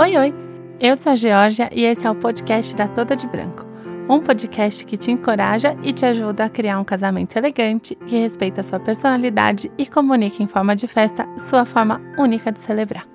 Oi, 0.00 0.16
oi! 0.16 0.32
Eu 0.78 0.94
sou 0.94 1.10
a 1.10 1.16
Georgia 1.16 1.68
e 1.72 1.84
esse 1.84 2.06
é 2.06 2.10
o 2.10 2.14
podcast 2.14 2.72
da 2.76 2.86
Toda 2.86 3.16
de 3.16 3.26
Branco. 3.26 3.66
Um 4.08 4.20
podcast 4.20 4.86
que 4.86 4.96
te 4.96 5.10
encoraja 5.10 5.76
e 5.82 5.92
te 5.92 6.06
ajuda 6.06 6.44
a 6.44 6.48
criar 6.48 6.78
um 6.78 6.84
casamento 6.84 7.36
elegante 7.36 7.96
que 8.06 8.16
respeita 8.16 8.62
sua 8.62 8.78
personalidade 8.78 9.72
e 9.76 9.84
comunica 9.84 10.40
em 10.40 10.46
forma 10.46 10.76
de 10.76 10.86
festa 10.86 11.26
sua 11.36 11.64
forma 11.64 12.00
única 12.16 12.52
de 12.52 12.60
celebrar. 12.60 13.08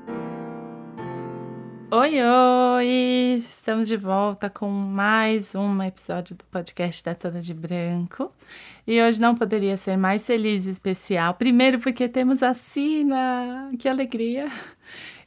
Oi, 1.89 2.15
oi! 2.21 3.37
Estamos 3.37 3.87
de 3.87 3.95
volta 3.95 4.49
com 4.49 4.69
mais 4.69 5.55
um 5.55 5.81
episódio 5.81 6.35
do 6.35 6.43
podcast 6.43 7.01
da 7.01 7.15
Toda 7.15 7.39
de 7.39 7.53
Branco. 7.53 8.29
E 8.85 9.01
hoje 9.01 9.21
não 9.21 9.35
poderia 9.35 9.77
ser 9.77 9.95
mais 9.95 10.27
feliz 10.27 10.65
e 10.65 10.71
especial. 10.71 11.35
Primeiro, 11.35 11.79
porque 11.79 12.09
temos 12.09 12.43
a 12.43 12.53
Sina, 12.53 13.71
que 13.79 13.87
alegria! 13.87 14.51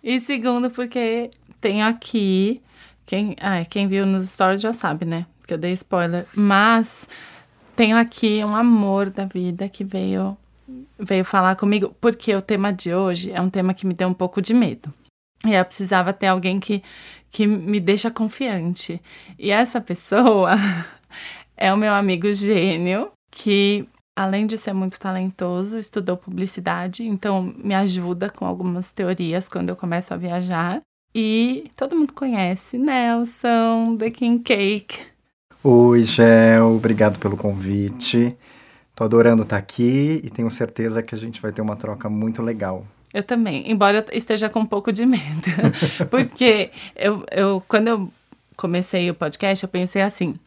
E 0.02 0.20
segundo, 0.20 0.70
porque 0.70 1.30
tenho 1.60 1.84
aqui. 1.86 2.62
Quem, 3.04 3.36
ah, 3.40 3.64
quem 3.64 3.86
viu 3.86 4.04
nos 4.04 4.28
stories 4.28 4.60
já 4.60 4.74
sabe, 4.74 5.04
né? 5.04 5.26
Que 5.46 5.54
eu 5.54 5.58
dei 5.58 5.72
spoiler. 5.72 6.26
Mas 6.34 7.08
tenho 7.76 7.96
aqui 7.96 8.42
um 8.44 8.56
amor 8.56 9.10
da 9.10 9.26
vida 9.26 9.68
que 9.68 9.84
veio, 9.84 10.36
veio 10.98 11.24
falar 11.24 11.56
comigo, 11.56 11.94
porque 12.00 12.34
o 12.34 12.42
tema 12.42 12.72
de 12.72 12.94
hoje 12.94 13.30
é 13.30 13.40
um 13.40 13.50
tema 13.50 13.74
que 13.74 13.86
me 13.86 13.94
deu 13.94 14.08
um 14.08 14.14
pouco 14.14 14.40
de 14.40 14.54
medo. 14.54 14.92
E 15.44 15.54
eu 15.54 15.64
precisava 15.64 16.12
ter 16.12 16.28
alguém 16.28 16.58
que, 16.58 16.82
que 17.30 17.46
me 17.46 17.78
deixa 17.78 18.10
confiante. 18.10 19.00
E 19.38 19.50
essa 19.50 19.80
pessoa 19.80 20.52
é 21.56 21.72
o 21.72 21.76
meu 21.76 21.92
amigo 21.92 22.32
gênio, 22.32 23.10
que 23.30 23.86
além 24.16 24.46
de 24.46 24.56
ser 24.56 24.72
muito 24.72 24.98
talentoso, 24.98 25.78
estudou 25.78 26.16
publicidade, 26.16 27.04
então 27.04 27.42
me 27.42 27.74
ajuda 27.74 28.30
com 28.30 28.46
algumas 28.46 28.90
teorias 28.90 29.46
quando 29.46 29.68
eu 29.68 29.76
começo 29.76 30.14
a 30.14 30.16
viajar. 30.16 30.80
E 31.18 31.70
todo 31.74 31.96
mundo 31.96 32.12
conhece 32.12 32.76
Nelson, 32.76 33.96
The 33.96 34.10
King 34.10 34.42
Cake. 34.42 34.98
Oi, 35.64 36.02
Gel, 36.02 36.74
obrigado 36.76 37.18
pelo 37.18 37.38
convite. 37.38 38.36
Tô 38.94 39.02
adorando 39.02 39.42
estar 39.42 39.56
aqui 39.56 40.20
e 40.22 40.28
tenho 40.28 40.50
certeza 40.50 41.02
que 41.02 41.14
a 41.14 41.18
gente 41.18 41.40
vai 41.40 41.52
ter 41.52 41.62
uma 41.62 41.74
troca 41.74 42.10
muito 42.10 42.42
legal. 42.42 42.86
Eu 43.14 43.22
também, 43.22 43.64
embora 43.70 44.04
eu 44.06 44.18
esteja 44.18 44.50
com 44.50 44.60
um 44.60 44.66
pouco 44.66 44.92
de 44.92 45.06
medo. 45.06 45.48
Porque 46.10 46.70
eu, 46.94 47.24
eu, 47.32 47.64
quando 47.66 47.88
eu 47.88 48.12
comecei 48.54 49.08
o 49.10 49.14
podcast, 49.14 49.64
eu 49.64 49.70
pensei 49.70 50.02
assim: 50.02 50.38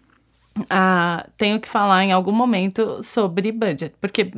ah, 0.69 1.25
tenho 1.35 1.59
que 1.59 1.67
falar 1.67 2.03
em 2.03 2.11
algum 2.11 2.31
momento 2.31 3.01
sobre 3.01 3.51
budget, 3.51 3.95
porque 3.99 4.31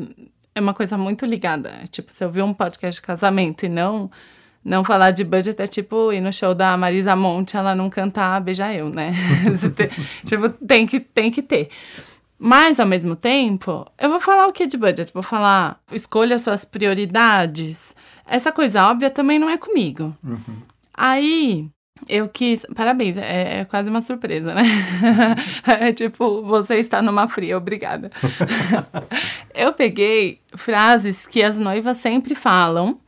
é 0.56 0.62
uma 0.62 0.74
coisa 0.74 0.98
muito 0.98 1.26
ligada. 1.26 1.74
Tipo, 1.90 2.14
se 2.14 2.24
eu 2.24 2.32
ver 2.32 2.44
um 2.44 2.54
podcast 2.54 3.02
de 3.02 3.06
casamento 3.06 3.66
e 3.66 3.70
não 3.70 4.10
não 4.64 4.84
falar 4.84 5.12
de 5.12 5.24
budget 5.24 5.60
é 5.62 5.68
tipo 5.68 6.12
ir 6.14 6.22
no 6.22 6.32
show 6.32 6.54
da 6.54 6.78
Marisa 6.78 7.16
Monte, 7.16 7.58
ela 7.58 7.74
não 7.74 7.90
cantar 7.90 8.40
Beija 8.42 8.74
Eu, 8.74 8.90
né? 8.90 9.12
tem, 9.76 9.90
tipo, 10.26 10.52
tem 10.66 10.86
que, 10.86 11.00
tem 11.00 11.32
que 11.32 11.42
ter. 11.42 11.70
Mas, 12.38 12.80
ao 12.80 12.88
mesmo 12.88 13.16
tempo, 13.16 13.86
eu 14.00 14.10
vou 14.10 14.20
falar 14.20 14.48
o 14.48 14.52
que 14.52 14.66
de 14.66 14.76
budget? 14.76 15.14
Vou 15.14 15.22
falar, 15.22 15.80
escolha 15.92 16.40
suas 16.40 16.66
prioridades. 16.66 17.96
Essa 18.26 18.52
coisa 18.52 18.88
óbvia 18.88 19.12
também 19.12 19.38
não 19.38 19.48
é 19.48 19.58
comigo. 19.58 20.16
Uhum. 20.24 20.58
Aí, 20.92 21.70
eu 22.10 22.28
quis. 22.28 22.66
Parabéns, 22.76 23.18
é, 23.18 23.60
é, 23.60 23.66
quase 23.66 23.90
uma 23.90 24.02
surpresa, 24.02 24.54
né? 24.54 24.64
é 25.68 25.94
tipo, 25.94 26.42
você 26.42 26.76
está 26.78 27.02
numa 27.02 27.28
fria, 27.28 27.58
obrigada. 27.58 28.10
eu 29.54 29.74
peguei 29.74 30.42
frases 30.56 31.28
que 31.28 31.44
as 31.44 31.60
noivas 31.60 31.98
sempre 31.98 32.34
falam, 32.34 33.00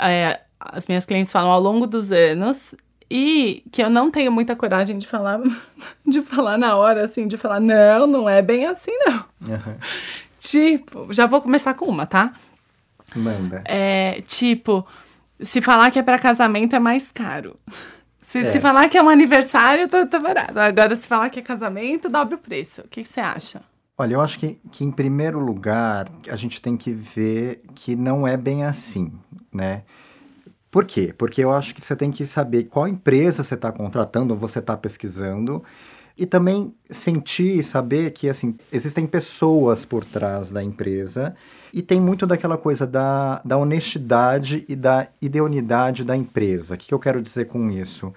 é, 0.00 0.40
as 0.60 0.86
minhas 0.86 1.06
clientes 1.06 1.32
falam 1.32 1.50
ao 1.50 1.60
longo 1.60 1.86
dos 1.86 2.12
anos, 2.12 2.74
e 3.10 3.64
que 3.72 3.82
eu 3.82 3.90
não 3.90 4.10
tenho 4.10 4.30
muita 4.30 4.54
coragem 4.54 4.96
de 4.96 5.06
falar, 5.06 5.40
de 6.06 6.22
falar 6.22 6.56
na 6.56 6.76
hora, 6.76 7.04
assim, 7.04 7.26
de 7.26 7.36
falar, 7.36 7.58
não, 7.58 8.06
não 8.06 8.28
é 8.28 8.40
bem 8.40 8.66
assim, 8.66 8.92
não. 9.06 9.24
Uhum. 9.48 9.76
Tipo, 10.40 11.12
já 11.12 11.26
vou 11.26 11.42
começar 11.42 11.74
com 11.74 11.84
uma, 11.84 12.06
tá? 12.06 12.32
Manda. 13.14 13.62
É, 13.66 14.22
tipo, 14.22 14.86
se 15.38 15.60
falar 15.60 15.90
que 15.90 15.98
é 15.98 16.02
para 16.02 16.18
casamento 16.18 16.74
é 16.74 16.78
mais 16.78 17.10
caro. 17.12 17.56
Se, 18.22 18.38
é. 18.38 18.44
se 18.44 18.58
falar 18.58 18.88
que 18.88 18.96
é 18.96 19.02
um 19.02 19.08
aniversário, 19.10 19.86
tá, 19.86 20.06
tá 20.06 20.18
barato. 20.18 20.58
Agora, 20.58 20.96
se 20.96 21.06
falar 21.06 21.28
que 21.28 21.40
é 21.40 21.42
casamento, 21.42 22.08
dobra 22.08 22.36
o 22.36 22.38
preço. 22.38 22.80
O 22.80 22.88
que, 22.88 23.04
você 23.04 23.20
acha? 23.20 23.60
Olha, 23.98 24.14
eu 24.14 24.20
acho 24.22 24.38
que, 24.38 24.58
que, 24.72 24.82
em 24.82 24.90
primeiro 24.90 25.38
lugar, 25.38 26.08
a 26.30 26.36
gente 26.36 26.58
tem 26.58 26.74
que 26.74 26.90
ver 26.90 27.60
que 27.74 27.94
não 27.94 28.26
é 28.26 28.36
bem 28.36 28.64
assim, 28.64 29.12
né? 29.52 29.82
Por 30.70 30.84
quê? 30.84 31.12
Porque 31.16 31.42
eu 31.42 31.50
acho 31.50 31.74
que 31.74 31.80
você 31.80 31.96
tem 31.96 32.12
que 32.12 32.24
saber 32.24 32.64
qual 32.64 32.86
empresa 32.86 33.42
você 33.42 33.54
está 33.54 33.72
contratando 33.72 34.34
ou 34.34 34.38
você 34.38 34.60
está 34.60 34.76
pesquisando 34.76 35.62
e 36.16 36.26
também 36.26 36.74
sentir 36.90 37.58
e 37.58 37.62
saber 37.62 38.12
que 38.12 38.28
assim 38.28 38.56
existem 38.70 39.06
pessoas 39.06 39.84
por 39.84 40.04
trás 40.04 40.50
da 40.50 40.62
empresa 40.62 41.34
e 41.72 41.82
tem 41.82 42.00
muito 42.00 42.26
daquela 42.26 42.58
coisa 42.58 42.86
da, 42.86 43.40
da 43.44 43.56
honestidade 43.56 44.64
e 44.68 44.76
da 44.76 45.08
ideonidade 45.20 46.04
da 46.04 46.16
empresa. 46.16 46.74
O 46.74 46.78
que, 46.78 46.88
que 46.88 46.94
eu 46.94 46.98
quero 46.98 47.22
dizer 47.22 47.46
com 47.46 47.70
isso? 47.70 48.12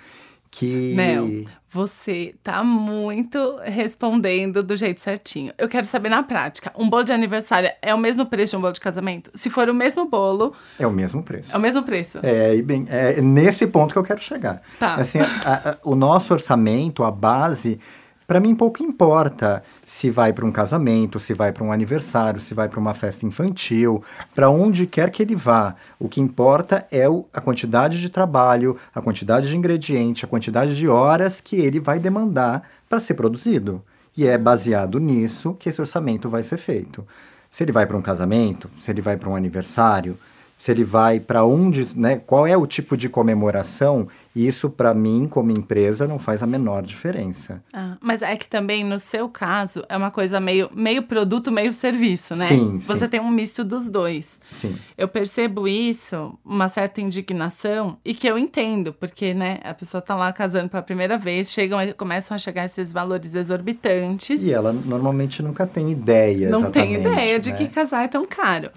Que. 0.53 0.93
Mel, 0.93 1.45
você 1.67 2.35
tá 2.43 2.63
muito 2.63 3.57
respondendo 3.63 4.61
do 4.61 4.75
jeito 4.75 5.01
certinho. 5.01 5.51
Eu 5.57 5.67
quero 5.67 5.87
saber 5.87 6.09
na 6.09 6.21
prática: 6.21 6.71
um 6.77 6.87
bolo 6.87 7.03
de 7.03 7.11
aniversário 7.11 7.71
é 7.81 7.93
o 7.93 7.97
mesmo 7.97 8.23
preço 8.27 8.51
de 8.51 8.57
um 8.57 8.61
bolo 8.61 8.73
de 8.73 8.79
casamento? 8.79 9.31
Se 9.33 9.49
for 9.49 9.67
o 9.67 9.73
mesmo 9.73 10.07
bolo. 10.07 10.53
É 10.77 10.85
o 10.85 10.91
mesmo 10.91 11.23
preço. 11.23 11.51
É 11.51 11.57
o 11.57 11.59
mesmo 11.59 11.81
preço. 11.81 12.19
É, 12.21 12.55
e 12.55 12.61
bem, 12.61 12.85
é 12.87 13.19
nesse 13.19 13.65
ponto 13.65 13.93
que 13.93 13.97
eu 13.97 14.03
quero 14.03 14.21
chegar. 14.21 14.61
Tá. 14.79 14.93
Assim, 14.93 15.19
a, 15.19 15.71
a, 15.71 15.77
o 15.83 15.95
nosso 15.95 16.31
orçamento, 16.31 17.03
a 17.03 17.09
base 17.09 17.79
para 18.25 18.39
mim 18.39 18.55
pouco 18.55 18.81
importa 18.81 19.63
se 19.85 20.09
vai 20.09 20.31
para 20.31 20.45
um 20.45 20.51
casamento, 20.51 21.19
se 21.19 21.33
vai 21.33 21.51
para 21.51 21.63
um 21.63 21.71
aniversário, 21.71 22.39
se 22.39 22.53
vai 22.53 22.69
para 22.69 22.79
uma 22.79 22.93
festa 22.93 23.25
infantil, 23.25 24.03
para 24.33 24.49
onde 24.49 24.87
quer 24.87 25.11
que 25.11 25.21
ele 25.21 25.35
vá. 25.35 25.75
O 25.99 26.07
que 26.07 26.21
importa 26.21 26.85
é 26.91 27.07
o, 27.09 27.25
a 27.33 27.41
quantidade 27.41 27.99
de 27.99 28.09
trabalho, 28.09 28.77
a 28.93 29.01
quantidade 29.01 29.47
de 29.47 29.57
ingrediente, 29.57 30.25
a 30.25 30.27
quantidade 30.27 30.75
de 30.75 30.87
horas 30.87 31.41
que 31.41 31.57
ele 31.57 31.79
vai 31.79 31.99
demandar 31.99 32.63
para 32.89 32.99
ser 32.99 33.15
produzido. 33.15 33.83
E 34.15 34.25
é 34.27 34.37
baseado 34.37 34.99
nisso 34.99 35.55
que 35.59 35.69
esse 35.69 35.81
orçamento 35.81 36.29
vai 36.29 36.43
ser 36.43 36.57
feito. 36.57 37.05
Se 37.49 37.63
ele 37.63 37.71
vai 37.71 37.85
para 37.85 37.97
um 37.97 38.01
casamento, 38.01 38.69
se 38.79 38.89
ele 38.89 39.01
vai 39.01 39.17
para 39.17 39.29
um 39.29 39.35
aniversário, 39.35 40.17
se 40.63 40.71
ele 40.71 40.85
vai 40.85 41.19
para 41.19 41.43
onde, 41.43 41.85
né, 41.93 42.21
qual 42.25 42.47
é 42.47 42.55
o 42.55 42.65
tipo 42.65 42.95
de 42.95 43.09
comemoração, 43.09 44.07
isso 44.33 44.69
para 44.69 44.93
mim 44.93 45.27
como 45.29 45.51
empresa 45.51 46.07
não 46.07 46.17
faz 46.17 46.41
a 46.41 46.47
menor 46.47 46.83
diferença. 46.83 47.61
Ah, 47.73 47.97
mas 47.99 48.21
é 48.21 48.37
que 48.37 48.47
também 48.47 48.81
no 48.81 48.97
seu 48.97 49.27
caso 49.27 49.83
é 49.89 49.97
uma 49.97 50.09
coisa 50.09 50.39
meio 50.39 50.69
meio 50.73 51.03
produto, 51.03 51.51
meio 51.51 51.73
serviço, 51.73 52.33
né? 52.33 52.47
Sim, 52.47 52.79
Você 52.79 53.03
sim. 53.03 53.09
tem 53.09 53.19
um 53.19 53.29
misto 53.29 53.61
dos 53.61 53.89
dois. 53.89 54.39
Sim. 54.53 54.77
Eu 54.97 55.09
percebo 55.09 55.67
isso, 55.67 56.33
uma 56.45 56.69
certa 56.69 57.01
indignação 57.01 57.97
e 58.05 58.13
que 58.13 58.25
eu 58.25 58.37
entendo, 58.37 58.93
porque 58.93 59.33
né, 59.33 59.59
a 59.65 59.73
pessoa 59.73 60.01
tá 60.01 60.15
lá 60.15 60.31
casando 60.31 60.69
pela 60.69 60.81
primeira 60.81 61.17
vez, 61.17 61.51
chegam 61.51 61.79
começam 61.97 62.35
a 62.35 62.37
chegar 62.37 62.63
esses 62.67 62.89
valores 62.89 63.35
exorbitantes. 63.35 64.41
E 64.41 64.53
ela 64.53 64.71
normalmente 64.71 65.43
nunca 65.43 65.67
tem 65.67 65.91
ideia, 65.91 66.49
Não 66.49 66.71
tem 66.71 66.93
ideia 66.93 67.33
né? 67.33 67.39
de 67.39 67.51
que 67.51 67.67
casar 67.67 68.05
é 68.05 68.07
tão 68.07 68.25
caro. 68.25 68.71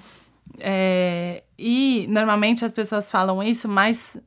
É, 0.60 1.42
e 1.58 2.06
normalmente 2.08 2.64
as 2.64 2.72
pessoas 2.72 3.10
falam 3.10 3.42
isso 3.42 3.68
mais, 3.68 4.18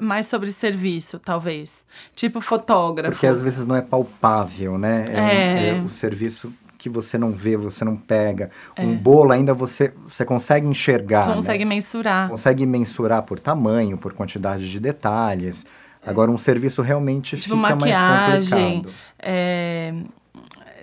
mais 0.00 0.26
sobre 0.26 0.52
serviço, 0.52 1.18
talvez. 1.18 1.84
Tipo 2.14 2.40
fotógrafo. 2.40 3.12
Porque 3.12 3.26
às 3.26 3.40
vezes 3.40 3.66
não 3.66 3.76
é 3.76 3.82
palpável, 3.82 4.78
né? 4.78 5.06
É, 5.08 5.68
é. 5.68 5.72
Um, 5.74 5.76
é 5.78 5.82
o 5.82 5.88
serviço 5.88 6.52
que 6.78 6.90
você 6.90 7.16
não 7.16 7.32
vê, 7.32 7.56
você 7.56 7.84
não 7.84 7.96
pega. 7.96 8.50
É. 8.76 8.82
Um 8.82 8.94
bolo 8.94 9.32
ainda 9.32 9.54
você, 9.54 9.92
você 10.06 10.24
consegue 10.24 10.66
enxergar. 10.66 11.28
Né? 11.28 11.34
Consegue 11.34 11.64
né? 11.64 11.74
mensurar. 11.74 12.28
Consegue 12.28 12.66
mensurar 12.66 13.22
por 13.22 13.40
tamanho, 13.40 13.96
por 13.96 14.12
quantidade 14.12 14.70
de 14.70 14.78
detalhes. 14.78 15.64
Agora, 16.06 16.30
um 16.30 16.36
serviço 16.36 16.82
realmente 16.82 17.36
tipo, 17.36 17.56
fica 17.56 17.76
maquiagem, 17.76 18.28
mais 18.28 18.50
complicado. 18.50 18.94
É, 19.18 19.94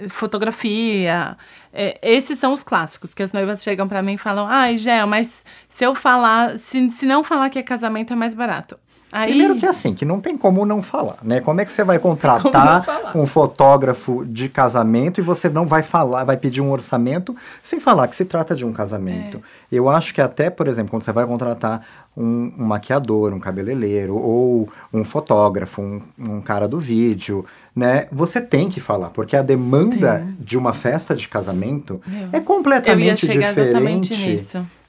fotografia. 0.10 1.38
É, 1.74 2.00
esses 2.02 2.38
são 2.38 2.54
os 2.54 2.64
clássicos 2.64 3.14
que 3.14 3.24
as 3.24 3.34
noivas 3.34 3.64
chegam 3.64 3.88
para 3.88 4.02
mim 4.02 4.14
e 4.14 4.18
falam: 4.18 4.48
ai, 4.48 4.78
Gel, 4.78 5.08
mas 5.08 5.44
se 5.70 5.84
eu 5.84 5.96
falar, 5.96 6.58
se, 6.58 6.90
se 6.92 7.06
não 7.06 7.24
falar 7.24 7.50
que 7.50 7.60
é 7.60 7.64
casamento 7.64 8.14
é 8.14 8.16
mais 8.16 8.34
barato. 8.34 8.78
Aí... 9.12 9.30
Primeiro 9.30 9.58
que 9.58 9.66
é 9.66 9.70
assim, 9.70 9.94
que 9.94 10.06
não 10.06 10.22
tem 10.22 10.38
como 10.38 10.66
não 10.66 10.82
falar, 10.82 11.18
né? 11.22 11.42
Como 11.42 11.60
é 11.60 11.66
que 11.66 11.74
você 11.74 11.84
vai 11.84 12.00
contratar 12.00 13.12
um 13.16 13.28
fotógrafo 13.28 14.26
de 14.26 14.48
casamento 14.48 15.20
e 15.20 15.24
você 15.24 15.50
não 15.50 15.66
vai 15.66 15.84
falar, 15.84 16.24
vai 16.24 16.38
pedir 16.38 16.62
um 16.62 16.72
orçamento 16.72 17.36
sem 17.62 17.80
falar 17.80 18.08
que 18.08 18.16
se 18.16 18.24
trata 18.24 18.56
de 18.56 18.66
um 18.66 18.72
casamento? 18.72 19.38
É. 19.38 19.42
Eu 19.72 19.90
acho 19.90 20.14
que 20.14 20.22
até, 20.22 20.50
por 20.50 20.68
exemplo, 20.68 20.92
quando 20.92 21.04
você 21.04 21.12
vai 21.12 21.26
contratar 21.26 21.86
um, 22.16 22.52
um 22.58 22.66
maquiador, 22.66 23.34
um 23.34 23.40
cabeleireiro 23.40 24.16
ou 24.16 24.70
um 24.94 25.04
fotógrafo, 25.04 25.82
um, 25.82 26.02
um, 26.18 26.42
cara 26.42 26.68
do 26.68 26.80
vídeo, 26.80 27.46
né? 27.76 28.08
Você 28.12 28.42
tem 28.42 28.70
que 28.70 28.80
falar, 28.80 29.10
porque 29.10 29.36
a 29.36 29.42
demanda 29.42 30.20
tem. 30.20 30.38
de 30.40 30.58
uma 30.58 30.74
festa 30.74 31.16
de 31.16 31.28
casamento 31.28 32.02
é 32.32 32.40
completamente 32.40 33.28
diferente 33.28 34.14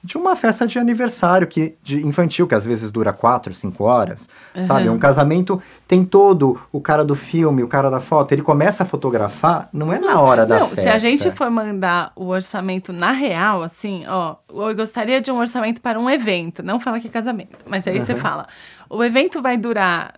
de 0.04 0.18
uma 0.18 0.34
festa 0.34 0.66
de 0.66 0.78
aniversário 0.78 1.46
que 1.46 1.76
de 1.82 2.04
infantil, 2.04 2.46
que 2.48 2.54
às 2.54 2.64
vezes 2.64 2.90
dura 2.90 3.12
quatro, 3.12 3.54
cinco 3.54 3.84
horas, 3.84 4.28
uhum. 4.54 4.64
sabe? 4.64 4.88
Um 4.88 4.98
casamento 4.98 5.62
tem 5.86 6.04
todo 6.04 6.60
o 6.72 6.80
cara 6.80 7.04
do 7.04 7.14
filme, 7.14 7.62
o 7.62 7.68
cara 7.68 7.88
da 7.88 8.00
foto, 8.00 8.32
ele 8.32 8.42
começa 8.42 8.82
a 8.82 8.86
fotografar, 8.86 9.68
não 9.72 9.92
é 9.92 9.98
na 9.98 10.20
hora 10.20 10.44
da 10.44 10.60
não, 10.60 10.66
festa. 10.66 10.82
Se 10.82 10.88
a 10.88 10.98
gente 10.98 11.30
for 11.30 11.50
mandar 11.50 12.12
o 12.16 12.26
orçamento 12.26 12.92
na 12.92 13.12
real, 13.12 13.62
assim, 13.62 14.04
ó, 14.08 14.36
eu 14.48 14.74
gostaria 14.74 15.20
de 15.20 15.30
um 15.30 15.38
orçamento 15.38 15.80
para 15.80 16.00
um 16.00 16.10
evento, 16.10 16.62
não 16.62 16.80
fala 16.80 16.98
que 16.98 17.06
é 17.06 17.10
casamento, 17.10 17.58
mas 17.66 17.86
aí 17.86 17.98
uhum. 17.98 18.04
você 18.04 18.16
fala, 18.16 18.46
o 18.90 19.04
evento 19.04 19.40
vai 19.40 19.56
durar 19.56 20.14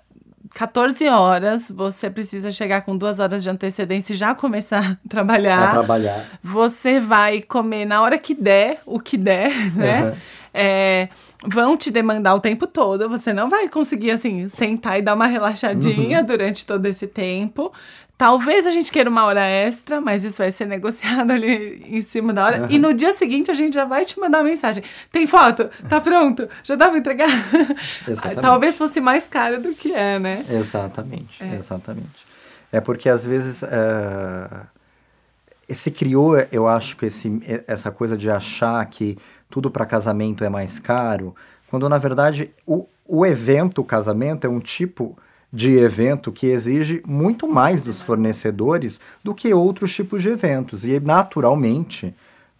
14 0.54 1.08
horas, 1.08 1.68
você 1.68 2.08
precisa 2.08 2.52
chegar 2.52 2.82
com 2.82 2.96
duas 2.96 3.18
horas 3.18 3.42
de 3.42 3.50
antecedência 3.50 4.12
e 4.12 4.16
já 4.16 4.34
começar 4.34 4.92
a 5.04 5.08
trabalhar. 5.08 5.68
A 5.68 5.72
trabalhar. 5.72 6.24
Você 6.42 7.00
vai 7.00 7.42
comer 7.42 7.84
na 7.84 8.00
hora 8.00 8.16
que 8.16 8.34
der, 8.34 8.80
o 8.86 9.00
que 9.00 9.16
der, 9.16 9.50
né? 9.74 10.04
Uhum. 10.04 10.14
É, 10.56 11.08
vão 11.44 11.76
te 11.76 11.90
demandar 11.90 12.36
o 12.36 12.40
tempo 12.40 12.68
todo, 12.68 13.08
você 13.08 13.32
não 13.32 13.50
vai 13.50 13.68
conseguir, 13.68 14.12
assim, 14.12 14.46
sentar 14.48 15.00
e 15.00 15.02
dar 15.02 15.14
uma 15.14 15.26
relaxadinha 15.26 16.20
uhum. 16.20 16.26
durante 16.26 16.64
todo 16.64 16.86
esse 16.86 17.08
tempo. 17.08 17.72
Talvez 18.16 18.64
a 18.64 18.70
gente 18.70 18.92
queira 18.92 19.10
uma 19.10 19.24
hora 19.24 19.44
extra, 19.44 20.00
mas 20.00 20.22
isso 20.22 20.38
vai 20.38 20.52
ser 20.52 20.66
negociado 20.68 21.30
ali 21.30 21.82
em 21.84 22.00
cima 22.00 22.32
da 22.32 22.44
hora. 22.44 22.62
Uhum. 22.62 22.70
E 22.70 22.78
no 22.78 22.94
dia 22.94 23.12
seguinte 23.12 23.50
a 23.50 23.54
gente 23.54 23.74
já 23.74 23.84
vai 23.84 24.04
te 24.04 24.18
mandar 24.18 24.38
uma 24.38 24.44
mensagem. 24.44 24.84
Tem 25.10 25.26
foto? 25.26 25.68
Tá 25.88 26.00
pronto? 26.00 26.48
Já 26.62 26.76
dá 26.76 26.88
pra 26.88 26.98
entregar? 26.98 27.28
Exatamente. 28.06 28.40
Talvez 28.40 28.78
fosse 28.78 29.00
mais 29.00 29.26
caro 29.26 29.60
do 29.60 29.74
que 29.74 29.92
é, 29.92 30.18
né? 30.18 30.44
Exatamente, 30.48 31.42
é. 31.42 31.54
exatamente. 31.54 32.26
É 32.70 32.80
porque 32.80 33.08
às 33.08 33.24
vezes 33.24 33.62
uh, 33.62 34.66
se 35.72 35.90
criou, 35.90 36.36
eu 36.52 36.68
acho 36.68 36.96
que 36.96 37.06
esse, 37.06 37.40
essa 37.66 37.90
coisa 37.90 38.16
de 38.16 38.30
achar 38.30 38.84
que 38.86 39.18
tudo 39.50 39.70
para 39.70 39.86
casamento 39.86 40.44
é 40.44 40.48
mais 40.48 40.78
caro, 40.78 41.34
quando 41.68 41.88
na 41.88 41.98
verdade 41.98 42.52
o, 42.66 42.86
o 43.06 43.26
evento, 43.26 43.80
o 43.80 43.84
casamento, 43.84 44.46
é 44.46 44.50
um 44.50 44.60
tipo 44.60 45.16
de 45.54 45.76
evento 45.76 46.32
que 46.32 46.48
exige 46.48 47.00
muito 47.06 47.46
mais 47.46 47.80
dos 47.80 48.00
fornecedores 48.00 48.98
do 49.22 49.32
que 49.32 49.54
outros 49.54 49.94
tipos 49.94 50.20
de 50.20 50.30
eventos. 50.30 50.84
E, 50.84 50.98
naturalmente, 50.98 52.12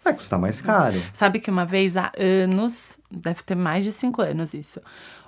vai 0.05 0.14
custar 0.14 0.38
mais 0.38 0.61
caro. 0.61 1.02
Sabe 1.12 1.41
que 1.41 1.50
uma 1.50 1.67
vez 1.67 1.96
há 1.96 2.12
anos, 2.17 3.00
deve 3.11 3.43
ter 3.43 3.56
mais 3.56 3.82
de 3.82 3.91
cinco 3.91 4.23
anos 4.23 4.55
isso, 4.55 4.81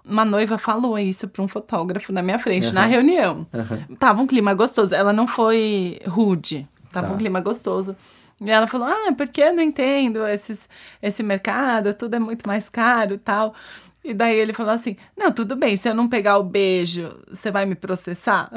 uma 0.05 0.25
noiva 0.25 0.57
falou 0.57 0.97
isso 0.97 1.27
para 1.27 1.43
um 1.43 1.49
fotógrafo 1.49 2.13
na 2.13 2.23
minha 2.23 2.39
frente, 2.39 2.69
uhum. 2.69 2.73
na 2.73 2.85
reunião. 2.85 3.45
Uhum. 3.53 3.97
Tava 3.97 4.23
um 4.23 4.27
clima 4.29 4.55
gostoso. 4.55 4.95
Ela 4.95 5.13
não 5.13 5.27
foi 5.27 5.99
rude, 6.07 6.69
tava 6.93 7.09
tá. 7.09 7.15
um 7.15 7.17
clima 7.17 7.41
gostoso. 7.41 7.97
E 8.41 8.49
ela 8.49 8.69
falou: 8.69 8.87
Ah, 8.87 9.13
porque 9.17 9.41
eu 9.41 9.53
não 9.53 9.63
entendo 9.63 10.25
esses, 10.25 10.69
esse 11.03 11.23
mercado, 11.23 11.93
tudo 11.95 12.15
é 12.15 12.19
muito 12.21 12.47
mais 12.47 12.69
caro 12.69 13.15
e 13.15 13.19
tal. 13.19 13.55
E 14.07 14.15
daí 14.15 14.39
ele 14.39 14.53
falou 14.53 14.73
assim: 14.73 14.97
Não, 15.17 15.33
tudo 15.33 15.57
bem, 15.57 15.77
se 15.77 15.89
eu 15.89 15.95
não 15.95 16.09
pegar 16.09 16.39
o 16.39 16.45
beijo, 16.45 17.13
você 17.29 17.51
vai 17.51 17.67
me 17.67 17.75
processar? 17.75 18.49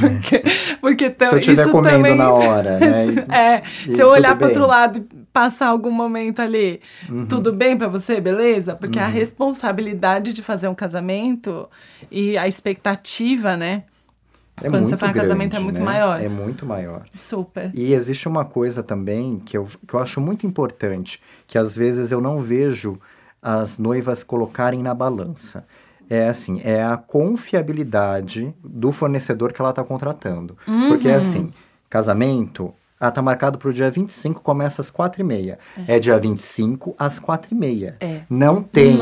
porque 0.00 0.42
porque 0.80 1.12
se 1.18 1.24
eu 1.34 1.38
estiver 1.38 1.68
comendo 1.68 1.96
também... 1.96 2.16
na 2.16 2.32
hora, 2.32 2.78
né? 2.78 3.26
é, 3.28 3.62
e 3.88 3.92
se 3.92 4.00
eu 4.00 4.08
olhar 4.08 4.38
para 4.38 4.46
outro 4.46 4.66
lado 4.66 4.98
e 4.98 5.24
passar 5.32 5.66
algum 5.66 5.90
momento 5.90 6.40
ali, 6.40 6.80
uhum. 7.08 7.26
tudo 7.26 7.52
bem 7.52 7.76
para 7.76 7.88
você, 7.88 8.20
beleza? 8.20 8.76
Porque 8.76 9.00
uhum. 9.00 9.04
a 9.04 9.08
responsabilidade 9.08 10.32
de 10.32 10.42
fazer 10.42 10.68
um 10.68 10.74
casamento 10.76 11.68
e 12.08 12.38
a 12.38 12.46
expectativa, 12.46 13.56
né? 13.56 13.82
É 14.62 14.70
Quando 14.70 14.88
você 14.88 14.96
faz 14.96 15.12
grande, 15.12 15.26
casamento 15.26 15.56
é 15.56 15.58
muito 15.58 15.80
né? 15.80 15.84
maior. 15.84 16.22
É 16.22 16.28
muito 16.28 16.64
maior. 16.64 17.04
Super. 17.16 17.72
E 17.74 17.92
existe 17.92 18.28
uma 18.28 18.44
coisa 18.44 18.84
também 18.84 19.40
que 19.44 19.58
eu, 19.58 19.66
que 19.86 19.94
eu 19.94 19.98
acho 19.98 20.20
muito 20.20 20.46
importante, 20.46 21.20
que 21.48 21.58
às 21.58 21.74
vezes 21.74 22.12
eu 22.12 22.20
não 22.20 22.38
vejo 22.38 23.00
as 23.44 23.78
noivas 23.78 24.22
colocarem 24.22 24.82
na 24.82 24.94
balança. 24.94 25.66
É 26.08 26.28
assim, 26.28 26.60
é 26.64 26.82
a 26.82 26.96
confiabilidade 26.96 28.54
do 28.64 28.90
fornecedor 28.90 29.52
que 29.52 29.60
ela 29.60 29.70
está 29.70 29.84
contratando. 29.84 30.56
Uhum. 30.66 30.88
Porque 30.88 31.08
é 31.08 31.14
assim, 31.14 31.52
casamento, 31.88 32.72
ah, 32.98 33.10
tá 33.10 33.20
marcado 33.20 33.58
para 33.58 33.68
o 33.68 33.72
dia 33.72 33.90
25, 33.90 34.40
começa 34.40 34.80
às 34.80 34.90
4h30. 34.90 35.58
É. 35.86 35.96
é 35.96 35.98
dia 35.98 36.18
25 36.18 36.94
às 36.98 37.20
4h30. 37.20 37.94
É. 38.00 38.22
Não 38.30 38.62
tem 38.62 38.98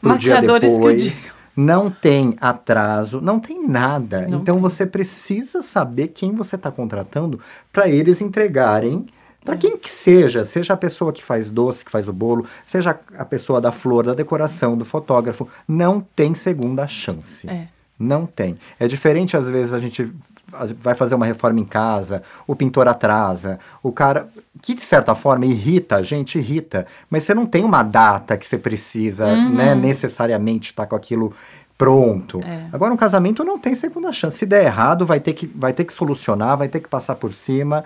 para 0.00 0.14
o 0.14 0.18
dia 0.18 0.40
depois. 0.40 1.32
Não 1.56 1.88
tem 1.88 2.34
atraso, 2.40 3.20
não 3.20 3.38
tem 3.38 3.66
nada. 3.66 4.22
Não 4.22 4.40
então 4.40 4.56
tem. 4.56 4.62
você 4.62 4.84
precisa 4.84 5.62
saber 5.62 6.08
quem 6.08 6.34
você 6.34 6.56
está 6.56 6.70
contratando 6.70 7.38
para 7.72 7.88
eles 7.88 8.20
entregarem 8.20 9.06
para 9.44 9.56
quem 9.56 9.76
que 9.76 9.90
seja, 9.90 10.44
seja 10.44 10.72
a 10.72 10.76
pessoa 10.76 11.12
que 11.12 11.22
faz 11.22 11.50
doce, 11.50 11.84
que 11.84 11.90
faz 11.90 12.08
o 12.08 12.12
bolo, 12.12 12.46
seja 12.64 12.98
a 13.16 13.24
pessoa 13.24 13.60
da 13.60 13.70
flor, 13.70 14.06
da 14.06 14.14
decoração, 14.14 14.76
do 14.76 14.84
fotógrafo, 14.84 15.46
não 15.68 16.00
tem 16.00 16.34
segunda 16.34 16.86
chance. 16.86 17.48
É. 17.48 17.68
Não 17.98 18.26
tem. 18.26 18.58
É 18.80 18.88
diferente, 18.88 19.36
às 19.36 19.48
vezes, 19.48 19.72
a 19.72 19.78
gente 19.78 20.12
vai 20.80 20.94
fazer 20.94 21.14
uma 21.14 21.26
reforma 21.26 21.60
em 21.60 21.64
casa, 21.64 22.22
o 22.46 22.56
pintor 22.56 22.88
atrasa, 22.88 23.58
o 23.82 23.92
cara. 23.92 24.28
Que 24.62 24.72
de 24.72 24.80
certa 24.80 25.14
forma 25.14 25.44
irrita, 25.44 25.96
a 25.96 26.02
gente 26.02 26.38
irrita, 26.38 26.86
mas 27.10 27.24
você 27.24 27.34
não 27.34 27.44
tem 27.44 27.64
uma 27.64 27.82
data 27.82 28.36
que 28.36 28.46
você 28.46 28.56
precisa, 28.56 29.26
uhum. 29.26 29.52
né, 29.52 29.74
necessariamente 29.74 30.70
estar 30.70 30.84
tá 30.84 30.88
com 30.88 30.96
aquilo 30.96 31.34
pronto. 31.76 32.40
É. 32.40 32.68
Agora, 32.72 32.94
um 32.94 32.96
casamento 32.96 33.44
não 33.44 33.58
tem 33.58 33.74
segunda 33.74 34.12
chance. 34.12 34.38
Se 34.38 34.46
der 34.46 34.64
errado, 34.64 35.04
vai 35.04 35.20
ter 35.20 35.34
que, 35.34 35.46
vai 35.46 35.72
ter 35.72 35.84
que 35.84 35.92
solucionar, 35.92 36.56
vai 36.56 36.68
ter 36.68 36.80
que 36.80 36.88
passar 36.88 37.16
por 37.16 37.34
cima 37.34 37.84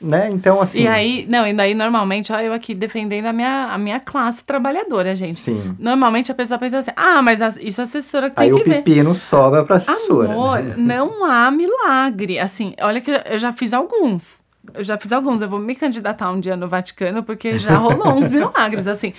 né? 0.00 0.28
Então, 0.30 0.60
assim. 0.60 0.82
E 0.82 0.86
aí, 0.86 1.26
não, 1.28 1.46
e 1.46 1.52
daí 1.52 1.74
normalmente, 1.74 2.32
ó, 2.32 2.38
eu 2.38 2.52
aqui 2.52 2.74
defendendo 2.74 3.26
a 3.26 3.32
minha, 3.32 3.66
a 3.72 3.78
minha 3.78 3.98
classe 3.98 4.44
trabalhadora, 4.44 5.16
gente. 5.16 5.40
Sim. 5.40 5.74
Normalmente 5.78 6.30
a 6.30 6.34
pessoa 6.34 6.58
pensa 6.58 6.78
assim: 6.78 6.92
ah, 6.94 7.20
mas 7.22 7.42
a, 7.42 7.48
isso 7.60 7.80
a 7.80 7.84
assessora 7.84 8.30
que 8.30 8.36
tem 8.36 8.44
aí 8.44 8.56
que 8.56 8.68
ver. 8.68 8.74
Aí 8.74 8.80
o 8.80 8.84
pepino 8.84 9.14
sobra 9.14 9.64
pra 9.64 9.76
assessora. 9.76 10.32
Amor, 10.32 10.62
né? 10.62 10.74
não 10.76 11.24
há 11.24 11.50
milagre. 11.50 12.38
Assim, 12.38 12.74
olha 12.80 13.00
que 13.00 13.10
eu 13.10 13.38
já 13.38 13.52
fiz 13.52 13.72
alguns. 13.72 14.44
Eu 14.72 14.84
já 14.84 14.96
fiz 14.96 15.12
alguns. 15.12 15.42
Eu 15.42 15.48
vou 15.48 15.58
me 15.58 15.74
candidatar 15.74 16.30
um 16.30 16.40
dia 16.40 16.56
no 16.56 16.68
Vaticano, 16.68 17.22
porque 17.22 17.58
já 17.58 17.76
rolou 17.76 18.14
uns 18.14 18.30
milagres, 18.32 18.86
assim. 18.86 19.12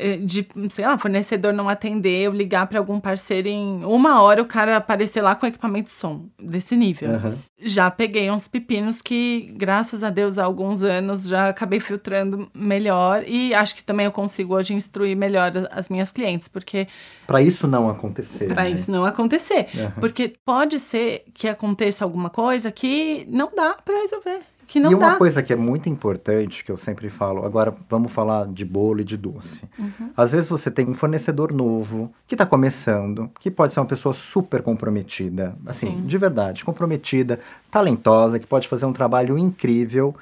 Eh, 0.00 0.16
de, 0.16 0.46
sei 0.70 0.86
lá, 0.86 0.96
fornecedor 0.96 1.52
não 1.52 1.68
atender, 1.68 2.22
eu 2.22 2.32
ligar 2.32 2.66
para 2.66 2.78
algum 2.78 2.98
parceiro 2.98 3.48
em 3.48 3.84
uma 3.84 4.22
hora 4.22 4.40
o 4.40 4.46
cara 4.46 4.78
aparecer 4.78 5.20
lá 5.20 5.34
com 5.34 5.46
equipamento 5.46 5.90
de 5.90 5.94
som, 5.96 6.26
desse 6.42 6.74
nível. 6.74 7.10
Uhum. 7.10 7.36
Já 7.60 7.90
peguei 7.90 8.30
uns 8.30 8.48
pepinos 8.48 9.02
que, 9.02 9.52
graças 9.54 10.02
a 10.02 10.08
Deus, 10.08 10.38
há 10.38 10.44
alguns 10.44 10.82
anos 10.82 11.24
já 11.24 11.50
acabei 11.50 11.78
filtrando 11.78 12.50
melhor 12.54 13.22
e 13.26 13.52
acho 13.52 13.76
que 13.76 13.84
também 13.84 14.06
eu 14.06 14.12
consigo 14.12 14.54
hoje 14.54 14.72
instruir 14.72 15.14
melhor 15.14 15.52
as 15.70 15.90
minhas 15.90 16.10
clientes, 16.10 16.48
porque. 16.48 16.88
Para 17.26 17.42
isso 17.42 17.68
não 17.68 17.90
acontecer. 17.90 18.48
Para 18.48 18.64
né? 18.64 18.70
isso 18.70 18.90
não 18.90 19.04
acontecer. 19.04 19.66
Uhum. 19.74 19.90
Porque 20.00 20.32
pode 20.44 20.80
ser 20.80 21.24
que 21.34 21.46
aconteça 21.46 22.04
alguma 22.04 22.30
coisa 22.30 22.72
que 22.72 23.26
não 23.28 23.50
dá 23.54 23.76
para 23.84 24.00
resolver 24.00 24.49
que 24.70 24.78
não 24.78 24.92
E 24.92 24.94
uma 24.94 25.10
dá. 25.10 25.16
coisa 25.16 25.42
que 25.42 25.52
é 25.52 25.56
muito 25.56 25.88
importante, 25.88 26.64
que 26.64 26.70
eu 26.70 26.76
sempre 26.76 27.10
falo, 27.10 27.44
agora 27.44 27.74
vamos 27.88 28.12
falar 28.12 28.46
de 28.46 28.64
bolo 28.64 29.00
e 29.00 29.04
de 29.04 29.16
doce. 29.16 29.64
Uhum. 29.76 30.12
Às 30.16 30.30
vezes 30.30 30.48
você 30.48 30.70
tem 30.70 30.88
um 30.88 30.94
fornecedor 30.94 31.52
novo, 31.52 32.12
que 32.24 32.36
está 32.36 32.46
começando, 32.46 33.28
que 33.40 33.50
pode 33.50 33.72
ser 33.72 33.80
uma 33.80 33.86
pessoa 33.86 34.14
super 34.14 34.62
comprometida, 34.62 35.56
assim, 35.66 35.88
Sim. 35.88 36.06
de 36.06 36.16
verdade, 36.16 36.64
comprometida, 36.64 37.40
talentosa, 37.68 38.38
que 38.38 38.46
pode 38.46 38.68
fazer 38.68 38.86
um 38.86 38.92
trabalho 38.92 39.36
incrível, 39.36 40.14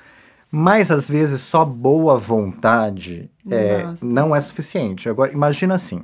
mas 0.51 0.91
às 0.91 1.07
vezes 1.07 1.43
só 1.43 1.63
boa 1.63 2.17
vontade 2.17 3.31
é, 3.51 3.85
não 4.01 4.35
é 4.35 4.41
suficiente. 4.41 5.11
Agora, 5.11 5.31
imagina 5.31 5.75
assim, 5.75 6.03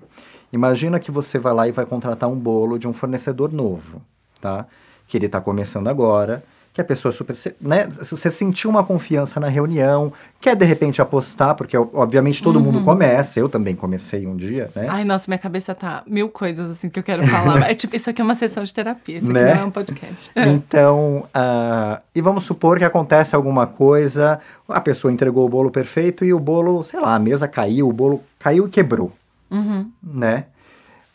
imagina 0.53 1.01
que 1.01 1.11
você 1.11 1.39
vai 1.39 1.55
lá 1.55 1.67
e 1.67 1.73
vai 1.73 1.87
contratar 1.87 2.29
um 2.29 2.39
bolo 2.39 2.79
de 2.79 2.87
um 2.87 2.93
fornecedor 2.93 3.51
novo, 3.51 4.03
tá? 4.39 4.67
Que 5.09 5.17
ele 5.17 5.25
está 5.27 5.41
começando 5.41 5.89
agora, 5.89 6.45
que 6.75 6.81
a 6.81 6.85
pessoa 6.85 7.13
super, 7.13 7.37
né, 7.61 7.87
você 7.87 8.29
sentiu 8.29 8.69
uma 8.69 8.83
confiança 8.83 9.39
na 9.39 9.47
reunião, 9.47 10.13
quer 10.41 10.57
de 10.57 10.65
repente 10.65 11.01
apostar, 11.01 11.55
porque 11.55 11.77
obviamente 11.77 12.43
todo 12.43 12.57
uhum. 12.57 12.63
mundo 12.63 12.83
começa, 12.83 13.39
eu 13.39 13.49
também 13.49 13.77
comecei 13.77 14.27
um 14.27 14.35
dia, 14.35 14.69
né? 14.75 14.89
Ai, 14.91 15.05
nossa, 15.05 15.31
minha 15.31 15.39
cabeça 15.39 15.73
tá 15.73 16.03
mil 16.05 16.29
coisas 16.29 16.69
assim 16.69 16.91
que 16.91 16.99
eu 16.99 17.03
quero 17.05 17.25
falar. 17.29 17.63
é 17.71 17.75
tipo, 17.77 17.95
isso 17.95 18.11
aqui 18.11 18.21
é 18.21 18.25
uma 18.25 18.35
sessão 18.35 18.65
de 18.65 18.75
terapia, 18.75 19.19
isso 19.19 19.33
né? 19.33 19.45
aqui 19.45 19.55
não 19.55 19.63
é 19.63 19.67
um 19.67 19.71
podcast. 19.71 20.33
então, 20.35 21.25
uh, 21.29 22.03
e 22.13 22.21
vamos 22.21 22.43
supor 22.43 22.77
que 22.77 22.85
acontece 22.85 23.37
alguma 23.37 23.69
coisa, 23.69 24.41
a 24.69 24.81
pessoa 24.81 25.13
entregou 25.13 25.47
o 25.47 25.49
bolo 25.49 25.71
perfeito 25.71 26.25
e 26.25 26.35
o 26.35 26.41
bolo, 26.41 26.83
sei 26.83 26.99
lá, 26.99 27.15
a 27.15 27.19
mesa 27.21 27.47
caiu, 27.47 27.89
o 27.89 27.93
bolo 27.93 28.21
caiu 28.37 28.67
e 28.67 28.69
quebrou, 28.69 29.13
uhum. 29.49 29.89
né? 30.03 30.47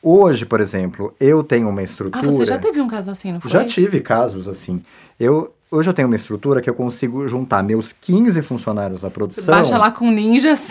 Hoje, 0.02 0.46
por 0.46 0.62
exemplo, 0.62 1.14
eu 1.20 1.44
tenho 1.44 1.68
uma 1.68 1.84
estrutura. 1.84 2.26
Ah, 2.26 2.32
você 2.32 2.46
já 2.46 2.58
teve 2.58 2.80
um 2.80 2.88
caso 2.88 3.12
assim, 3.12 3.34
não 3.34 3.42
foi? 3.42 3.52
Já 3.52 3.66
tive 3.66 4.00
casos 4.00 4.48
assim. 4.48 4.82
Eu, 5.20 5.54
hoje 5.70 5.90
eu 5.90 5.94
tenho 5.94 6.08
uma 6.08 6.16
estrutura 6.16 6.62
que 6.62 6.70
eu 6.70 6.74
consigo 6.74 7.28
juntar 7.28 7.62
meus 7.62 7.92
15 7.92 8.42
funcionários 8.42 9.02
da 9.02 9.10
produção. 9.10 9.54
Baixa 9.54 9.78
lá 9.78 9.92
com 9.92 10.10
ninjas. 10.10 10.70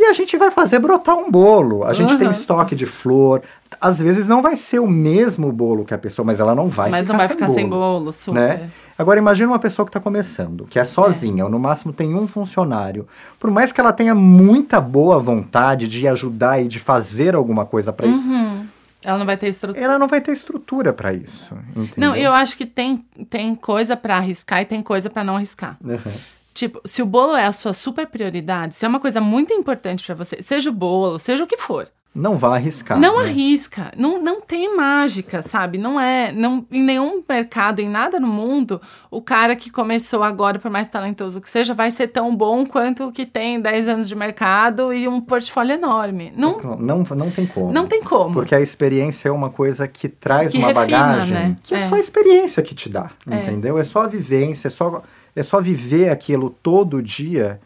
E 0.00 0.04
a 0.04 0.12
gente 0.12 0.36
vai 0.36 0.48
fazer 0.52 0.78
brotar 0.78 1.16
um 1.16 1.28
bolo. 1.28 1.82
A 1.84 1.92
gente 1.92 2.16
tem 2.16 2.28
Uhum. 2.28 2.32
estoque 2.32 2.74
de 2.76 2.86
flor. 2.86 3.42
Às 3.80 3.98
vezes 3.98 4.28
não 4.28 4.40
vai 4.40 4.54
ser 4.54 4.78
o 4.78 4.86
mesmo 4.86 5.50
bolo 5.50 5.84
que 5.84 5.92
a 5.92 5.98
pessoa, 5.98 6.24
mas 6.24 6.38
ela 6.38 6.54
não 6.54 6.68
vai 6.68 6.88
Mas 6.88 7.06
ficar 7.08 7.12
não 7.12 7.18
vai 7.18 7.26
sem 7.26 7.36
ficar 7.36 7.46
bolo. 7.46 7.58
sem 7.58 7.68
bolo, 7.68 8.12
super. 8.12 8.34
né? 8.58 8.70
Agora 8.96 9.18
imagina 9.18 9.50
uma 9.50 9.58
pessoa 9.58 9.84
que 9.84 9.90
está 9.90 9.98
começando, 9.98 10.66
que 10.70 10.78
é 10.78 10.84
sozinha, 10.84 11.44
ou 11.44 11.50
no 11.50 11.58
máximo 11.58 11.92
tem 11.92 12.14
um 12.14 12.28
funcionário. 12.28 13.08
Por 13.40 13.50
mais 13.50 13.72
que 13.72 13.80
ela 13.80 13.92
tenha 13.92 14.14
muita 14.14 14.80
boa 14.80 15.18
vontade 15.18 15.88
de 15.88 16.06
ajudar 16.06 16.62
e 16.62 16.68
de 16.68 16.78
fazer 16.78 17.34
alguma 17.34 17.66
coisa 17.66 17.92
para 17.92 18.06
isso, 18.06 18.22
Uhum. 18.22 18.66
Ela 19.04 19.18
não 19.18 19.26
vai 19.26 19.36
ter 19.36 19.46
estrutura. 19.48 19.84
ela 19.84 19.98
não 19.98 20.08
vai 20.08 20.20
ter 20.20 20.32
estrutura 20.32 20.92
para 20.92 21.12
isso. 21.12 21.54
Entendeu? 21.70 21.92
Não, 21.96 22.16
eu 22.16 22.32
acho 22.32 22.56
que 22.56 22.66
tem, 22.66 23.04
tem 23.30 23.54
coisa 23.54 23.96
pra 23.96 24.16
arriscar 24.16 24.60
e 24.62 24.64
tem 24.64 24.82
coisa 24.82 25.08
pra 25.10 25.22
não 25.24 25.36
arriscar. 25.36 25.76
Uhum. 25.84 26.12
Tipo, 26.58 26.80
se 26.84 27.00
o 27.00 27.06
bolo 27.06 27.36
é 27.36 27.44
a 27.46 27.52
sua 27.52 27.72
super 27.72 28.08
prioridade, 28.08 28.74
se 28.74 28.84
é 28.84 28.88
uma 28.88 28.98
coisa 28.98 29.20
muito 29.20 29.54
importante 29.54 30.04
pra 30.04 30.16
você, 30.16 30.42
seja 30.42 30.70
o 30.70 30.72
bolo, 30.72 31.16
seja 31.16 31.44
o 31.44 31.46
que 31.46 31.56
for, 31.56 31.86
Não 32.12 32.36
vá 32.36 32.56
arriscar. 32.56 32.98
não 32.98 33.18
né? 33.18 33.26
arrisca. 33.26 33.92
Não, 33.96 34.20
não 34.20 34.40
tem 34.40 34.74
mágica, 34.76 35.40
sabe? 35.40 35.78
Não 35.78 36.00
é. 36.00 36.32
Não, 36.32 36.66
em 36.72 36.82
nenhum 36.82 37.22
mercado, 37.28 37.78
em 37.78 37.88
nada 37.88 38.18
no 38.18 38.26
mundo, 38.26 38.80
o 39.08 39.22
cara 39.22 39.54
que 39.54 39.70
começou 39.70 40.24
agora, 40.24 40.58
por 40.58 40.68
mais 40.68 40.88
talentoso 40.88 41.40
que 41.40 41.48
seja, 41.48 41.74
vai 41.74 41.92
ser 41.92 42.08
tão 42.08 42.34
bom 42.34 42.66
quanto 42.66 43.04
o 43.06 43.12
que 43.12 43.24
tem 43.24 43.60
10 43.60 43.86
anos 43.86 44.08
de 44.08 44.16
mercado 44.16 44.92
e 44.92 45.06
um 45.06 45.20
portfólio 45.20 45.74
enorme. 45.74 46.32
Não, 46.36 46.58
Não, 46.80 47.04
não 47.04 47.30
tem 47.30 47.46
como. 47.46 47.72
não 47.72 47.86
tem 47.86 48.02
como. 48.02 48.32
Porque 48.34 48.52
a 48.54 48.60
experiência 48.60 49.28
é 49.28 49.32
uma 49.32 49.50
coisa 49.50 49.86
que 49.86 50.08
traz 50.08 50.50
Que 50.50 50.58
uma 50.58 50.68
refina, 50.72 50.86
bagagem 50.86 51.34
né? 51.34 51.56
que 51.62 51.72
é. 51.74 51.78
É. 51.78 51.82
só 51.88 51.94
a 51.94 52.00
experiência 52.00 52.64
que 52.64 52.74
te 52.74 52.88
dá, 52.88 53.12
É. 53.30 53.42
entendeu? 53.44 53.78
É 53.78 53.84
só 53.84 54.02
a 54.02 54.08
vivência, 54.08 54.66
é 54.66 54.70
só, 54.72 55.02
é 55.38 55.42
só 55.42 55.60
viver 55.60 56.10
aquilo 56.10 56.50
todo 56.62 57.02
dia 57.02 57.60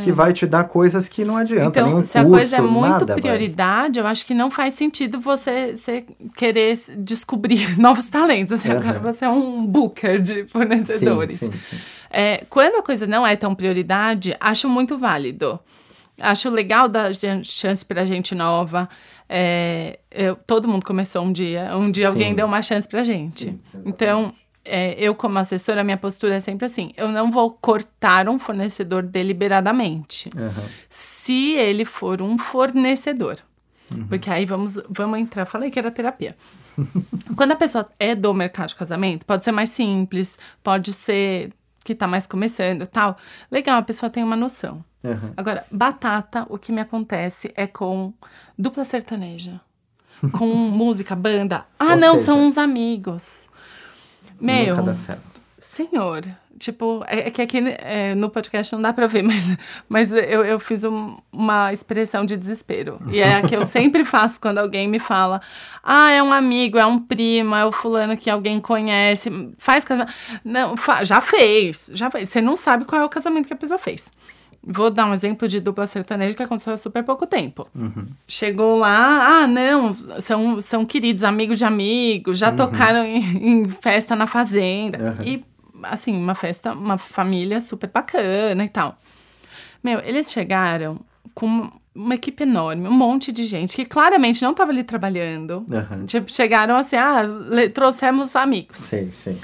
que 0.00 0.12
vai 0.12 0.32
te 0.32 0.46
dar 0.46 0.62
coisas 0.64 1.08
que 1.08 1.24
não 1.24 1.36
adianta, 1.36 1.82
nenhum 1.82 1.96
É. 1.96 2.00
Então, 2.00 2.04
se 2.04 2.18
a 2.18 2.22
curso, 2.22 2.36
coisa 2.36 2.56
é 2.58 2.60
muito 2.60 2.88
nada, 2.88 3.06
vai. 3.14 3.20
prioridade, 3.20 3.98
eu 3.98 4.06
acho 4.06 4.24
que 4.24 4.32
não 4.32 4.48
faz 4.48 4.74
sentido 4.74 5.18
você, 5.20 5.74
você 5.74 6.04
querer 6.36 6.78
descobrir 6.98 7.74
novos 7.80 8.08
talentos. 8.08 8.52
Assim, 8.52 8.68
Aham. 8.70 8.78
agora 8.78 9.00
você 9.12 9.24
é 9.24 9.28
um 9.28 9.66
booker 9.66 10.20
de 10.22 10.44
fornecedores. 10.52 11.36
Sim, 11.40 11.50
sim, 11.50 11.58
sim. 11.58 11.76
É, 12.10 12.44
quando 12.48 12.76
a 12.76 12.82
coisa 12.82 13.08
não 13.08 13.26
é 13.26 13.34
tão 13.34 13.56
prioridade, 13.56 14.36
acho 14.38 14.68
muito 14.68 14.96
válido. 14.96 15.58
Acho 16.20 16.48
legal 16.48 16.88
dar 16.88 17.10
chance 17.42 17.84
pra 17.84 18.04
gente 18.04 18.34
nova. 18.36 18.88
É, 19.28 19.98
eu- 20.12 20.36
todo 20.36 20.68
mundo 20.68 20.84
começou 20.84 21.22
um 21.24 21.32
dia. 21.32 21.70
Um 21.76 21.90
dia 21.90 22.06
alguém 22.08 22.34
deu 22.36 22.46
uma 22.46 22.62
chance 22.62 22.86
pra 22.86 23.02
gente. 23.02 23.52
Então, 23.84 24.32
é, 24.68 24.94
eu 24.98 25.14
como 25.14 25.38
assessora, 25.38 25.82
minha 25.82 25.96
postura 25.96 26.36
é 26.36 26.40
sempre 26.40 26.66
assim. 26.66 26.92
Eu 26.96 27.08
não 27.08 27.30
vou 27.30 27.50
cortar 27.50 28.28
um 28.28 28.38
fornecedor 28.38 29.02
deliberadamente 29.02 30.30
Aham. 30.36 30.64
se 30.88 31.52
ele 31.54 31.84
for 31.84 32.20
um 32.22 32.36
fornecedor. 32.38 33.38
Uhum. 33.92 34.06
Porque 34.06 34.30
aí 34.30 34.44
vamos, 34.44 34.78
vamos 34.88 35.18
entrar. 35.18 35.46
Falei 35.46 35.70
que 35.70 35.78
era 35.78 35.90
terapia. 35.90 36.36
Quando 37.36 37.52
a 37.52 37.56
pessoa 37.56 37.88
é 37.98 38.14
do 38.14 38.32
mercado 38.34 38.68
de 38.68 38.74
casamento, 38.74 39.24
pode 39.26 39.44
ser 39.44 39.52
mais 39.52 39.70
simples, 39.70 40.38
pode 40.62 40.92
ser 40.92 41.52
que 41.84 41.94
tá 41.94 42.06
mais 42.06 42.26
começando 42.26 42.82
e 42.82 42.86
tal. 42.86 43.16
Legal, 43.50 43.78
a 43.78 43.82
pessoa 43.82 44.10
tem 44.10 44.22
uma 44.22 44.36
noção. 44.36 44.84
Aham. 45.04 45.32
Agora, 45.36 45.64
batata, 45.70 46.46
o 46.50 46.58
que 46.58 46.70
me 46.72 46.80
acontece 46.80 47.50
é 47.56 47.66
com 47.66 48.12
dupla 48.58 48.84
sertaneja. 48.84 49.60
Com 50.32 50.46
música, 50.68 51.14
banda. 51.16 51.64
Ah, 51.78 51.92
Ou 51.92 51.96
não, 51.96 52.12
seja, 52.14 52.24
são 52.24 52.46
uns 52.46 52.58
amigos. 52.58 53.48
Meu, 54.40 54.76
Nunca 54.76 54.82
dá 54.90 54.94
certo. 54.94 55.22
Senhor, 55.58 56.24
tipo, 56.56 57.02
é, 57.08 57.26
é 57.26 57.30
que 57.30 57.42
aqui 57.42 57.58
é, 57.80 58.14
no 58.14 58.30
podcast 58.30 58.72
não 58.72 58.80
dá 58.80 58.92
pra 58.92 59.08
ver, 59.08 59.22
mas, 59.26 59.56
mas 59.88 60.12
eu, 60.12 60.44
eu 60.44 60.60
fiz 60.60 60.84
um- 60.84 61.16
uma 61.32 61.72
expressão 61.72 62.24
de 62.24 62.36
desespero. 62.36 63.00
E 63.10 63.18
é 63.18 63.36
a 63.38 63.42
que 63.42 63.56
eu 63.56 63.64
sempre 63.64 64.04
faço 64.06 64.40
quando 64.40 64.58
alguém 64.58 64.86
me 64.86 65.00
fala: 65.00 65.40
ah, 65.82 66.10
é 66.12 66.22
um 66.22 66.32
amigo, 66.32 66.78
é 66.78 66.86
um 66.86 67.00
primo, 67.00 67.56
é 67.56 67.64
o 67.64 67.72
fulano 67.72 68.16
que 68.16 68.30
alguém 68.30 68.60
conhece, 68.60 69.30
faz 69.58 69.82
casamento. 69.84 70.12
Não, 70.44 70.76
fa- 70.76 71.02
já 71.02 71.20
fez, 71.20 71.90
já 71.92 72.08
fez. 72.08 72.28
Você 72.28 72.40
não 72.40 72.56
sabe 72.56 72.84
qual 72.84 73.02
é 73.02 73.04
o 73.04 73.08
casamento 73.08 73.48
que 73.48 73.52
a 73.54 73.56
pessoa 73.56 73.78
fez. 73.78 74.08
Vou 74.62 74.90
dar 74.90 75.06
um 75.06 75.12
exemplo 75.12 75.46
de 75.46 75.60
dupla 75.60 75.86
sertaneja 75.86 76.36
que 76.36 76.42
aconteceu 76.42 76.72
há 76.72 76.76
super 76.76 77.02
pouco 77.04 77.26
tempo. 77.26 77.66
Chegou 78.26 78.76
lá, 78.76 79.42
ah, 79.42 79.46
não, 79.46 79.92
são, 80.20 80.60
são 80.60 80.84
queridos, 80.84 81.22
amigos 81.22 81.58
de 81.58 81.64
amigos, 81.64 82.38
já 82.38 82.52
tocaram 82.52 83.04
em, 83.04 83.18
em 83.62 83.68
festa 83.68 84.14
na 84.16 84.26
fazenda. 84.26 85.16
Uhum. 85.18 85.24
E, 85.24 85.44
assim, 85.84 86.14
uma 86.14 86.34
festa, 86.34 86.72
uma 86.72 86.98
família 86.98 87.60
super 87.60 87.88
bacana 87.88 88.64
e 88.64 88.68
tal. 88.68 88.98
Meu, 89.82 90.00
eles 90.00 90.30
chegaram 90.30 91.00
com 91.34 91.70
uma 91.94 92.14
equipe 92.14 92.42
enorme, 92.42 92.88
um 92.88 92.92
monte 92.92 93.32
de 93.32 93.44
gente 93.44 93.74
que 93.74 93.84
claramente 93.84 94.42
não 94.42 94.52
estava 94.52 94.70
ali 94.70 94.84
trabalhando. 94.84 95.64
Aham. 95.70 96.04
Tipo, 96.04 96.30
chegaram 96.30 96.76
assim, 96.76 96.96
ah, 96.96 97.22
trouxemos 97.72 98.36
amigos. 98.36 98.78
Sei, 98.78 99.10
sei. 99.12 99.38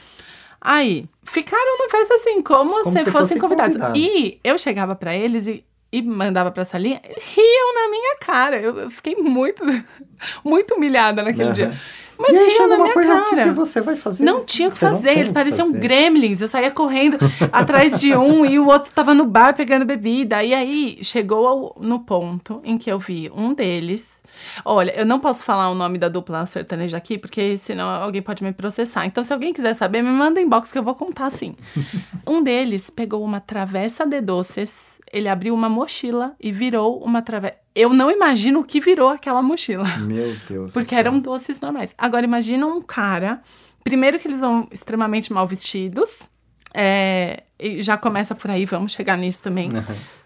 Aí, 0.65 1.05
ficaram 1.23 1.79
na 1.79 1.91
festa 1.91 2.15
assim, 2.15 2.41
como, 2.41 2.83
se, 2.85 2.91
se 2.91 2.97
fossem 2.99 3.13
fossem 3.13 3.39
convidados. 3.39 3.77
convidados. 3.77 4.01
E 4.01 4.41
eu 4.43 4.59
chegava 4.59 4.95
pra 4.97 5.15
eles 5.15 5.47
e, 5.47 5.63
e 5.93 6.01
mandava 6.01 6.51
pra 6.51 6.65
salinha, 6.65 7.03
riam 7.05 7.75
na 7.75 7.91
minha 7.91 8.17
cara. 8.19 8.59
Eu, 8.59 8.79
eu 8.79 8.91
fiquei 8.91 9.15
muito, 9.15 9.63
muito 10.43 10.75
humilhada 10.75 11.23
naquele 11.23 11.45
Aham. 11.45 11.53
dia. 11.53 11.81
Mas 12.19 12.37
e 12.37 12.41
aí 12.41 12.51
chega 12.51 12.75
uma 12.77 12.93
coisa, 12.93 13.21
cara. 13.23 13.45
que 13.45 13.51
você 13.51 13.81
vai 13.81 13.97
fazer? 13.97 14.25
Não 14.25 14.45
tinha 14.45 14.69
o 14.69 14.73
que 14.73 14.79
fazer, 14.79 15.11
eles 15.19 15.33
pareciam 15.33 15.67
fazer. 15.69 15.81
gremlins. 15.81 16.41
Eu 16.41 16.49
saía 16.49 16.71
correndo 16.71 17.19
atrás 17.53 17.99
de 18.01 18.15
um 18.17 18.45
e 18.45 18.59
o 18.59 18.67
outro 18.67 18.93
tava 18.93 19.15
no 19.15 19.25
bar 19.25 19.55
pegando 19.55 19.85
bebida. 19.85 20.43
E 20.43 20.55
aí 20.55 20.99
chegou 21.03 21.47
ao- 21.47 21.77
no 21.85 22.01
ponto 22.01 22.61
em 22.65 22.79
que 22.79 22.91
eu 22.91 22.99
vi 22.99 23.31
um 23.35 23.53
deles. 23.55 24.23
Olha, 24.65 24.93
eu 24.99 25.07
não 25.07 25.21
posso 25.21 25.45
falar 25.45 25.71
o 25.71 25.75
nome 25.75 25.97
da 25.99 26.09
dupla 26.09 26.45
sertaneja 26.47 26.97
aqui, 26.97 27.17
porque 27.19 27.57
senão 27.57 27.89
alguém 27.89 28.21
pode 28.23 28.43
me 28.43 28.53
processar. 28.53 29.07
Então, 29.07 29.23
se 29.23 29.33
alguém 29.33 29.53
quiser 29.53 29.75
saber, 29.75 30.03
me 30.03 30.11
manda 30.11 30.41
inbox 30.41 30.73
que 30.73 30.79
eu 30.79 30.83
vou 30.83 30.95
contar 30.95 31.31
sim. 31.31 31.55
um 32.27 32.43
deles 32.43 32.91
pegou 32.91 33.23
uma 33.25 33.41
travessa 33.41 34.05
de 34.07 34.21
doces, 34.21 35.01
ele 35.13 35.29
abriu 35.29 35.55
uma 35.55 35.69
mochila 35.69 36.35
e 36.41 36.51
virou 36.53 36.99
uma 37.03 37.23
travessa. 37.23 37.64
Eu 37.75 37.93
não 37.93 38.11
imagino 38.11 38.61
o 38.61 38.65
que 38.65 38.81
virou 38.81 39.09
aquela 39.09 39.43
mochila. 39.43 39.85
Meu 39.99 40.37
Deus. 40.49 40.73
Porque 40.73 40.95
eram 40.95 41.19
doces 41.19 41.61
normais. 41.61 41.95
Agora, 41.99 42.25
imagina 42.25 42.67
um 42.67 42.81
cara. 42.81 43.41
Primeiro 43.83 44.19
que 44.19 44.29
eles 44.29 44.41
vão 44.41 44.69
extremamente 44.71 45.33
mal 45.33 45.47
vestidos. 45.47 46.31
é, 46.73 47.43
e 47.59 47.83
já 47.83 47.97
começa 47.97 48.35
por 48.35 48.51
aí, 48.51 48.65
vamos 48.65 48.93
chegar 48.93 49.17
nisso 49.17 49.43
também. 49.43 49.69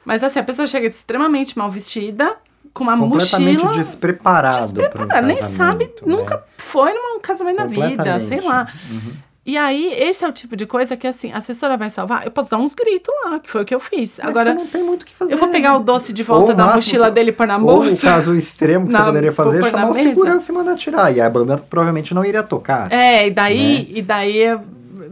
Mas 0.04 0.22
assim, 0.24 0.38
a 0.38 0.42
pessoa 0.42 0.66
chega 0.66 0.86
extremamente 0.86 1.56
mal 1.58 1.70
vestida, 1.70 2.36
com 2.72 2.84
uma 2.84 2.96
Completamente 2.98 3.62
mochila. 3.62 3.82
despreparado 3.82 4.56
para 4.56 4.64
um 4.66 4.72
despreparada, 4.72 5.26
nem 5.26 5.42
sabe, 5.42 5.84
né? 5.84 5.90
nunca 6.06 6.44
foi 6.56 6.92
num 6.94 7.20
casamento 7.20 7.58
na 7.58 7.66
vida, 7.66 8.20
sei 8.20 8.40
lá. 8.40 8.66
Uhum. 8.90 9.12
E 9.50 9.56
aí, 9.56 9.94
esse 9.98 10.22
é 10.22 10.28
o 10.28 10.32
tipo 10.32 10.54
de 10.54 10.66
coisa 10.66 10.94
que, 10.94 11.06
assim, 11.06 11.32
a 11.32 11.38
assessora 11.38 11.74
vai 11.78 11.88
salvar. 11.88 12.26
Eu 12.26 12.30
posso 12.30 12.50
dar 12.50 12.58
uns 12.58 12.74
gritos 12.74 13.14
lá, 13.24 13.38
que 13.40 13.50
foi 13.50 13.62
o 13.62 13.64
que 13.64 13.74
eu 13.74 13.80
fiz. 13.80 14.18
Mas 14.22 14.28
Agora, 14.28 14.50
você 14.52 14.58
não 14.58 14.66
tem 14.66 14.82
muito 14.82 15.02
o 15.02 15.06
que 15.06 15.14
fazer. 15.14 15.32
eu 15.32 15.38
vou 15.38 15.48
pegar 15.48 15.74
o 15.74 15.80
doce 15.80 16.12
de 16.12 16.22
volta 16.22 16.50
Ou 16.50 16.54
da 16.54 16.66
máximo- 16.66 16.76
mochila 16.76 17.10
dele 17.10 17.30
e 17.30 17.32
pôr 17.32 17.46
na 17.46 17.56
Ou 17.56 17.62
o 17.62 17.64
bolsa. 17.64 18.06
caso 18.06 18.34
extremo 18.36 18.86
que 18.86 18.92
Na- 18.92 18.98
você 19.00 19.06
poderia 19.06 19.32
fazer 19.32 19.58
é 19.60 19.70
chamar 19.70 19.86
na 19.86 19.90
o 19.90 19.94
segurança 19.94 20.52
e 20.52 20.54
mandar 20.54 20.74
tirar. 20.74 21.16
E 21.16 21.20
a 21.22 21.30
banda 21.30 21.56
provavelmente 21.56 22.12
não 22.12 22.22
iria 22.26 22.42
tocar. 22.42 22.92
É, 22.92 23.26
e 23.26 23.30
daí, 23.30 23.90
e 23.94 24.02
daí 24.02 24.38
é- 24.42 24.54
Né? 24.56 24.60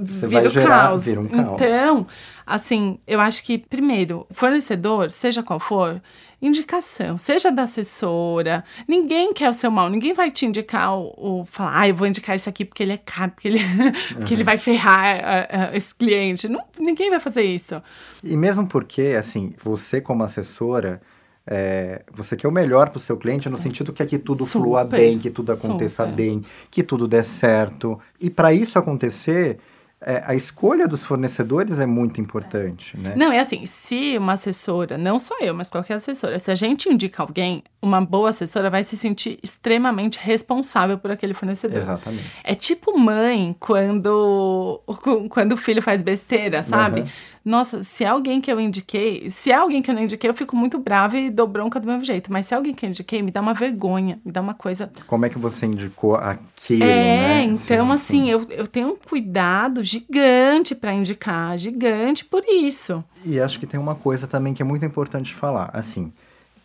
Você 0.04 0.26
vira 0.26 0.40
vai 0.42 0.48
o 0.48 0.52
gerar- 0.52 0.88
caos. 0.88 1.06
vira 1.06 1.20
um 1.22 1.26
caos. 1.28 1.52
Então, 1.62 2.06
assim, 2.46 2.98
eu 3.06 3.18
acho 3.18 3.42
que, 3.42 3.56
primeiro, 3.56 4.26
fornecedor, 4.30 5.10
seja 5.10 5.42
qual 5.42 5.58
for, 5.58 6.02
indicação, 6.40 7.16
seja 7.16 7.50
da 7.50 7.62
assessora, 7.62 8.62
ninguém 8.86 9.32
quer 9.32 9.48
o 9.48 9.54
seu 9.54 9.70
mal, 9.70 9.88
ninguém 9.88 10.12
vai 10.12 10.30
te 10.30 10.44
indicar 10.44 10.96
o, 10.96 11.40
o 11.40 11.44
falar, 11.46 11.80
ah, 11.80 11.88
eu 11.88 11.94
vou 11.94 12.06
indicar 12.06 12.36
esse 12.36 12.48
aqui 12.48 12.64
porque 12.64 12.82
ele 12.82 12.92
é 12.92 12.98
caro, 12.98 13.32
porque 13.32 13.48
ele, 13.48 13.60
porque 14.14 14.34
ele 14.34 14.44
vai 14.44 14.58
ferrar 14.58 15.20
ah, 15.22 15.48
ah, 15.50 15.76
esse 15.76 15.94
cliente. 15.94 16.48
Não, 16.48 16.62
ninguém 16.78 17.10
vai 17.10 17.20
fazer 17.20 17.42
isso. 17.42 17.82
E 18.22 18.36
mesmo 18.36 18.66
porque, 18.66 19.16
assim, 19.18 19.54
você 19.62 20.00
como 20.00 20.22
assessora, 20.22 21.00
é, 21.46 22.02
você 22.12 22.36
quer 22.36 22.48
o 22.48 22.52
melhor 22.52 22.90
para 22.90 22.98
o 22.98 23.00
seu 23.00 23.16
cliente 23.16 23.48
no 23.48 23.56
sentido 23.56 23.92
que 23.92 24.02
aqui 24.02 24.18
tudo 24.18 24.44
flua 24.44 24.84
Super. 24.84 24.98
bem, 24.98 25.18
que 25.18 25.30
tudo 25.30 25.52
aconteça 25.52 26.02
Super. 26.02 26.16
bem, 26.16 26.44
que 26.70 26.82
tudo 26.82 27.06
dê 27.06 27.22
certo. 27.22 27.98
E 28.20 28.28
para 28.28 28.52
isso 28.52 28.78
acontecer, 28.78 29.58
é, 30.00 30.22
a 30.26 30.34
escolha 30.34 30.86
dos 30.86 31.04
fornecedores 31.04 31.80
é 31.80 31.86
muito 31.86 32.20
importante, 32.20 32.98
né? 32.98 33.14
Não, 33.16 33.32
é 33.32 33.38
assim, 33.38 33.64
se 33.64 34.18
uma 34.18 34.34
assessora, 34.34 34.98
não 34.98 35.18
só 35.18 35.34
eu, 35.40 35.54
mas 35.54 35.70
qualquer 35.70 35.94
assessora, 35.94 36.38
se 36.38 36.50
a 36.50 36.54
gente 36.54 36.88
indica 36.88 37.22
alguém, 37.22 37.64
uma 37.80 38.00
boa 38.00 38.28
assessora 38.28 38.68
vai 38.68 38.84
se 38.84 38.94
sentir 38.96 39.38
extremamente 39.42 40.18
responsável 40.18 40.98
por 40.98 41.10
aquele 41.10 41.32
fornecedor. 41.32 41.78
Exatamente. 41.78 42.30
É 42.44 42.54
tipo 42.54 42.98
mãe 42.98 43.56
quando, 43.58 44.82
quando 45.30 45.52
o 45.52 45.56
filho 45.56 45.80
faz 45.80 46.02
besteira, 46.02 46.62
sabe? 46.62 47.00
Aham. 47.00 47.10
Nossa, 47.46 47.80
se 47.84 48.02
é 48.02 48.08
alguém 48.08 48.40
que 48.40 48.50
eu 48.50 48.58
indiquei, 48.58 49.30
se 49.30 49.52
é 49.52 49.54
alguém 49.54 49.80
que 49.80 49.88
eu 49.88 49.94
não 49.94 50.02
indiquei, 50.02 50.28
eu 50.28 50.34
fico 50.34 50.56
muito 50.56 50.80
brava 50.80 51.16
e 51.16 51.30
dou 51.30 51.46
bronca 51.46 51.78
do 51.78 51.86
mesmo 51.86 52.04
jeito. 52.04 52.32
Mas 52.32 52.46
se 52.46 52.54
é 52.54 52.56
alguém 52.56 52.74
que 52.74 52.84
eu 52.84 52.90
indiquei, 52.90 53.22
me 53.22 53.30
dá 53.30 53.40
uma 53.40 53.54
vergonha, 53.54 54.18
me 54.24 54.32
dá 54.32 54.40
uma 54.40 54.52
coisa. 54.52 54.90
Como 55.06 55.24
é 55.24 55.28
que 55.28 55.38
você 55.38 55.64
indicou 55.64 56.16
aquilo, 56.16 56.90
é, 56.90 56.90
né? 56.90 57.42
então 57.44 57.86
Sim, 57.86 57.92
assim, 57.92 58.24
sim. 58.24 58.30
Eu, 58.30 58.46
eu 58.50 58.66
tenho 58.66 58.88
um 58.88 58.96
cuidado 58.96 59.80
gigante 59.84 60.74
para 60.74 60.92
indicar, 60.92 61.56
gigante 61.56 62.24
por 62.24 62.42
isso. 62.48 63.04
E 63.24 63.38
acho 63.38 63.60
que 63.60 63.66
tem 63.66 63.78
uma 63.78 63.94
coisa 63.94 64.26
também 64.26 64.52
que 64.52 64.60
é 64.60 64.64
muito 64.64 64.84
importante 64.84 65.32
falar. 65.32 65.70
Assim, 65.72 66.12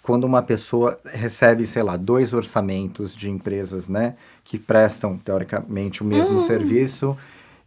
quando 0.02 0.24
uma 0.24 0.42
pessoa 0.42 1.00
recebe, 1.06 1.68
sei 1.68 1.84
lá, 1.84 1.96
dois 1.96 2.34
orçamentos 2.34 3.16
de 3.16 3.30
empresas, 3.30 3.88
né, 3.88 4.16
que 4.44 4.58
prestam 4.58 5.16
teoricamente 5.16 6.02
o 6.02 6.06
mesmo 6.06 6.38
Hum. 6.38 6.40
serviço 6.40 7.16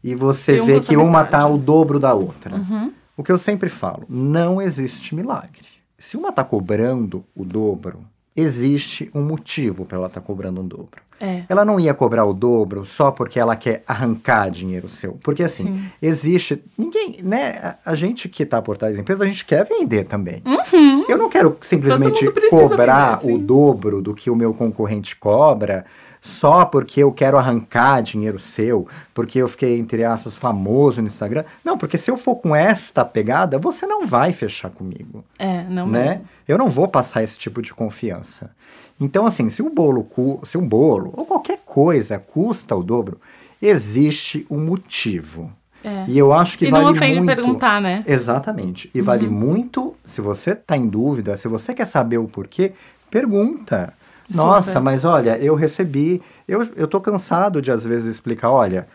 e 0.02 0.16
você 0.16 0.60
um 0.60 0.64
vê 0.66 0.80
que 0.80 0.96
uma 0.96 1.24
tá 1.24 1.46
o 1.46 1.56
dobro 1.56 2.00
da 2.00 2.12
outra. 2.12 2.56
Uhum. 2.56 2.92
O 3.16 3.22
que 3.22 3.30
eu 3.30 3.38
sempre 3.38 3.68
falo, 3.68 4.04
não 4.08 4.60
existe 4.60 5.14
milagre. 5.14 5.66
Se 5.98 6.16
uma 6.16 6.32
tá 6.32 6.42
cobrando 6.42 7.24
o 7.34 7.44
dobro, 7.44 8.00
existe 8.36 9.10
um 9.14 9.22
motivo 9.22 9.84
para 9.84 9.98
ela 9.98 10.06
estar 10.08 10.20
cobrando 10.20 10.60
um 10.60 10.66
dobro. 10.66 11.02
É. 11.20 11.44
Ela 11.48 11.64
não 11.64 11.78
ia 11.78 11.94
cobrar 11.94 12.24
o 12.24 12.34
dobro 12.34 12.84
só 12.84 13.10
porque 13.12 13.38
ela 13.38 13.54
quer 13.54 13.84
arrancar 13.86 14.50
dinheiro 14.50 14.88
seu. 14.88 15.12
Porque 15.22 15.44
assim, 15.44 15.64
Sim. 15.64 15.90
existe. 16.02 16.62
Ninguém, 16.76 17.18
né? 17.22 17.76
A, 17.84 17.94
gente 17.94 18.28
que 18.28 18.44
tá 18.44 18.60
por 18.60 18.76
trás 18.76 18.96
da 18.96 19.00
empresa, 19.00 19.22
a 19.22 19.26
gente 19.26 19.44
quer 19.44 19.64
vender 19.64 20.04
também. 20.04 20.42
Uhum. 20.44 21.04
Eu 21.08 21.16
não 21.16 21.28
quero 21.28 21.56
simplesmente 21.60 22.28
cobrar 22.50 23.16
vender, 23.16 23.32
o 23.32 23.38
sim. 23.38 23.44
dobro 23.46 24.02
do 24.02 24.12
que 24.12 24.28
o 24.28 24.36
meu 24.36 24.52
concorrente 24.52 25.14
cobra 25.14 25.86
só 26.26 26.64
porque 26.64 27.02
eu 27.02 27.12
quero 27.12 27.36
arrancar 27.36 28.00
dinheiro 28.00 28.38
seu, 28.38 28.88
porque 29.12 29.38
eu 29.38 29.46
fiquei, 29.46 29.78
entre 29.78 30.02
aspas, 30.04 30.34
famoso 30.34 31.02
no 31.02 31.06
Instagram. 31.06 31.44
Não, 31.62 31.76
porque 31.76 31.98
se 31.98 32.10
eu 32.10 32.16
for 32.16 32.36
com 32.36 32.56
esta 32.56 33.04
pegada, 33.04 33.58
você 33.58 33.86
não 33.86 34.06
vai 34.06 34.32
fechar 34.32 34.70
comigo 34.70 35.22
É, 35.38 35.64
não 35.64 35.86
né? 35.86 36.04
mesmo. 36.08 36.24
Eu 36.48 36.56
não 36.56 36.70
vou 36.70 36.88
passar 36.88 37.22
esse 37.22 37.38
tipo 37.38 37.60
de 37.60 37.74
confiança. 37.74 38.50
Então, 38.98 39.26
assim, 39.26 39.50
se 39.50 39.60
o 39.60 39.68
bolo, 39.68 40.08
se 40.46 40.56
um 40.56 40.66
bolo 40.66 41.12
ou 41.14 41.26
qualquer 41.26 41.58
coisa 41.66 42.18
custa 42.18 42.74
o 42.74 42.82
dobro, 42.82 43.20
existe 43.60 44.46
um 44.50 44.58
motivo. 44.64 45.52
É. 45.84 46.06
E 46.08 46.16
eu 46.18 46.32
acho 46.32 46.56
que 46.56 46.64
E 46.64 46.70
vale 46.70 46.84
não 46.84 46.92
ofende 46.92 47.20
muito. 47.20 47.36
perguntar, 47.36 47.82
né? 47.82 48.02
Exatamente. 48.06 48.90
E 48.94 49.02
vale 49.02 49.28
muito, 49.28 49.94
se 50.02 50.22
você 50.22 50.52
está 50.52 50.74
em 50.74 50.86
dúvida, 50.86 51.36
se 51.36 51.48
você 51.48 51.74
quer 51.74 51.86
saber 51.86 52.16
o 52.16 52.26
porquê, 52.26 52.72
pergunta. 53.10 53.92
Nossa, 54.32 54.80
mas 54.80 55.04
olha, 55.04 55.38
eu 55.38 55.54
recebi, 55.54 56.22
eu, 56.48 56.66
eu 56.76 56.88
tô 56.88 57.00
cansado 57.00 57.60
de 57.60 57.70
às 57.70 57.84
vezes 57.84 58.06
explicar, 58.06 58.50
olha, 58.50 58.86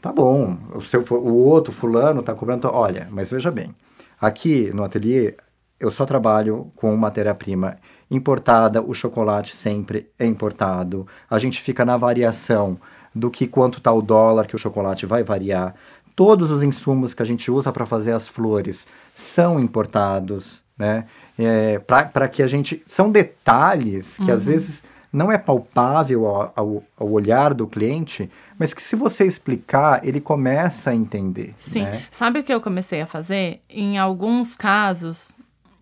tá 0.00 0.12
bom, 0.12 0.56
o, 0.74 0.80
seu, 0.80 1.04
o 1.10 1.34
outro 1.44 1.72
fulano 1.72 2.22
tá 2.22 2.34
cobrando, 2.34 2.68
olha, 2.68 3.08
mas 3.10 3.30
veja 3.30 3.50
bem, 3.50 3.74
aqui 4.20 4.70
no 4.72 4.84
ateliê 4.84 5.34
eu 5.80 5.90
só 5.90 6.04
trabalho 6.04 6.72
com 6.74 6.94
matéria-prima 6.96 7.76
importada, 8.10 8.82
o 8.82 8.92
chocolate 8.94 9.54
sempre 9.54 10.10
é 10.18 10.26
importado, 10.26 11.06
a 11.30 11.38
gente 11.38 11.60
fica 11.60 11.84
na 11.84 11.96
variação 11.96 12.78
do 13.14 13.30
que 13.30 13.46
quanto 13.46 13.80
tá 13.80 13.92
o 13.92 14.02
dólar 14.02 14.46
que 14.46 14.56
o 14.56 14.58
chocolate 14.58 15.06
vai 15.06 15.22
variar. 15.22 15.74
Todos 16.16 16.50
os 16.50 16.62
insumos 16.62 17.14
que 17.14 17.22
a 17.22 17.24
gente 17.24 17.50
usa 17.50 17.72
para 17.72 17.86
fazer 17.86 18.12
as 18.12 18.26
flores 18.26 18.86
são 19.14 19.60
importados, 19.60 20.64
né? 20.78 21.04
É, 21.38 21.78
para 21.78 22.28
que 22.28 22.42
a 22.42 22.46
gente. 22.46 22.82
São 22.86 23.10
detalhes 23.10 24.18
que 24.18 24.30
às 24.30 24.44
vezes 24.44 24.84
não 25.12 25.32
é 25.32 25.38
palpável 25.38 26.26
ao, 26.26 26.52
ao, 26.54 26.84
ao 26.96 27.10
olhar 27.10 27.54
do 27.54 27.66
cliente, 27.66 28.30
mas 28.58 28.74
que 28.74 28.82
se 28.82 28.94
você 28.94 29.24
explicar, 29.24 30.06
ele 30.06 30.20
começa 30.20 30.90
a 30.90 30.94
entender. 30.94 31.54
Sim. 31.56 31.82
né? 31.82 32.02
Sabe 32.10 32.40
o 32.40 32.44
que 32.44 32.52
eu 32.52 32.60
comecei 32.60 33.00
a 33.00 33.06
fazer? 33.06 33.62
Em 33.68 33.98
alguns 33.98 34.54
casos, 34.54 35.30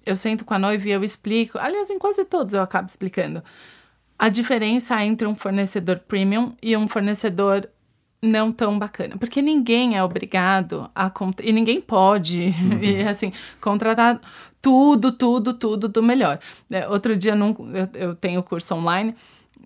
eu 0.04 0.16
sento 0.16 0.44
com 0.44 0.54
a 0.54 0.58
noiva 0.58 0.88
e 0.88 0.92
eu 0.92 1.02
explico. 1.02 1.58
Aliás, 1.58 1.90
em 1.90 1.98
quase 1.98 2.24
todos 2.24 2.54
eu 2.54 2.62
acabo 2.62 2.88
explicando. 2.88 3.42
A 4.18 4.28
diferença 4.28 5.04
entre 5.04 5.26
um 5.26 5.34
fornecedor 5.34 5.98
premium 5.98 6.54
e 6.62 6.76
um 6.76 6.88
fornecedor 6.88 7.68
não 8.22 8.50
tão 8.50 8.78
bacana. 8.78 9.16
Porque 9.18 9.42
ninguém 9.42 9.96
é 9.96 10.02
obrigado 10.02 10.90
a... 10.94 11.12
E 11.42 11.52
ninguém 11.52 11.80
pode, 11.80 12.50
e, 12.80 13.02
assim, 13.02 13.32
contratar 13.60 14.20
tudo, 14.66 15.12
tudo, 15.12 15.54
tudo 15.54 15.86
do 15.86 16.02
melhor. 16.02 16.40
É, 16.68 16.88
outro 16.88 17.16
dia, 17.16 17.36
num, 17.36 17.54
eu, 17.72 18.08
eu 18.08 18.14
tenho 18.16 18.42
curso 18.42 18.74
online 18.74 19.14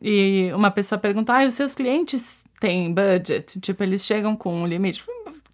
e 0.03 0.51
uma 0.55 0.71
pessoa 0.71 0.99
perguntou, 0.99 1.35
ah, 1.35 1.47
os 1.47 1.55
seus 1.55 1.75
clientes 1.75 2.45
têm 2.61 2.93
budget? 2.93 3.59
Tipo, 3.61 3.83
eles 3.83 4.05
chegam 4.05 4.37
com 4.37 4.61
um 4.61 4.67
limite. 4.67 5.03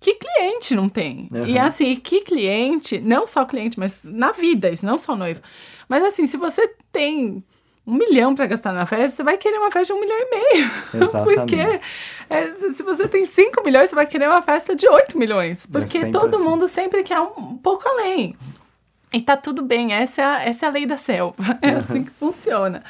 Que 0.00 0.14
cliente 0.14 0.74
não 0.74 0.88
tem? 0.88 1.28
Uhum. 1.30 1.46
E 1.46 1.56
assim, 1.56 1.94
que 1.94 2.22
cliente, 2.22 2.98
não 2.98 3.24
só 3.24 3.44
cliente, 3.44 3.78
mas 3.78 4.02
na 4.02 4.32
vida, 4.32 4.68
isso 4.68 4.84
não 4.84 4.98
só 4.98 5.14
noivo. 5.14 5.40
Mas 5.88 6.02
assim, 6.02 6.26
se 6.26 6.36
você 6.36 6.68
tem 6.90 7.40
um 7.86 7.94
milhão 7.94 8.34
para 8.34 8.46
gastar 8.46 8.72
na 8.72 8.84
festa, 8.84 9.18
você 9.18 9.22
vai 9.22 9.38
querer 9.38 9.58
uma 9.58 9.70
festa 9.70 9.94
de 9.94 9.96
um 9.96 10.00
milhão 10.00 10.18
e 10.18 10.28
meio. 10.28 10.70
Exatamente. 11.04 11.36
Porque 11.36 11.80
é, 12.28 12.72
se 12.74 12.82
você 12.82 13.06
tem 13.06 13.24
5 13.24 13.62
milhões, 13.64 13.90
você 13.90 13.94
vai 13.94 14.08
querer 14.08 14.26
uma 14.26 14.42
festa 14.42 14.74
de 14.74 14.88
8 14.88 15.16
milhões. 15.16 15.66
Porque 15.66 16.00
sempre 16.00 16.10
todo 16.10 16.34
assim. 16.34 16.44
mundo 16.44 16.66
sempre 16.66 17.04
quer 17.04 17.20
um, 17.20 17.30
um 17.38 17.56
pouco 17.56 17.88
além. 17.88 18.34
E 19.16 19.20
tá 19.22 19.34
tudo 19.34 19.62
bem, 19.62 19.94
essa 19.94 20.20
é 20.20 20.24
a, 20.26 20.44
essa 20.44 20.66
é 20.66 20.68
a 20.68 20.72
lei 20.72 20.84
da 20.84 20.98
selva. 20.98 21.36
É 21.62 21.70
assim 21.70 22.04
que 22.04 22.10
funciona. 22.10 22.84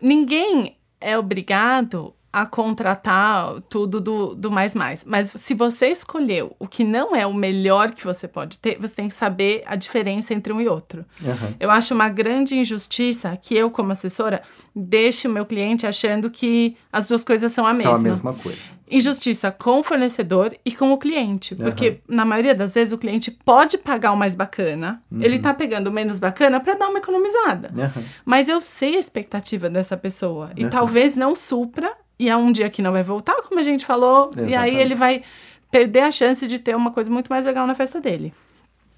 Ninguém 0.00 0.76
é 1.00 1.18
obrigado 1.18 2.13
a 2.34 2.44
contratar 2.44 3.60
tudo 3.68 4.00
do, 4.00 4.34
do 4.34 4.50
mais 4.50 4.74
mais. 4.74 5.04
Mas 5.04 5.32
se 5.36 5.54
você 5.54 5.86
escolheu 5.88 6.56
o 6.58 6.66
que 6.66 6.82
não 6.82 7.14
é 7.14 7.24
o 7.26 7.32
melhor 7.32 7.92
que 7.92 8.04
você 8.04 8.26
pode 8.26 8.58
ter, 8.58 8.76
você 8.80 8.96
tem 8.96 9.08
que 9.08 9.14
saber 9.14 9.62
a 9.66 9.76
diferença 9.76 10.34
entre 10.34 10.52
um 10.52 10.60
e 10.60 10.68
outro. 10.68 11.04
Uhum. 11.22 11.54
Eu 11.60 11.70
acho 11.70 11.94
uma 11.94 12.08
grande 12.08 12.56
injustiça 12.58 13.36
que 13.36 13.54
eu, 13.56 13.70
como 13.70 13.92
assessora, 13.92 14.42
deixe 14.74 15.28
o 15.28 15.30
meu 15.30 15.46
cliente 15.46 15.86
achando 15.86 16.28
que 16.28 16.76
as 16.92 17.06
duas 17.06 17.24
coisas 17.24 17.52
são 17.52 17.64
a 17.64 17.74
São 17.74 17.78
mesma. 17.92 17.98
a 17.98 18.10
mesma 18.10 18.34
coisa. 18.34 18.74
Injustiça 18.90 19.50
com 19.50 19.78
o 19.78 19.82
fornecedor 19.82 20.54
e 20.64 20.70
com 20.72 20.92
o 20.92 20.98
cliente. 20.98 21.54
Porque, 21.54 22.00
na 22.08 22.24
maioria 22.24 22.54
das 22.54 22.74
vezes, 22.74 22.92
o 22.92 22.98
cliente 22.98 23.30
pode 23.30 23.78
pagar 23.78 24.12
o 24.12 24.16
mais 24.16 24.34
bacana. 24.34 25.02
Ele 25.20 25.38
tá 25.38 25.54
pegando 25.54 25.86
o 25.88 25.92
menos 25.92 26.18
bacana 26.18 26.60
para 26.60 26.74
dar 26.74 26.88
uma 26.88 26.98
economizada. 26.98 27.70
Uhum. 27.74 28.04
Mas 28.24 28.48
eu 28.48 28.60
sei 28.60 28.96
a 28.96 28.98
expectativa 28.98 29.70
dessa 29.70 29.96
pessoa. 29.96 30.50
E 30.56 30.64
Uhum. 30.64 30.70
talvez 30.70 31.16
não 31.16 31.34
supra. 31.34 31.92
E 32.18 32.28
é 32.28 32.36
um 32.36 32.52
dia 32.52 32.70
que 32.70 32.80
não 32.80 32.92
vai 32.92 33.02
voltar, 33.02 33.34
como 33.42 33.58
a 33.58 33.62
gente 33.62 33.84
falou. 33.84 34.30
E 34.36 34.40
aí 34.40 34.46
Exatamente. 34.46 34.76
ele 34.76 34.94
vai 34.94 35.22
perder 35.70 36.00
a 36.00 36.10
chance 36.10 36.46
de 36.46 36.58
ter 36.58 36.76
uma 36.76 36.92
coisa 36.92 37.10
muito 37.10 37.28
mais 37.28 37.46
legal 37.46 37.66
na 37.66 37.74
festa 37.74 38.00
dele. 38.00 38.32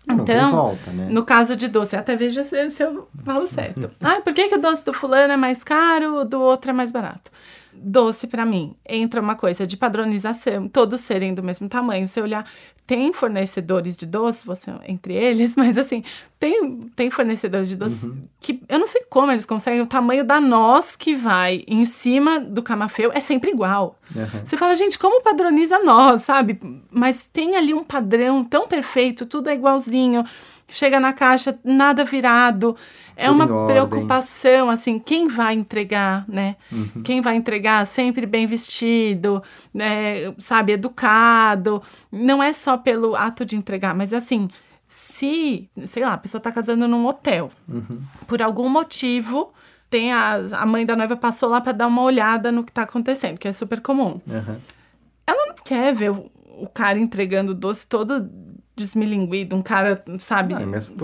Não 0.06 0.24
tem 0.24 0.36
Então, 0.36 0.50
volta, 0.50 0.90
né? 0.90 1.08
No 1.10 1.24
caso 1.24 1.56
de 1.56 1.66
doce, 1.68 1.96
até 1.96 2.14
veja 2.14 2.44
se, 2.44 2.70
se 2.70 2.82
eu 2.82 3.08
falo 3.24 3.46
certo. 3.46 3.90
ah, 4.00 4.20
por 4.20 4.32
que, 4.32 4.48
que 4.48 4.54
o 4.54 4.60
doce 4.60 4.84
do 4.84 4.92
fulano 4.92 5.32
é 5.32 5.36
mais 5.36 5.64
caro, 5.64 6.20
o 6.20 6.24
do 6.24 6.40
outro 6.40 6.70
é 6.70 6.74
mais 6.74 6.92
barato? 6.92 7.30
Doce, 7.78 8.26
pra 8.26 8.44
mim, 8.44 8.74
entra 8.88 9.20
uma 9.20 9.34
coisa 9.34 9.66
de 9.66 9.76
padronização, 9.76 10.68
todos 10.68 11.00
serem 11.00 11.34
do 11.34 11.42
mesmo 11.42 11.68
tamanho. 11.68 12.06
Se 12.08 12.20
olhar, 12.20 12.48
tem 12.86 13.12
fornecedores 13.12 13.96
de 13.96 14.06
doce, 14.06 14.46
você 14.46 14.72
entre 14.86 15.14
eles, 15.14 15.54
mas 15.56 15.76
assim, 15.76 16.02
tem, 16.38 16.88
tem 16.94 17.10
fornecedores 17.10 17.68
de 17.68 17.76
doce 17.76 18.16
que 18.40 18.62
eu 18.68 18.78
não 18.78 18.86
sei 18.86 19.02
como 19.08 19.32
eles 19.32 19.46
conseguem, 19.46 19.80
o 19.80 19.86
tamanho 19.86 20.24
da 20.24 20.40
noz 20.40 20.94
que 20.94 21.14
vai 21.14 21.64
em 21.66 21.84
cima 21.84 22.38
do 22.38 22.62
camafeu 22.62 23.10
é 23.12 23.20
sempre 23.20 23.50
igual. 23.50 23.98
Uhum. 24.14 24.44
Você 24.44 24.56
fala, 24.56 24.74
gente, 24.74 24.98
como 24.98 25.22
padroniza 25.22 25.78
nós, 25.80 26.22
sabe? 26.22 26.60
Mas 26.90 27.22
tem 27.22 27.56
ali 27.56 27.74
um 27.74 27.82
padrão 27.82 28.44
tão 28.44 28.68
perfeito, 28.68 29.26
tudo 29.26 29.50
é 29.50 29.54
igualzinho. 29.54 30.24
Chega 30.68 30.98
na 30.98 31.12
caixa, 31.12 31.58
nada 31.64 32.04
virado. 32.04 32.76
É 33.16 33.28
Tudo 33.28 33.36
uma 33.54 33.66
preocupação, 33.68 34.68
assim, 34.68 34.98
quem 34.98 35.28
vai 35.28 35.54
entregar, 35.54 36.24
né? 36.28 36.56
Uhum. 36.72 37.02
Quem 37.04 37.20
vai 37.20 37.36
entregar 37.36 37.86
sempre 37.86 38.26
bem 38.26 38.46
vestido, 38.46 39.42
né? 39.72 40.32
sabe, 40.38 40.72
educado. 40.72 41.82
Não 42.10 42.42
é 42.42 42.52
só 42.52 42.76
pelo 42.76 43.14
ato 43.14 43.44
de 43.44 43.56
entregar, 43.56 43.94
mas 43.94 44.12
assim, 44.12 44.48
se, 44.88 45.68
sei 45.84 46.04
lá, 46.04 46.14
a 46.14 46.18
pessoa 46.18 46.40
tá 46.40 46.50
casando 46.52 46.86
num 46.88 47.06
hotel, 47.06 47.50
Uhum. 47.68 48.00
por 48.26 48.42
algum 48.42 48.68
motivo, 48.68 49.52
tem 49.88 50.12
a, 50.12 50.34
a 50.52 50.66
mãe 50.66 50.84
da 50.84 50.96
noiva 50.96 51.16
passou 51.16 51.48
lá 51.48 51.60
para 51.60 51.72
dar 51.72 51.86
uma 51.86 52.02
olhada 52.02 52.50
no 52.50 52.64
que 52.64 52.72
tá 52.72 52.82
acontecendo, 52.82 53.38
que 53.38 53.46
é 53.48 53.52
super 53.52 53.80
comum 53.80 54.20
Uhum. 54.26 54.56
ela 55.26 55.46
não 55.46 55.54
quer 55.64 55.94
ver 55.94 56.10
o, 56.10 56.30
o 56.58 56.66
cara 56.68 56.98
entregando 56.98 57.52
o 57.52 57.54
doce 57.54 57.86
todo 57.86 58.28
desmilinguido, 58.76 59.56
um 59.56 59.62
cara, 59.62 60.04
sabe, 60.18 60.54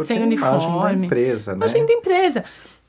sem 0.04 0.18
a 0.18 0.26
imagem 0.26 0.38
da 0.38 0.66
uniforme. 0.68 1.06
empresa, 1.06 1.52
né? 1.52 1.56
Imagem 1.56 1.86
da 1.86 1.92
empresa. 1.92 2.44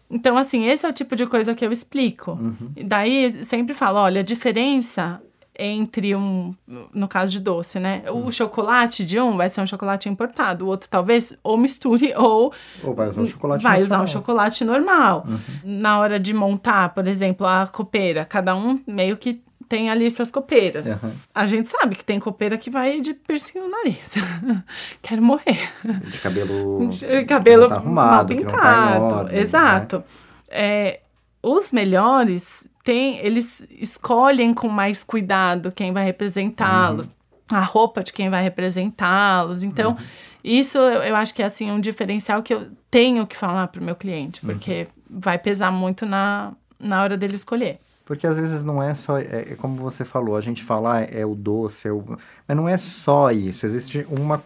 Então, 0.09 0.37
assim, 0.37 0.65
esse 0.67 0.85
é 0.85 0.89
o 0.89 0.93
tipo 0.93 1.15
de 1.15 1.25
coisa 1.25 1.55
que 1.55 1.65
eu 1.65 1.71
explico. 1.71 2.31
Uhum. 2.31 2.55
E 2.75 2.83
daí, 2.83 3.31
sempre 3.45 3.73
falo, 3.73 3.99
olha, 3.99 4.21
a 4.21 4.23
diferença 4.23 5.21
entre 5.57 6.15
um, 6.15 6.53
no 6.93 7.07
caso 7.07 7.31
de 7.31 7.39
doce, 7.39 7.79
né? 7.79 8.03
Uhum. 8.07 8.25
O 8.25 8.31
chocolate 8.31 9.05
de 9.05 9.19
um 9.19 9.37
vai 9.37 9.49
ser 9.49 9.61
um 9.61 9.67
chocolate 9.67 10.09
importado, 10.09 10.65
o 10.65 10.67
outro 10.67 10.89
talvez 10.89 11.37
ou 11.43 11.57
misture 11.57 12.13
ou 12.17 12.51
Ou 12.83 12.93
vai 12.95 13.09
usar 13.09 13.21
o 13.21 13.27
chocolate 13.27 13.63
vai 13.63 13.79
nacional. 13.79 13.99
Uhum. 13.99 14.03
usar 14.03 14.03
um 14.03 14.07
chocolate 14.19 14.65
normal. 14.65 15.27
Na 15.63 15.99
hora 15.99 16.19
de 16.19 16.33
montar, 16.33 16.89
por 16.93 17.07
exemplo, 17.07 17.45
a 17.45 17.67
copeira, 17.67 18.25
cada 18.25 18.55
um 18.55 18.79
meio 18.87 19.15
que 19.15 19.41
tem 19.73 19.89
ali 19.89 20.09
suas 20.11 20.29
copeiras. 20.31 20.85
Uhum. 20.85 21.11
A 21.33 21.47
gente 21.47 21.67
sabe 21.67 21.95
que 21.95 22.05
tem 22.05 22.19
copeira 22.19 22.59
que 22.59 22.69
vai 22.69 23.01
de 23.01 23.15
piercing 23.15 23.57
no 23.59 23.69
nariz. 23.69 24.13
Quero 25.01 25.21
morrer. 25.23 25.71
De 26.11 26.17
cabelo, 26.19 26.87
De 26.89 27.25
cabelo 27.25 27.67
tá 27.67 27.75
arrumado, 27.77 27.89
mal 27.91 28.17
não 28.19 28.25
tá 28.27 28.33
em 28.33 28.37
pintado. 28.37 29.03
ordem, 29.03 29.35
né? 29.35 29.41
Exato. 29.41 30.03
É, 30.47 30.99
os 31.41 31.71
melhores 31.71 32.67
têm, 32.83 33.17
eles 33.17 33.65
escolhem 33.71 34.53
com 34.53 34.67
mais 34.67 35.03
cuidado 35.03 35.71
quem 35.71 35.91
vai 35.91 36.05
representá-los, 36.05 37.07
Uhum. 37.07 37.57
a 37.57 37.61
roupa 37.61 38.03
de 38.03 38.13
quem 38.13 38.29
vai 38.29 38.43
representá-los. 38.43 39.63
Então, 39.63 39.91
Uhum. 39.91 39.97
isso 40.43 40.77
eu, 40.77 41.01
eu 41.01 41.15
acho 41.15 41.33
que 41.33 41.41
é 41.41 41.45
assim 41.45 41.71
um 41.71 41.79
diferencial 41.79 42.43
que 42.43 42.53
eu 42.53 42.67
tenho 42.91 43.25
que 43.25 43.35
falar 43.35 43.67
para 43.69 43.81
o 43.81 43.83
meu 43.83 43.95
cliente, 43.95 44.39
Uhum. 44.45 44.53
porque 44.53 44.87
vai 45.09 45.39
pesar 45.39 45.71
muito 45.71 46.05
na, 46.05 46.53
na 46.79 47.01
hora 47.01 47.17
dele 47.17 47.35
escolher. 47.35 47.79
Porque 48.05 48.27
às 48.27 48.37
vezes 48.37 48.63
não 48.63 48.83
é 48.83 48.93
só, 48.93 49.17
é, 49.17 49.45
é 49.51 49.55
como 49.57 49.77
você 49.77 50.03
falou, 50.03 50.35
a 50.35 50.41
gente 50.41 50.61
fala 50.63 50.99
ah, 50.99 51.01
é 51.01 51.25
o 51.25 51.35
doce, 51.35 51.87
é 51.87 51.91
o... 51.91 52.03
mas 52.47 52.57
não 52.57 52.67
é 52.67 52.75
só 52.75 53.31
isso. 53.31 53.65
Existe 53.65 54.05
uma, 54.09 54.43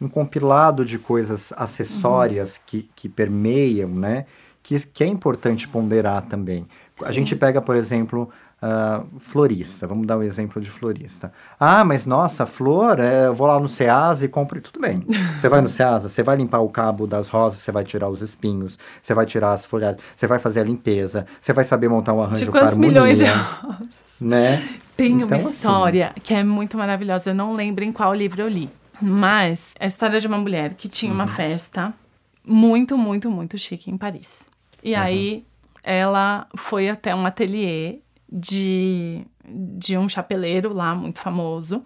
um 0.00 0.08
compilado 0.08 0.84
de 0.84 0.98
coisas 0.98 1.52
acessórias 1.56 2.56
uhum. 2.56 2.62
que, 2.66 2.90
que 2.94 3.08
permeiam, 3.08 3.88
né? 3.88 4.26
Que, 4.62 4.78
que 4.86 5.02
é 5.02 5.06
importante 5.06 5.66
ponderar 5.66 6.22
também. 6.22 6.66
Sim. 6.98 7.06
A 7.06 7.12
gente 7.12 7.34
pega, 7.34 7.62
por 7.62 7.76
exemplo, 7.76 8.28
Uh, 8.60 9.20
florista, 9.20 9.86
vamos 9.86 10.04
dar 10.04 10.18
um 10.18 10.22
exemplo 10.22 10.60
de 10.60 10.68
florista. 10.68 11.32
Ah, 11.60 11.84
mas 11.84 12.04
nossa, 12.04 12.44
flor, 12.44 12.98
é, 12.98 13.26
eu 13.26 13.34
vou 13.34 13.46
lá 13.46 13.60
no 13.60 13.68
Ceasa 13.68 14.24
e 14.24 14.28
compro. 14.28 14.60
Tudo 14.60 14.80
bem. 14.80 15.04
Você 15.38 15.48
vai 15.48 15.60
no 15.60 15.68
Ceasa, 15.68 16.08
você 16.08 16.24
vai 16.24 16.36
limpar 16.36 16.58
o 16.58 16.68
cabo 16.68 17.06
das 17.06 17.28
rosas, 17.28 17.62
você 17.62 17.70
vai 17.70 17.84
tirar 17.84 18.08
os 18.08 18.20
espinhos, 18.20 18.76
você 19.00 19.14
vai 19.14 19.24
tirar 19.24 19.52
as 19.52 19.64
folhas, 19.64 19.96
você 20.16 20.26
vai 20.26 20.40
fazer 20.40 20.60
a 20.60 20.64
limpeza, 20.64 21.24
você 21.40 21.52
vai 21.52 21.62
saber 21.62 21.88
montar 21.88 22.12
um 22.12 22.20
arranjo 22.20 22.44
de 22.44 22.50
quantos 22.50 22.72
harmonia, 22.72 22.88
milhões 22.88 23.18
de 23.18 23.26
rosas? 23.26 24.20
Né? 24.20 24.56
Tem 24.96 25.12
então, 25.12 25.28
uma 25.28 25.36
assim, 25.36 25.50
história 25.50 26.06
assim... 26.08 26.20
que 26.20 26.34
é 26.34 26.42
muito 26.42 26.76
maravilhosa. 26.76 27.30
Eu 27.30 27.34
não 27.34 27.52
lembro 27.52 27.84
em 27.84 27.92
qual 27.92 28.12
livro 28.12 28.42
eu 28.42 28.48
li. 28.48 28.68
Mas 29.00 29.74
é 29.78 29.84
a 29.84 29.86
história 29.88 30.20
de 30.20 30.26
uma 30.26 30.38
mulher 30.38 30.74
que 30.74 30.88
tinha 30.88 31.12
uhum. 31.12 31.18
uma 31.18 31.28
festa 31.28 31.94
muito, 32.44 32.98
muito, 32.98 33.30
muito 33.30 33.56
chique 33.56 33.90
em 33.90 33.96
Paris. 33.96 34.50
E 34.82 34.94
uhum. 34.94 35.00
aí 35.00 35.44
ela 35.84 36.46
foi 36.56 36.88
até 36.88 37.14
um 37.14 37.24
ateliê 37.24 38.00
de, 38.30 39.24
de 39.44 39.96
um 39.96 40.08
chapeleiro 40.08 40.72
lá 40.72 40.94
muito 40.94 41.18
famoso, 41.18 41.82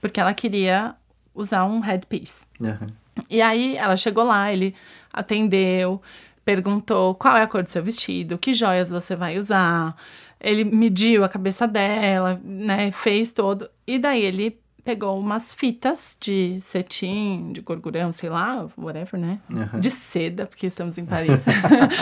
porque 0.00 0.20
ela 0.20 0.34
queria 0.34 0.94
usar 1.34 1.64
um 1.64 1.80
headpiece. 1.80 2.46
Uhum. 2.60 2.88
E 3.28 3.42
aí 3.42 3.76
ela 3.76 3.96
chegou 3.96 4.24
lá, 4.24 4.52
ele 4.52 4.74
atendeu, 5.12 6.00
perguntou 6.44 7.14
qual 7.14 7.36
é 7.36 7.42
a 7.42 7.46
cor 7.46 7.62
do 7.62 7.68
seu 7.68 7.82
vestido, 7.82 8.38
que 8.38 8.54
joias 8.54 8.90
você 8.90 9.14
vai 9.14 9.38
usar. 9.38 9.94
Ele 10.40 10.64
mediu 10.64 11.22
a 11.22 11.28
cabeça 11.28 11.68
dela, 11.68 12.40
né? 12.42 12.90
Fez 12.90 13.32
todo. 13.32 13.68
E 13.86 13.98
daí 13.98 14.22
ele 14.22 14.58
pegou 14.84 15.18
umas 15.18 15.54
fitas 15.54 16.16
de 16.20 16.58
cetim, 16.58 17.52
de 17.52 17.60
gorgurão, 17.60 18.10
sei 18.10 18.28
lá, 18.28 18.68
whatever, 18.76 19.20
né? 19.20 19.38
Uhum. 19.48 19.78
De 19.78 19.90
seda, 19.90 20.46
porque 20.46 20.66
estamos 20.66 20.98
em 20.98 21.04
Paris. 21.04 21.44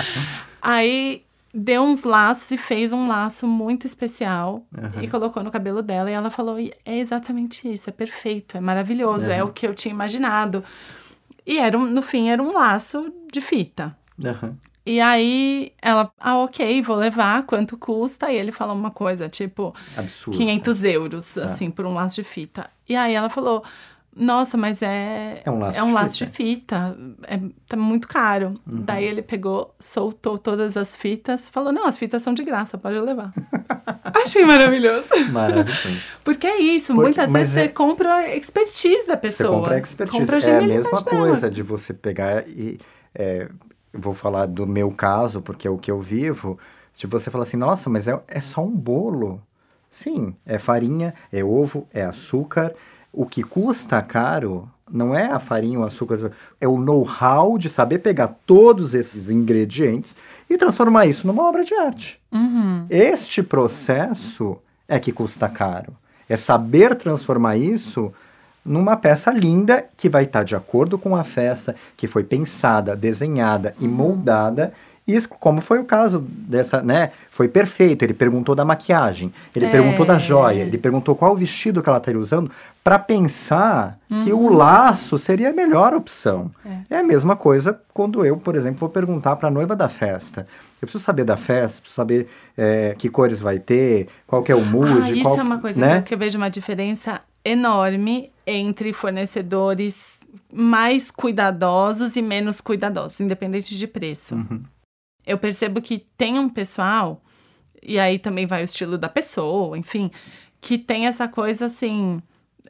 aí 0.62 1.22
deu 1.52 1.82
uns 1.82 2.04
laços 2.04 2.50
e 2.50 2.56
fez 2.56 2.92
um 2.92 3.06
laço 3.06 3.46
muito 3.46 3.86
especial 3.86 4.66
uhum. 4.76 5.02
e 5.02 5.08
colocou 5.08 5.42
no 5.42 5.50
cabelo 5.50 5.82
dela. 5.82 6.10
E 6.10 6.14
ela 6.14 6.30
falou: 6.30 6.58
é 6.58 6.98
exatamente 6.98 7.70
isso, 7.70 7.90
é 7.90 7.92
perfeito, 7.92 8.56
é 8.56 8.60
maravilhoso, 8.60 9.26
uhum. 9.26 9.32
é 9.32 9.42
o 9.42 9.52
que 9.52 9.66
eu 9.66 9.74
tinha 9.74 9.92
imaginado. 9.92 10.64
E 11.46 11.58
era, 11.58 11.76
no 11.76 12.02
fim, 12.02 12.28
era 12.28 12.42
um 12.42 12.52
laço 12.52 13.12
de 13.32 13.40
fita. 13.40 13.96
Uhum. 14.18 14.56
E 14.84 15.00
aí 15.00 15.72
ela, 15.80 16.10
ah, 16.18 16.38
ok, 16.38 16.80
vou 16.82 16.96
levar, 16.96 17.44
quanto 17.44 17.76
custa? 17.76 18.32
E 18.32 18.36
ele 18.36 18.50
falou 18.50 18.74
uma 18.74 18.90
coisa, 18.90 19.28
tipo, 19.28 19.74
Absurdo. 19.96 20.38
500 20.38 20.84
euros, 20.84 21.36
é. 21.36 21.44
assim, 21.44 21.70
por 21.70 21.84
um 21.84 21.94
laço 21.94 22.16
de 22.16 22.24
fita. 22.24 22.70
E 22.88 22.96
aí 22.96 23.14
ela 23.14 23.28
falou, 23.28 23.62
nossa, 24.14 24.56
mas 24.56 24.82
é. 24.82 25.40
É 25.44 25.50
um 25.50 25.58
laço, 25.58 25.78
é 25.78 25.82
um 25.82 25.86
de, 25.86 25.92
laço 25.92 26.18
fita. 26.18 26.26
de 26.26 26.36
fita. 26.36 26.98
É, 27.28 27.40
tá 27.68 27.76
muito 27.76 28.08
caro. 28.08 28.60
Uhum. 28.70 28.82
Daí 28.82 29.04
ele 29.04 29.22
pegou, 29.22 29.72
soltou 29.78 30.36
todas 30.36 30.76
as 30.76 30.96
fitas, 30.96 31.48
falou: 31.48 31.72
não, 31.72 31.86
as 31.86 31.96
fitas 31.96 32.22
são 32.22 32.34
de 32.34 32.42
graça, 32.42 32.76
pode 32.76 32.98
levar. 32.98 33.32
Achei 34.24 34.44
maravilhoso. 34.44 35.06
Maravilhoso. 35.30 36.00
Porque 36.24 36.46
é 36.46 36.60
isso, 36.60 36.88
Porque, 36.88 37.02
muitas 37.02 37.32
vezes 37.32 37.56
é... 37.56 37.62
você 37.62 37.68
compra 37.68 38.14
a 38.14 38.36
expertise 38.36 39.06
da 39.06 39.16
pessoa. 39.16 39.50
Você 39.50 39.56
compra 39.56 39.74
a 39.74 39.78
expertise. 39.78 40.18
Compra 40.18 40.36
a 40.36 40.50
é 40.50 40.58
a 40.58 40.62
mesma 40.62 41.02
dela. 41.02 41.04
coisa 41.04 41.50
de 41.50 41.62
você 41.62 41.94
pegar 41.94 42.48
e. 42.48 42.78
É, 43.14 43.48
vou 43.92 44.14
falar 44.14 44.46
do 44.46 44.66
meu 44.66 44.90
caso, 44.90 45.40
porque 45.40 45.66
é 45.66 45.70
o 45.70 45.78
que 45.78 45.90
eu 45.90 46.00
vivo, 46.00 46.58
de 46.96 47.06
você 47.06 47.30
falar 47.30 47.44
assim: 47.44 47.56
nossa, 47.56 47.88
mas 47.88 48.08
é, 48.08 48.20
é 48.26 48.40
só 48.40 48.64
um 48.64 48.74
bolo. 48.74 49.40
Sim, 49.88 50.36
é 50.46 50.58
farinha, 50.58 51.14
é 51.32 51.42
ovo, 51.44 51.86
é 51.92 52.04
açúcar 52.04 52.74
o 53.12 53.26
que 53.26 53.42
custa 53.42 54.00
caro 54.02 54.68
não 54.92 55.14
é 55.14 55.26
a 55.26 55.38
farinha, 55.38 55.78
o 55.78 55.84
açúcar, 55.84 56.32
é 56.60 56.66
o 56.66 56.78
know-how 56.78 57.56
de 57.56 57.68
saber 57.68 58.00
pegar 58.00 58.28
todos 58.44 58.92
esses 58.92 59.30
ingredientes 59.30 60.16
e 60.48 60.58
transformar 60.58 61.06
isso 61.06 61.26
numa 61.26 61.48
obra 61.48 61.64
de 61.64 61.74
arte. 61.74 62.20
Uhum. 62.32 62.86
Este 62.90 63.42
processo 63.42 64.58
é 64.88 64.98
que 64.98 65.12
custa 65.12 65.48
caro. 65.48 65.92
É 66.28 66.36
saber 66.36 66.94
transformar 66.96 67.56
isso 67.56 68.12
numa 68.64 68.96
peça 68.96 69.32
linda 69.32 69.88
que 69.96 70.08
vai 70.08 70.24
estar 70.24 70.44
de 70.44 70.54
acordo 70.54 70.98
com 70.98 71.16
a 71.16 71.24
festa, 71.24 71.74
que 71.96 72.06
foi 72.06 72.24
pensada, 72.24 72.96
desenhada 72.96 73.74
e 73.80 73.84
uhum. 73.84 73.92
Isso, 75.14 75.28
como 75.28 75.60
foi 75.60 75.78
o 75.78 75.84
caso 75.84 76.20
dessa, 76.20 76.82
né? 76.82 77.12
Foi 77.30 77.48
perfeito. 77.48 78.02
Ele 78.02 78.14
perguntou 78.14 78.54
da 78.54 78.64
maquiagem, 78.64 79.32
ele 79.54 79.66
é. 79.66 79.70
perguntou 79.70 80.04
da 80.04 80.18
joia, 80.18 80.62
ele 80.62 80.78
perguntou 80.78 81.14
qual 81.14 81.32
o 81.32 81.36
vestido 81.36 81.82
que 81.82 81.88
ela 81.88 81.98
estaria 81.98 82.20
usando, 82.20 82.50
para 82.82 82.98
pensar 82.98 83.98
uhum. 84.10 84.18
que 84.18 84.32
o 84.32 84.38
uhum. 84.38 84.54
laço 84.54 85.18
seria 85.18 85.50
a 85.50 85.52
melhor 85.52 85.94
opção. 85.94 86.50
É. 86.64 86.96
é. 86.96 86.98
a 86.98 87.02
mesma 87.02 87.36
coisa 87.36 87.80
quando 87.92 88.24
eu, 88.24 88.36
por 88.36 88.54
exemplo, 88.54 88.78
vou 88.78 88.88
perguntar 88.88 89.36
para 89.36 89.48
a 89.48 89.50
noiva 89.50 89.76
da 89.76 89.88
festa. 89.88 90.46
Eu 90.80 90.86
preciso 90.86 91.04
saber 91.04 91.24
da 91.24 91.36
festa, 91.36 91.80
preciso 91.80 91.96
saber 91.96 92.28
é, 92.56 92.94
que 92.96 93.08
cores 93.08 93.40
vai 93.40 93.58
ter, 93.58 94.08
qual 94.26 94.42
que 94.42 94.50
é 94.50 94.54
o 94.54 94.64
mood. 94.64 95.10
Ah, 95.10 95.10
isso 95.10 95.22
qual, 95.22 95.38
é 95.38 95.42
uma 95.42 95.58
coisa 95.58 95.80
né? 95.80 96.02
que 96.02 96.14
eu 96.14 96.18
vejo 96.18 96.38
uma 96.38 96.48
diferença 96.48 97.20
enorme 97.44 98.30
entre 98.46 98.92
fornecedores 98.92 100.20
mais 100.52 101.10
cuidadosos 101.10 102.16
e 102.16 102.22
menos 102.22 102.60
cuidadosos, 102.60 103.20
independente 103.20 103.76
de 103.78 103.86
preço. 103.86 104.34
Uhum 104.34 104.62
eu 105.26 105.38
percebo 105.38 105.80
que 105.80 106.04
tem 106.16 106.38
um 106.38 106.48
pessoal, 106.48 107.22
e 107.82 107.98
aí 107.98 108.18
também 108.18 108.46
vai 108.46 108.62
o 108.62 108.64
estilo 108.64 108.98
da 108.98 109.08
pessoa, 109.08 109.76
enfim, 109.76 110.10
que 110.60 110.78
tem 110.78 111.06
essa 111.06 111.26
coisa 111.28 111.66
assim. 111.66 112.20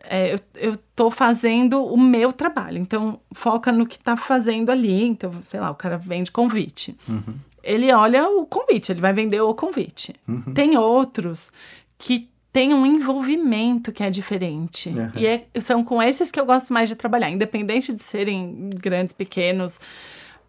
É, 0.03 0.35
eu, 0.35 0.39
eu 0.55 0.77
tô 0.97 1.11
fazendo 1.11 1.85
o 1.85 1.97
meu 1.97 2.33
trabalho, 2.33 2.79
então 2.79 3.21
foca 3.33 3.71
no 3.71 3.87
que 3.87 3.99
tá 3.99 4.17
fazendo 4.17 4.71
ali. 4.71 5.03
Então, 5.05 5.31
sei 5.43 5.61
lá, 5.61 5.71
o 5.71 5.75
cara 5.75 5.99
vende 5.99 6.31
convite. 6.31 6.97
Uhum. 7.07 7.35
Ele 7.63 7.93
olha 7.93 8.27
o 8.27 8.47
convite, 8.47 8.93
ele 8.93 9.01
vai 9.01 9.13
vender 9.13 9.41
o 9.43 9.53
convite. 9.55 10.15
Uhum. 10.27 10.55
Tem 10.55 10.79
outros 10.79 11.53
que 11.99 12.31
tem 12.53 12.75
um 12.75 12.85
envolvimento 12.85 13.93
que 13.93 14.03
é 14.03 14.11
diferente. 14.11 14.89
Uhum. 14.89 15.13
E 15.15 15.27
é, 15.27 15.47
são 15.61 15.85
com 15.85 16.03
esses 16.03 16.31
que 16.31 16.41
eu 16.41 16.47
gosto 16.47 16.73
mais 16.73 16.89
de 16.89 16.97
trabalhar, 16.97 17.31
independente 17.31 17.93
de 17.93 18.03
serem 18.03 18.71
grandes, 18.75 19.13
pequenos. 19.13 19.79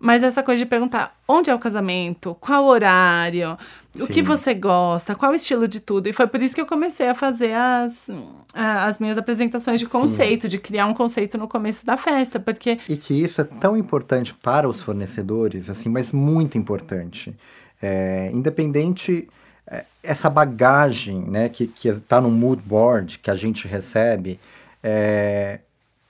Mas 0.03 0.23
essa 0.23 0.41
coisa 0.41 0.63
de 0.63 0.65
perguntar 0.65 1.15
onde 1.27 1.51
é 1.51 1.53
o 1.53 1.59
casamento, 1.59 2.35
qual 2.41 2.65
horário, 2.65 3.55
Sim. 3.93 4.01
o 4.01 4.07
que 4.07 4.23
você 4.23 4.51
gosta, 4.51 5.13
qual 5.13 5.31
o 5.31 5.35
estilo 5.35 5.67
de 5.67 5.79
tudo. 5.79 6.07
E 6.07 6.13
foi 6.13 6.25
por 6.25 6.41
isso 6.41 6.55
que 6.55 6.59
eu 6.59 6.65
comecei 6.65 7.07
a 7.07 7.13
fazer 7.13 7.53
as, 7.53 8.09
as 8.51 8.97
minhas 8.97 9.15
apresentações 9.15 9.79
de 9.79 9.85
conceito, 9.85 10.43
Sim. 10.43 10.47
de 10.49 10.57
criar 10.57 10.87
um 10.87 10.95
conceito 10.95 11.37
no 11.37 11.47
começo 11.47 11.85
da 11.85 11.97
festa, 11.97 12.39
porque... 12.39 12.79
E 12.89 12.97
que 12.97 13.13
isso 13.13 13.41
é 13.41 13.43
tão 13.43 13.77
importante 13.77 14.33
para 14.33 14.67
os 14.67 14.81
fornecedores, 14.81 15.69
assim, 15.69 15.87
mas 15.87 16.11
muito 16.11 16.57
importante. 16.57 17.35
É, 17.79 18.31
independente 18.33 19.29
é, 19.67 19.85
essa 20.01 20.31
bagagem 20.31 21.21
né, 21.27 21.47
que 21.47 21.69
está 21.87 22.19
no 22.19 22.31
mood 22.31 22.59
board 22.65 23.19
que 23.19 23.29
a 23.29 23.35
gente 23.35 23.67
recebe, 23.67 24.39
é, 24.81 25.59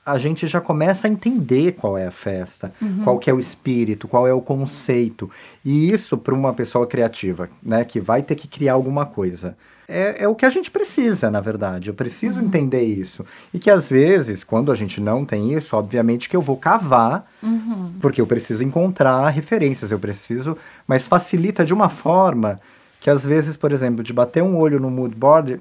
a 0.06 0.18
gente 0.18 0.48
já 0.48 0.60
começa 0.60 1.08
a 1.08 1.10
entender 1.10 1.74
qual 1.74 1.98
é 1.98 2.08
a 2.08 2.12
festa, 2.12 2.74
uhum. 2.82 3.04
qual 3.04 3.20
que 3.20 3.30
é 3.30 3.34
o 3.34 3.40
espírito, 3.40 4.08
qual 4.08 4.28
é 4.28 4.34
o 4.34 4.42
conceito. 4.42 5.30
E 5.64 5.92
isso 5.92 6.18
para 6.18 6.34
uma 6.34 6.54
pessoa 6.54 6.88
criativa, 6.88 7.50
né, 7.62 7.84
que 7.86 8.00
vai 8.00 8.24
ter 8.24 8.36
que 8.36 8.48
criar 8.48 8.74
alguma 8.74 9.06
coisa. 9.06 9.56
É, 9.88 10.24
é 10.24 10.28
o 10.28 10.34
que 10.34 10.46
a 10.46 10.50
gente 10.50 10.72
precisa, 10.72 11.30
na 11.30 11.40
verdade. 11.40 11.90
Eu 11.90 11.94
preciso 11.94 12.40
uhum. 12.40 12.46
entender 12.46 12.82
isso. 12.82 13.26
E 13.54 13.60
que 13.60 13.70
às 13.70 13.90
vezes, 13.90 14.44
quando 14.44 14.72
a 14.72 14.76
gente 14.76 15.00
não 15.00 15.24
tem 15.24 15.54
isso, 15.54 15.76
obviamente 15.76 16.30
que 16.30 16.36
eu 16.36 16.42
vou 16.42 16.58
cavar, 16.58 17.30
uhum. 17.44 17.94
porque 18.00 18.22
eu 18.22 18.26
preciso 18.26 18.64
encontrar 18.64 19.28
referências, 19.30 19.92
eu 19.92 20.00
preciso, 20.00 20.58
mas 20.88 21.06
facilita 21.06 21.64
de 21.64 21.74
uma 21.74 21.90
forma 21.90 22.60
que 23.02 23.10
às 23.10 23.26
vezes, 23.26 23.58
por 23.58 23.72
exemplo, 23.72 24.04
de 24.04 24.14
bater 24.14 24.42
um 24.42 24.56
olho 24.56 24.80
no 24.80 24.90
mood 24.90 25.16
board, 25.16 25.60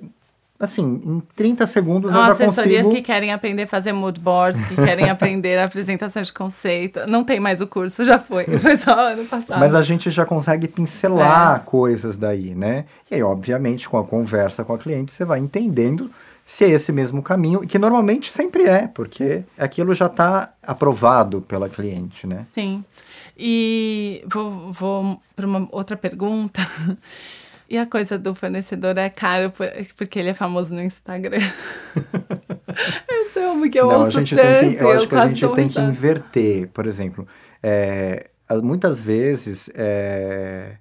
assim, 0.60 1.00
em 1.02 1.22
30 1.34 1.66
segundos 1.66 2.12
São 2.12 2.20
eu 2.20 2.26
já 2.26 2.32
consigo... 2.32 2.50
assessorias 2.50 2.88
que 2.88 3.00
querem 3.00 3.32
aprender 3.32 3.62
a 3.62 3.66
fazer 3.66 3.92
mood 3.94 4.20
boards, 4.20 4.60
que 4.60 4.76
querem 4.76 5.08
aprender 5.10 5.58
a 5.58 5.64
apresentação 5.64 6.20
de 6.20 6.30
conceito. 6.30 7.00
Não 7.08 7.24
tem 7.24 7.40
mais 7.40 7.62
o 7.62 7.66
curso, 7.66 8.04
já 8.04 8.18
foi. 8.18 8.44
Foi 8.60 8.76
só 8.76 8.92
ano 8.92 9.24
passado. 9.24 9.58
Mas 9.58 9.74
a 9.74 9.80
gente 9.80 10.10
já 10.10 10.26
consegue 10.26 10.68
pincelar 10.68 11.56
é. 11.56 11.62
coisas 11.64 12.18
daí, 12.18 12.54
né? 12.54 12.84
E 13.10 13.14
aí, 13.14 13.22
obviamente, 13.22 13.88
com 13.88 13.96
a 13.96 14.04
conversa 14.04 14.62
com 14.62 14.74
a 14.74 14.78
cliente, 14.78 15.12
você 15.12 15.24
vai 15.24 15.38
entendendo 15.38 16.10
se 16.44 16.64
é 16.64 16.68
esse 16.68 16.92
mesmo 16.92 17.22
caminho, 17.22 17.60
que 17.60 17.78
normalmente 17.78 18.30
sempre 18.30 18.64
é, 18.64 18.88
porque 18.88 19.44
aquilo 19.56 19.94
já 19.94 20.06
está 20.06 20.52
aprovado 20.62 21.40
pela 21.40 21.68
cliente, 21.68 22.26
né? 22.26 22.44
Sim. 22.52 22.84
E 23.38 24.22
vou, 24.26 24.72
vou 24.72 25.22
para 25.34 25.46
uma 25.46 25.66
outra 25.70 25.96
pergunta. 25.96 26.60
E 27.70 27.78
a 27.78 27.86
coisa 27.86 28.18
do 28.18 28.34
fornecedor 28.34 28.98
é 28.98 29.08
caro 29.08 29.52
porque 29.96 30.18
ele 30.18 30.30
é 30.30 30.34
famoso 30.34 30.74
no 30.74 30.82
Instagram. 30.82 31.38
Esse 33.08 33.38
é 33.38 33.46
uma 33.46 33.68
que 33.68 33.78
eu 33.78 33.86
Não, 33.86 34.00
ouço 34.00 34.18
a 34.18 34.22
gente 34.22 34.34
tanto, 34.34 34.60
tem 34.60 34.74
que, 34.74 34.82
eu, 34.82 34.88
eu 34.88 34.96
acho 34.96 35.08
que 35.08 35.14
a 35.14 35.28
gente 35.28 35.54
tem 35.54 35.68
que 35.68 35.80
inverter. 35.80 36.68
Por 36.70 36.84
exemplo, 36.84 37.28
é, 37.62 38.28
muitas 38.60 39.04
vezes 39.04 39.70
é, 39.72 40.72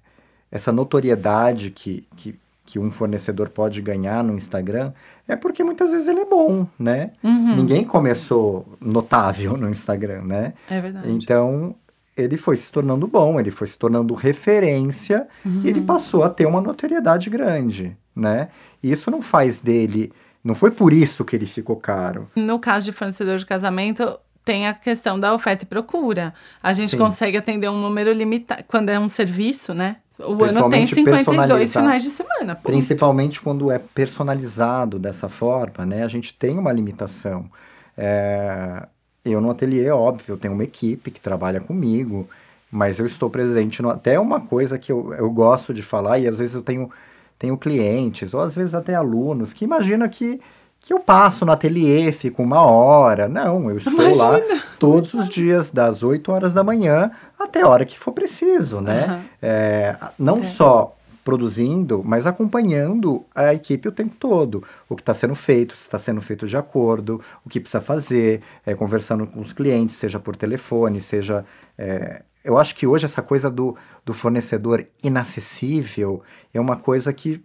essa 0.50 0.72
notoriedade 0.72 1.70
que, 1.70 2.08
que, 2.16 2.36
que 2.66 2.78
um 2.80 2.90
fornecedor 2.90 3.50
pode 3.50 3.80
ganhar 3.80 4.24
no 4.24 4.34
Instagram 4.34 4.92
é 5.28 5.36
porque 5.36 5.62
muitas 5.62 5.92
vezes 5.92 6.08
ele 6.08 6.20
é 6.20 6.26
bom, 6.26 6.66
né? 6.76 7.12
Uhum. 7.22 7.54
Ninguém 7.54 7.84
começou 7.84 8.66
notável 8.80 9.56
no 9.56 9.70
Instagram, 9.70 10.22
né? 10.22 10.54
É 10.68 10.80
verdade. 10.80 11.08
Então, 11.08 11.76
ele 12.16 12.36
foi 12.36 12.56
se 12.56 12.70
tornando 12.70 13.06
bom, 13.06 13.38
ele 13.38 13.50
foi 13.50 13.66
se 13.66 13.78
tornando 13.78 14.14
referência 14.14 15.26
Uhum. 15.44 15.62
e 15.64 15.68
ele 15.68 15.80
passou 15.80 16.22
a 16.24 16.28
ter 16.30 16.46
uma 16.46 16.60
notoriedade 16.60 17.30
grande, 17.30 17.96
né? 18.14 18.48
E 18.82 18.90
isso 18.92 19.10
não 19.10 19.22
faz 19.22 19.60
dele, 19.60 20.12
não 20.42 20.54
foi 20.54 20.70
por 20.70 20.92
isso 20.92 21.24
que 21.24 21.36
ele 21.36 21.46
ficou 21.46 21.76
caro. 21.76 22.28
No 22.36 22.58
caso 22.58 22.86
de 22.86 22.92
fornecedor 22.92 23.38
de 23.38 23.46
casamento, 23.46 24.18
tem 24.44 24.66
a 24.66 24.74
questão 24.74 25.18
da 25.20 25.32
oferta 25.34 25.64
e 25.64 25.66
procura. 25.66 26.32
A 26.62 26.72
gente 26.72 26.90
Sim. 26.92 26.98
consegue 26.98 27.36
atender 27.36 27.68
um 27.68 27.80
número 27.80 28.12
limitado. 28.12 28.64
Quando 28.66 28.88
é 28.88 28.98
um 28.98 29.08
serviço, 29.08 29.72
né? 29.74 29.96
O 30.18 30.32
ano 30.32 30.38
tem 30.38 30.86
Principalmente 30.86 30.94
52 30.94 31.26
personalizado. 31.72 31.86
finais 31.86 32.02
de 32.02 32.10
semana. 32.10 32.54
ponto. 32.54 32.66
Principalmente 32.66 33.40
quando 33.40 33.70
é 33.70 33.78
personalizado 33.78 34.98
dessa 34.98 35.28
forma, 35.28 35.86
né? 35.86 36.04
A 36.04 36.08
gente 36.08 36.34
tem 36.34 36.58
uma 36.58 36.72
limitação. 36.72 37.50
É, 37.96 38.86
Eu 39.24 39.40
no 39.40 39.50
ateliê, 39.50 39.90
óbvio, 39.90 40.32
eu 40.34 40.36
tenho 40.38 40.54
uma 40.54 40.64
equipe 40.64 41.10
que 41.10 41.20
trabalha 41.20 41.60
comigo, 41.60 42.26
mas 42.70 42.98
eu 42.98 43.06
estou 43.06 43.28
presente 43.28 43.82
no... 43.82 43.90
Até 43.90 44.18
uma 44.18 44.40
coisa 44.40 44.78
que 44.78 44.90
eu, 44.90 45.12
eu 45.14 45.30
gosto 45.30 45.74
de 45.74 45.82
falar, 45.82 46.18
e 46.18 46.26
às 46.28 46.38
vezes 46.38 46.54
eu 46.54 46.62
tenho, 46.62 46.90
tenho 47.38 47.56
clientes, 47.58 48.32
ou 48.32 48.40
às 48.40 48.54
vezes 48.54 48.74
até 48.74 48.94
alunos, 48.94 49.52
que 49.52 49.64
imaginam 49.64 50.08
que, 50.08 50.40
que 50.80 50.92
eu 50.94 51.00
passo 51.00 51.44
no 51.44 51.52
ateliê, 51.52 52.10
fico 52.12 52.42
uma 52.42 52.62
hora. 52.62 53.28
Não, 53.28 53.68
eu 53.68 53.76
estou 53.76 53.92
lá 53.94 54.38
Imagina. 54.38 54.62
todos 54.78 55.12
os 55.12 55.28
dias, 55.28 55.70
das 55.70 56.02
8 56.02 56.32
horas 56.32 56.54
da 56.54 56.64
manhã 56.64 57.10
até 57.38 57.60
a 57.60 57.68
hora 57.68 57.84
que 57.84 57.98
for 57.98 58.12
preciso, 58.12 58.80
né? 58.80 59.04
Aham. 59.04 59.20
É, 59.42 59.96
não 60.18 60.38
É. 60.38 60.42
só 60.44 60.96
produzindo, 61.24 62.02
mas 62.04 62.26
acompanhando 62.26 63.24
a 63.34 63.52
equipe 63.54 63.88
o 63.88 63.92
tempo 63.92 64.14
todo. 64.18 64.64
O 64.88 64.96
que 64.96 65.02
está 65.02 65.14
sendo 65.14 65.34
feito, 65.34 65.76
se 65.76 65.82
está 65.82 65.98
sendo 65.98 66.20
feito 66.20 66.46
de 66.46 66.56
acordo, 66.56 67.20
o 67.44 67.48
que 67.48 67.60
precisa 67.60 67.80
fazer, 67.80 68.40
é, 68.64 68.74
conversando 68.74 69.26
com 69.26 69.40
os 69.40 69.52
clientes, 69.52 69.96
seja 69.96 70.18
por 70.18 70.34
telefone, 70.36 71.00
seja. 71.00 71.44
é, 71.78 72.22
eu 72.42 72.56
acho 72.56 72.74
que 72.74 72.86
hoje 72.86 73.04
essa 73.04 73.20
coisa 73.20 73.50
do, 73.50 73.76
do 74.04 74.14
fornecedor 74.14 74.86
inacessível 75.02 76.22
é 76.54 76.60
uma 76.60 76.76
coisa 76.76 77.12
que 77.12 77.40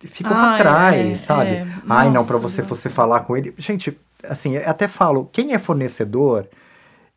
ficou 0.00 0.32
Ah, 0.34 0.40
para 0.40 0.54
é, 0.54 0.58
trás, 0.58 1.10
é, 1.10 1.14
sabe? 1.16 1.50
é. 1.50 1.66
Ai, 1.88 2.06
não, 2.06 2.14
Nossa, 2.14 2.28
para 2.28 2.38
você, 2.38 2.62
você 2.62 2.88
falar 2.88 3.20
com 3.20 3.36
ele. 3.36 3.54
Gente, 3.58 3.98
assim, 4.24 4.56
até 4.56 4.88
falo, 4.88 5.28
quem 5.30 5.52
é 5.52 5.58
fornecedor, 5.58 6.48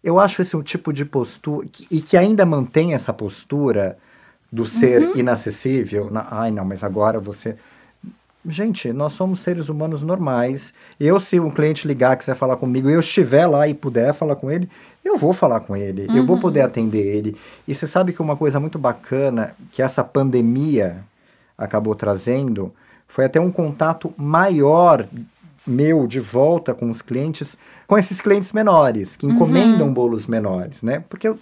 eu 0.03 0.19
acho 0.19 0.41
esse 0.41 0.55
um 0.57 0.61
tipo 0.61 0.91
de 0.91 1.05
postura, 1.05 1.65
e 1.89 2.01
que 2.01 2.17
ainda 2.17 2.45
mantém 2.45 2.93
essa 2.93 3.13
postura 3.13 3.97
do 4.53 4.67
ser 4.67 5.01
Uhum. 5.01 5.17
inacessível. 5.17 6.09
Na- 6.11 6.27
Ai, 6.29 6.51
não, 6.51 6.63
mas 6.63 6.83
agora 6.83 7.19
você. 7.19 7.55
Gente, 8.47 8.91
nós 8.93 9.13
somos 9.13 9.39
seres 9.39 9.67
humanos 9.69 10.03
normais. 10.03 10.73
Eu, 10.99 11.19
se 11.19 11.39
um 11.39 11.49
cliente 11.49 11.87
ligar, 11.87 12.17
quiser 12.17 12.35
falar 12.35 12.57
comigo, 12.57 12.89
e 12.89 12.93
eu 12.93 12.99
estiver 12.99 13.47
lá 13.47 13.67
e 13.67 13.73
puder 13.73 14.13
falar 14.13 14.35
com 14.35 14.51
ele, 14.51 14.69
eu 15.03 15.17
vou 15.17 15.31
falar 15.33 15.61
com 15.61 15.75
ele, 15.75 16.05
eu 16.09 16.15
Uhum. 16.17 16.25
vou 16.25 16.37
poder 16.37 16.61
atender 16.61 17.01
ele. 17.03 17.35
E 17.67 17.73
você 17.73 17.87
sabe 17.87 18.11
que 18.13 18.21
uma 18.21 18.35
coisa 18.35 18.59
muito 18.59 18.77
bacana 18.77 19.55
que 19.71 19.81
essa 19.81 20.03
pandemia 20.03 20.97
acabou 21.57 21.95
trazendo 21.95 22.71
foi 23.07 23.25
até 23.25 23.39
um 23.39 23.51
contato 23.51 24.13
maior 24.17 25.07
meu 25.65 26.05
de 26.05 26.19
volta 26.19 26.73
com 26.73 26.89
os 26.89 27.01
clientes, 27.01 27.57
com 27.87 27.97
esses 27.97 28.19
clientes 28.19 28.51
menores, 28.51 29.15
que 29.15 29.25
encomendam 29.25 29.93
bolos 29.93 30.27
menores, 30.27 30.83
né? 30.83 31.01
Porque 31.09 31.33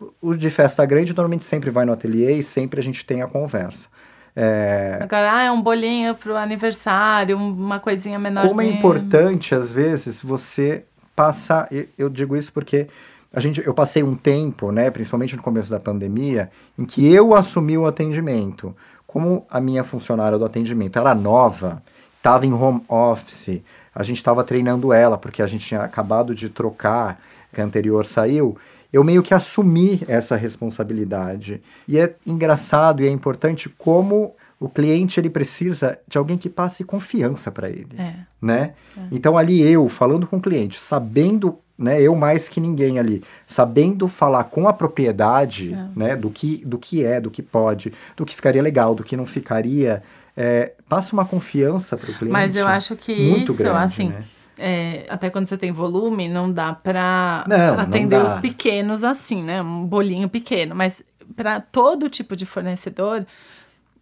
o, 0.00 0.30
o 0.30 0.36
de 0.36 0.50
festa 0.50 0.84
grande 0.86 1.14
normalmente 1.14 1.44
sempre 1.44 1.70
vai 1.70 1.84
no 1.84 1.92
ateliê 1.92 2.38
e 2.38 2.42
sempre 2.42 2.80
a 2.80 2.82
gente 2.82 3.04
tem 3.04 3.22
a 3.22 3.26
conversa. 3.26 3.88
É, 4.34 4.98
Agora, 5.02 5.32
ah, 5.34 5.42
é 5.42 5.50
um 5.50 5.60
bolinho 5.60 6.14
pro 6.14 6.36
aniversário, 6.36 7.36
uma 7.36 7.80
coisinha 7.80 8.18
menorzinha. 8.18 8.50
como 8.50 8.62
é 8.62 8.66
importante, 8.66 9.54
às 9.54 9.70
vezes, 9.72 10.22
você 10.22 10.84
passar. 11.14 11.68
Eu 11.98 12.08
digo 12.08 12.36
isso 12.36 12.52
porque 12.52 12.88
a 13.32 13.40
gente, 13.40 13.64
eu 13.64 13.74
passei 13.74 14.02
um 14.02 14.14
tempo, 14.14 14.72
né, 14.72 14.90
principalmente 14.90 15.36
no 15.36 15.42
começo 15.42 15.70
da 15.70 15.78
pandemia, 15.78 16.50
em 16.78 16.84
que 16.84 17.12
eu 17.12 17.34
assumi 17.34 17.76
o 17.76 17.86
atendimento. 17.86 18.74
Como 19.06 19.44
a 19.50 19.60
minha 19.60 19.84
funcionária 19.84 20.38
do 20.38 20.44
atendimento 20.44 20.98
era 20.98 21.14
nova, 21.14 21.82
estava 22.16 22.46
em 22.46 22.52
home 22.52 22.82
office, 22.88 23.62
a 23.94 24.02
gente 24.02 24.16
estava 24.16 24.44
treinando 24.44 24.92
ela, 24.92 25.18
porque 25.18 25.42
a 25.42 25.46
gente 25.46 25.66
tinha 25.66 25.82
acabado 25.82 26.34
de 26.34 26.48
trocar, 26.48 27.20
que 27.52 27.60
a 27.60 27.64
anterior 27.64 28.06
saiu. 28.06 28.56
Eu 28.92 29.04
meio 29.04 29.22
que 29.22 29.32
assumi 29.34 30.02
essa 30.08 30.36
responsabilidade. 30.36 31.60
E 31.86 31.98
é 31.98 32.14
engraçado 32.26 33.02
e 33.02 33.06
é 33.06 33.10
importante 33.10 33.68
como 33.68 34.34
o 34.58 34.68
cliente 34.68 35.18
ele 35.18 35.30
precisa 35.30 35.98
de 36.08 36.18
alguém 36.18 36.36
que 36.36 36.48
passe 36.48 36.84
confiança 36.84 37.50
para 37.50 37.68
ele 37.70 37.88
É. 37.96 38.14
né? 38.42 38.72
Então 39.10 39.38
ali 39.38 39.60
eu 39.62 39.88
falando 39.88 40.26
com 40.26 40.36
o 40.36 40.40
cliente, 40.40 40.78
sabendo, 40.78 41.56
né, 41.78 42.00
eu 42.02 42.14
mais 42.14 42.46
que 42.46 42.60
ninguém 42.60 42.98
ali, 42.98 43.22
sabendo 43.46 44.06
falar 44.06 44.44
com 44.44 44.68
a 44.68 44.72
propriedade, 44.72 45.72
É. 45.72 45.88
né, 45.96 46.16
do 46.16 46.28
que 46.28 46.62
do 46.66 46.76
que 46.78 47.02
é, 47.04 47.18
do 47.20 47.30
que 47.30 47.42
pode, 47.42 47.92
do 48.16 48.26
que 48.26 48.34
ficaria 48.36 48.62
legal, 48.62 48.94
do 48.94 49.02
que 49.02 49.16
não 49.16 49.24
ficaria, 49.24 50.02
é, 50.36 50.72
passa 50.88 51.14
uma 51.14 51.24
confiança 51.24 51.96
para 51.96 52.10
o 52.10 52.14
cliente. 52.14 52.32
Mas 52.32 52.54
eu 52.54 52.66
acho 52.66 52.94
que 52.96 53.30
muito 53.30 53.52
isso, 53.52 53.62
grande, 53.62 53.78
assim, 53.78 54.08
né? 54.10 54.24
É, 54.60 55.06
até 55.08 55.30
quando 55.30 55.46
você 55.46 55.56
tem 55.56 55.72
volume, 55.72 56.28
não 56.28 56.52
dá 56.52 56.74
pra 56.74 57.44
Não, 57.48 57.74
não 57.74 57.80
atender 57.80 58.22
dá. 58.22 58.28
os 58.28 58.38
pequenos 58.38 59.02
assim, 59.02 59.42
né? 59.42 59.62
Um 59.62 59.86
bolinho 59.86 60.28
pequeno. 60.28 60.74
Mas 60.74 61.02
para 61.34 61.60
todo 61.60 62.10
tipo 62.10 62.36
de 62.36 62.44
fornecedor, 62.44 63.26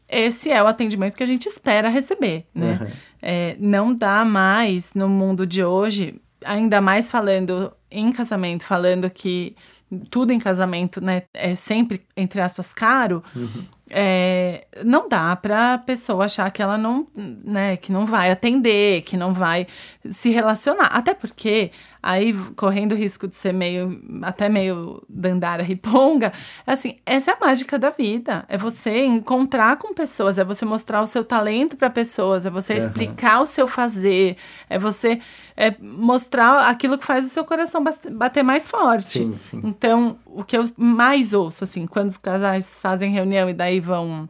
esse 0.09 0.51
é 0.51 0.61
o 0.63 0.67
atendimento 0.67 1.15
que 1.15 1.23
a 1.23 1.27
gente 1.27 1.47
espera 1.47 1.89
receber, 1.89 2.45
né? 2.55 2.79
Uhum. 2.81 2.89
É, 3.23 3.57
não 3.61 3.95
dá 3.95 4.25
mais 4.25 4.95
no 4.95 5.09
mundo 5.09 5.47
de 5.47 5.63
hoje, 5.63 6.21
ainda 6.45 6.81
mais 6.81 7.11
falando 7.11 7.73
em 7.91 8.11
casamento, 8.11 8.65
falando 8.65 9.09
que 9.09 9.55
tudo 10.11 10.33
em 10.33 10.39
casamento, 10.39 11.01
né, 11.01 11.23
é 11.33 11.55
sempre, 11.55 12.03
entre 12.17 12.41
aspas, 12.41 12.75
caro. 12.75 13.23
É, 13.91 14.67
não 14.85 15.09
dá 15.09 15.35
pra 15.37 15.79
pessoa 15.79 16.25
achar 16.27 16.51
que 16.51 16.63
ela 16.63 16.77
não, 16.79 17.07
né, 17.15 17.77
que 17.77 17.93
não 17.93 18.07
vai 18.07 18.31
atender, 18.31 19.03
que 19.03 19.17
não 19.17 19.33
vai 19.33 19.67
se 20.11 20.31
relacionar. 20.31 20.87
Até 20.87 21.15
porque, 21.15 21.71
aí, 22.09 22.33
correndo 22.57 22.93
o 22.93 22.95
risco 22.95 23.29
de 23.29 23.37
ser 23.37 23.53
meio, 23.53 24.01
até 24.23 24.49
meio 24.49 25.03
dandara 25.07 25.63
riponga, 25.63 26.33
assim, 26.67 26.97
essa 27.05 27.33
é 27.33 27.35
a 27.35 27.39
mágica 27.39 27.79
da 27.79 27.91
vida. 27.91 28.47
É 28.49 28.57
você 28.57 29.05
encontrar 29.05 29.77
com 29.77 29.93
pessoas, 29.93 30.39
é 30.39 30.45
você 30.45 30.65
mostrar 30.65 31.03
o 31.03 31.07
seu 31.07 31.23
talento 31.23 31.77
para 31.77 31.91
pessoas, 31.91 32.47
é 32.47 32.51
você 32.51 32.73
Aham. 32.73 32.79
explicar 32.79 33.43
o 33.43 33.47
seu 33.47 33.69
fazer, 33.69 34.39
é 34.71 34.79
você 34.79 35.21
é, 35.55 35.75
mostrar 35.83 36.71
aquilo 36.71 36.97
que 36.97 37.05
faz 37.05 37.27
o 37.27 37.29
seu 37.29 37.45
coração 37.45 37.85
bater 38.13 38.43
mais 38.43 38.67
forte. 38.67 39.19
Sim, 39.19 39.37
sim. 39.39 39.61
Então, 39.63 40.19
o 40.25 40.43
que 40.43 40.57
eu 40.57 40.65
mais 40.79 41.35
ouço, 41.35 41.63
assim, 41.63 41.87
quando 41.87 42.09
os 42.09 42.17
casais 42.17 42.79
fazem 42.79 43.13
reunião 43.13 43.51
e 43.51 43.53
daí 43.53 43.81
vão 43.81 44.27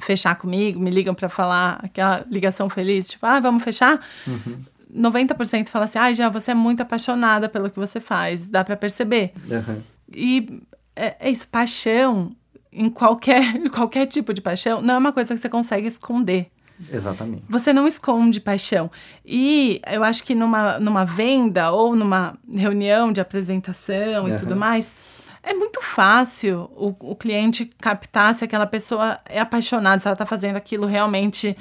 fechar 0.00 0.34
comigo, 0.34 0.80
me 0.80 0.90
ligam 0.90 1.14
pra 1.14 1.28
falar 1.28 1.78
aquela 1.84 2.24
ligação 2.28 2.68
feliz, 2.68 3.06
tipo, 3.06 3.24
ah, 3.24 3.38
vamos 3.38 3.62
fechar? 3.62 4.04
Uhum. 4.26 4.64
90% 4.94 5.68
fala 5.68 5.86
assim, 5.86 5.98
ah, 5.98 6.12
já, 6.12 6.28
você 6.28 6.50
é 6.50 6.54
muito 6.54 6.82
apaixonada 6.82 7.48
pelo 7.48 7.70
que 7.70 7.78
você 7.78 8.00
faz, 8.00 8.48
dá 8.48 8.62
pra 8.62 8.76
perceber. 8.76 9.32
Uhum. 9.48 9.82
E 10.14 10.62
é, 10.94 11.16
é 11.20 11.30
isso, 11.30 11.46
paixão, 11.48 12.32
em 12.70 12.90
qualquer, 12.90 13.42
qualquer 13.70 14.06
tipo 14.06 14.32
de 14.32 14.40
paixão, 14.40 14.82
não 14.82 14.94
é 14.94 14.98
uma 14.98 15.12
coisa 15.12 15.34
que 15.34 15.40
você 15.40 15.48
consegue 15.48 15.86
esconder. 15.86 16.48
Exatamente. 16.92 17.44
Você 17.48 17.72
não 17.72 17.86
esconde 17.86 18.40
paixão. 18.40 18.90
E 19.24 19.80
eu 19.86 20.02
acho 20.02 20.24
que 20.24 20.34
numa, 20.34 20.78
numa 20.78 21.04
venda 21.04 21.70
ou 21.70 21.94
numa 21.94 22.36
reunião 22.52 23.12
de 23.12 23.20
apresentação 23.20 24.28
e 24.28 24.32
Aham. 24.32 24.38
tudo 24.38 24.56
mais, 24.56 24.94
é 25.42 25.52
muito 25.52 25.80
fácil 25.80 26.70
o, 26.76 26.94
o 27.00 27.16
cliente 27.16 27.70
captar 27.80 28.34
se 28.34 28.44
aquela 28.44 28.66
pessoa 28.66 29.18
é 29.28 29.40
apaixonada, 29.40 29.98
se 29.98 30.06
ela 30.06 30.14
está 30.14 30.26
fazendo 30.26 30.56
aquilo 30.56 30.86
realmente, 30.86 31.56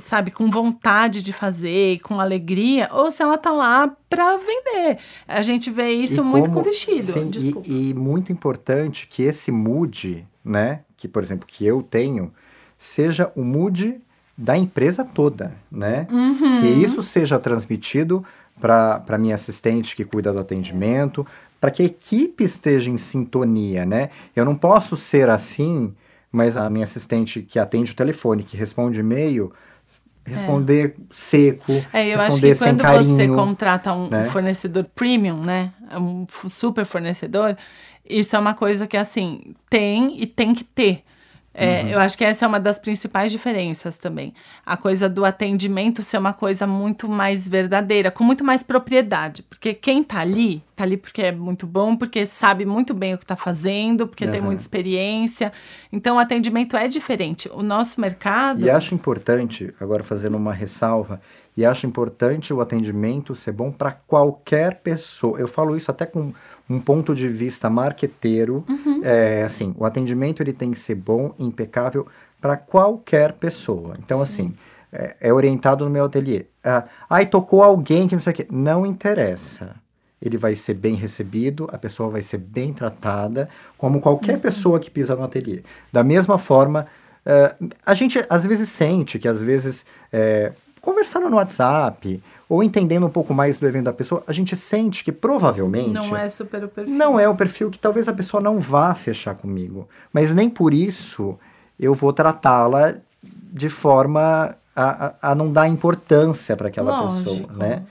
sabe, 0.00 0.30
com 0.30 0.50
vontade 0.50 1.22
de 1.22 1.32
fazer, 1.32 2.00
com 2.00 2.20
alegria, 2.20 2.88
ou 2.92 3.10
se 3.10 3.22
ela 3.22 3.36
tá 3.38 3.50
lá 3.50 3.90
para 4.08 4.36
vender. 4.38 4.98
A 5.28 5.42
gente 5.42 5.70
vê 5.70 5.90
isso 5.90 6.20
E 6.20 6.24
muito 6.24 6.50
como- 6.50 6.62
com 6.62 6.62
vestido. 6.62 7.02
Sim, 7.12 7.30
e- 7.66 7.90
e, 7.90 7.94
muito 7.94 8.32
importante 8.32 9.06
que 9.08 9.22
esse 9.22 9.50
mood, 9.52 10.26
né, 10.44 10.80
que 10.96 11.06
por 11.08 11.22
exemplo 11.22 11.46
que 11.46 11.64
eu 11.66 11.82
tenho, 11.82 12.32
seja 12.76 13.30
o 13.36 13.42
mood 13.42 14.00
da 14.36 14.56
empresa 14.56 15.04
toda, 15.04 15.52
né? 15.70 16.06
Uhum. 16.10 16.60
Que 16.60 16.66
isso 16.68 17.02
seja 17.02 17.38
transmitido 17.38 18.24
para 18.58 19.18
minha 19.18 19.34
assistente 19.34 19.94
que 19.94 20.04
cuida 20.04 20.32
do 20.32 20.38
atendimento, 20.38 21.26
para 21.60 21.70
que 21.70 21.82
a 21.82 21.84
equipe 21.86 22.42
esteja 22.44 22.90
em 22.90 22.96
sintonia, 22.96 23.84
né? 23.84 24.08
Eu 24.34 24.44
não 24.46 24.54
posso 24.54 24.96
ser 24.96 25.28
assim, 25.28 25.92
mas 26.30 26.56
a 26.56 26.68
minha 26.70 26.84
assistente 26.84 27.42
que 27.42 27.58
atende 27.58 27.92
o 27.92 27.94
telefone, 27.94 28.42
que 28.42 28.56
responde 28.56 29.00
e-mail, 29.00 29.52
responder 30.24 30.94
é. 30.98 31.02
seco, 31.10 31.72
é, 31.92 32.08
eu 32.08 32.18
responder 32.18 32.50
acho 32.50 32.58
que 32.60 32.64
quando 32.64 32.80
carinho, 32.82 33.16
você 33.16 33.28
contrata 33.28 33.92
um 33.92 34.08
né? 34.08 34.24
fornecedor 34.30 34.84
premium, 34.94 35.42
né, 35.42 35.72
um 35.92 36.26
super 36.48 36.84
fornecedor, 36.84 37.56
isso 38.08 38.36
é 38.36 38.38
uma 38.38 38.54
coisa 38.54 38.86
que 38.86 38.96
assim 38.96 39.54
tem 39.68 40.20
e 40.20 40.26
tem 40.26 40.54
que 40.54 40.64
ter. 40.64 41.02
É, 41.52 41.82
uhum. 41.82 41.88
Eu 41.88 41.98
acho 41.98 42.16
que 42.16 42.24
essa 42.24 42.44
é 42.44 42.48
uma 42.48 42.60
das 42.60 42.78
principais 42.78 43.32
diferenças 43.32 43.98
também. 43.98 44.32
A 44.64 44.76
coisa 44.76 45.08
do 45.08 45.24
atendimento 45.24 46.02
ser 46.02 46.18
uma 46.18 46.32
coisa 46.32 46.64
muito 46.66 47.08
mais 47.08 47.48
verdadeira, 47.48 48.10
com 48.10 48.22
muito 48.22 48.44
mais 48.44 48.62
propriedade. 48.62 49.42
Porque 49.42 49.74
quem 49.74 50.04
tá 50.04 50.20
ali, 50.20 50.62
tá 50.76 50.84
ali 50.84 50.96
porque 50.96 51.22
é 51.22 51.32
muito 51.32 51.66
bom, 51.66 51.96
porque 51.96 52.24
sabe 52.24 52.64
muito 52.64 52.94
bem 52.94 53.14
o 53.14 53.18
que 53.18 53.26
tá 53.26 53.34
fazendo, 53.34 54.06
porque 54.06 54.26
uhum. 54.26 54.30
tem 54.30 54.40
muita 54.40 54.62
experiência. 54.62 55.52
Então, 55.92 56.16
o 56.16 56.18
atendimento 56.20 56.76
é 56.76 56.86
diferente. 56.86 57.50
O 57.52 57.62
nosso 57.62 58.00
mercado. 58.00 58.64
E 58.64 58.70
acho 58.70 58.94
importante, 58.94 59.74
agora 59.80 60.04
fazendo 60.04 60.36
uma 60.36 60.52
ressalva, 60.52 61.20
e 61.56 61.66
acho 61.66 61.84
importante 61.84 62.54
o 62.54 62.60
atendimento 62.60 63.34
ser 63.34 63.52
bom 63.52 63.72
para 63.72 63.90
qualquer 63.90 64.76
pessoa. 64.76 65.38
Eu 65.38 65.48
falo 65.48 65.76
isso 65.76 65.90
até 65.90 66.06
com 66.06 66.32
um 66.70 66.78
ponto 66.78 67.14
de 67.14 67.28
vista 67.28 67.68
marqueteiro, 67.68 68.64
uhum. 68.68 69.00
é, 69.02 69.42
assim, 69.42 69.74
o 69.76 69.84
atendimento 69.84 70.40
ele 70.40 70.52
tem 70.52 70.70
que 70.70 70.78
ser 70.78 70.94
bom, 70.94 71.34
impecável 71.36 72.06
para 72.40 72.56
qualquer 72.56 73.32
pessoa. 73.32 73.94
Então, 73.98 74.18
Sim. 74.18 74.22
assim, 74.22 74.54
é, 74.92 75.16
é, 75.20 75.32
orientado 75.32 75.84
no 75.84 75.90
meu 75.90 76.04
ateliê. 76.04 76.46
Ah, 76.62 76.84
ai, 77.08 77.26
tocou 77.26 77.62
alguém 77.62 78.06
que 78.06 78.14
não 78.14 78.20
sei 78.20 78.32
o 78.32 78.36
quê. 78.36 78.46
Não 78.50 78.86
interessa. 78.86 79.74
Ele 80.22 80.36
vai 80.36 80.54
ser 80.54 80.74
bem 80.74 80.94
recebido, 80.94 81.68
a 81.72 81.78
pessoa 81.78 82.08
vai 82.08 82.22
ser 82.22 82.38
bem 82.38 82.72
tratada, 82.72 83.48
como 83.76 84.00
qualquer 84.00 84.34
uhum. 84.34 84.40
pessoa 84.40 84.78
que 84.78 84.90
pisa 84.90 85.16
no 85.16 85.24
ateliê. 85.24 85.62
Da 85.92 86.04
mesma 86.04 86.38
forma, 86.38 86.86
uh, 87.26 87.68
a 87.84 87.94
gente 87.94 88.24
às 88.28 88.46
vezes 88.46 88.68
sente 88.68 89.18
que 89.18 89.26
às 89.26 89.42
vezes, 89.42 89.84
é, 90.12 90.52
conversando 90.80 91.28
no 91.28 91.36
WhatsApp 91.36 92.22
ou 92.48 92.62
entendendo 92.62 93.06
um 93.06 93.10
pouco 93.10 93.32
mais 93.32 93.58
do 93.58 93.66
evento 93.66 93.84
da 93.84 93.92
pessoa, 93.92 94.22
a 94.26 94.32
gente 94.32 94.56
sente 94.56 95.04
que 95.04 95.12
provavelmente. 95.12 95.92
Não 95.92 96.16
é 96.16 96.28
super 96.28 96.64
o 96.64 96.68
perfil. 96.68 96.94
Não 96.94 97.18
é 97.18 97.28
o 97.28 97.34
perfil 97.36 97.70
que 97.70 97.78
talvez 97.78 98.08
a 98.08 98.12
pessoa 98.12 98.42
não 98.42 98.58
vá 98.58 98.94
fechar 98.94 99.34
comigo. 99.34 99.88
Mas 100.12 100.34
nem 100.34 100.50
por 100.50 100.74
isso 100.74 101.38
eu 101.78 101.94
vou 101.94 102.12
tratá-la 102.12 102.94
de 103.22 103.68
forma 103.68 104.56
a, 104.74 105.06
a, 105.06 105.14
a, 105.30 105.34
não 105.34 105.52
dar 105.52 105.68
importância 105.68 106.56
para 106.56 106.68
aquela 106.68 107.02
Lógico. 107.02 107.30
pessoa, 107.30 107.52
né? 107.56 107.82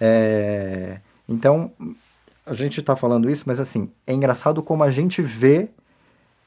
É, 0.00 0.98
então, 1.28 1.70
a 2.44 2.54
gente 2.54 2.80
está 2.80 2.94
falando 2.94 3.30
isso, 3.30 3.44
mas 3.46 3.58
assim, 3.58 3.90
é 4.06 4.12
engraçado 4.12 4.62
como 4.62 4.84
a 4.84 4.90
gente 4.90 5.22
vê 5.22 5.68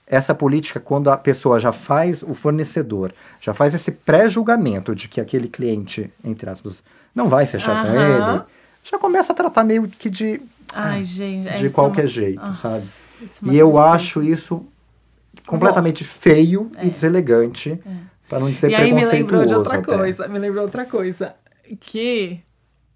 essa 0.09 0.33
política 0.33 0.79
quando 0.79 1.11
a 1.11 1.15
pessoa 1.15 1.59
já 1.59 1.71
faz, 1.71 2.23
o 2.23 2.33
fornecedor, 2.33 3.13
já 3.39 3.53
faz 3.53 3.75
esse 3.75 3.91
pré-julgamento 3.91 4.95
de 4.95 5.07
que 5.07 5.21
aquele 5.21 5.47
cliente, 5.47 6.11
entre 6.23 6.49
aspas, 6.49 6.83
não 7.13 7.29
vai 7.29 7.45
fechar 7.45 7.85
com 7.85 7.93
ele, 7.93 8.43
já 8.83 8.97
começa 8.97 9.31
a 9.31 9.35
tratar 9.35 9.63
meio 9.63 9.87
que 9.87 10.09
de, 10.09 10.41
Ai, 10.73 11.05
gente, 11.05 11.57
de 11.57 11.69
qualquer 11.69 12.01
é 12.01 12.05
uma... 12.05 12.09
jeito, 12.09 12.41
ah, 12.43 12.53
sabe? 12.53 12.87
É 13.21 13.49
e 13.51 13.57
eu 13.57 13.77
acho 13.77 14.23
isso 14.23 14.65
completamente 15.45 16.03
Bom, 16.03 16.09
feio 16.09 16.71
é. 16.77 16.87
e 16.87 16.89
deselegante, 16.89 17.71
é. 17.71 17.91
para 18.27 18.39
não 18.39 18.49
dizer 18.49 18.71
e 18.71 18.75
preconceituoso. 18.75 19.05
E 19.05 19.15
aí 19.15 19.15
me 19.15 19.23
lembrou 19.23 19.45
de 19.45 19.53
outra 19.53 19.77
até. 19.77 19.97
coisa, 19.97 20.27
me 20.27 20.39
lembrou 20.39 20.63
outra 20.63 20.85
coisa, 20.85 21.35
que 21.79 22.39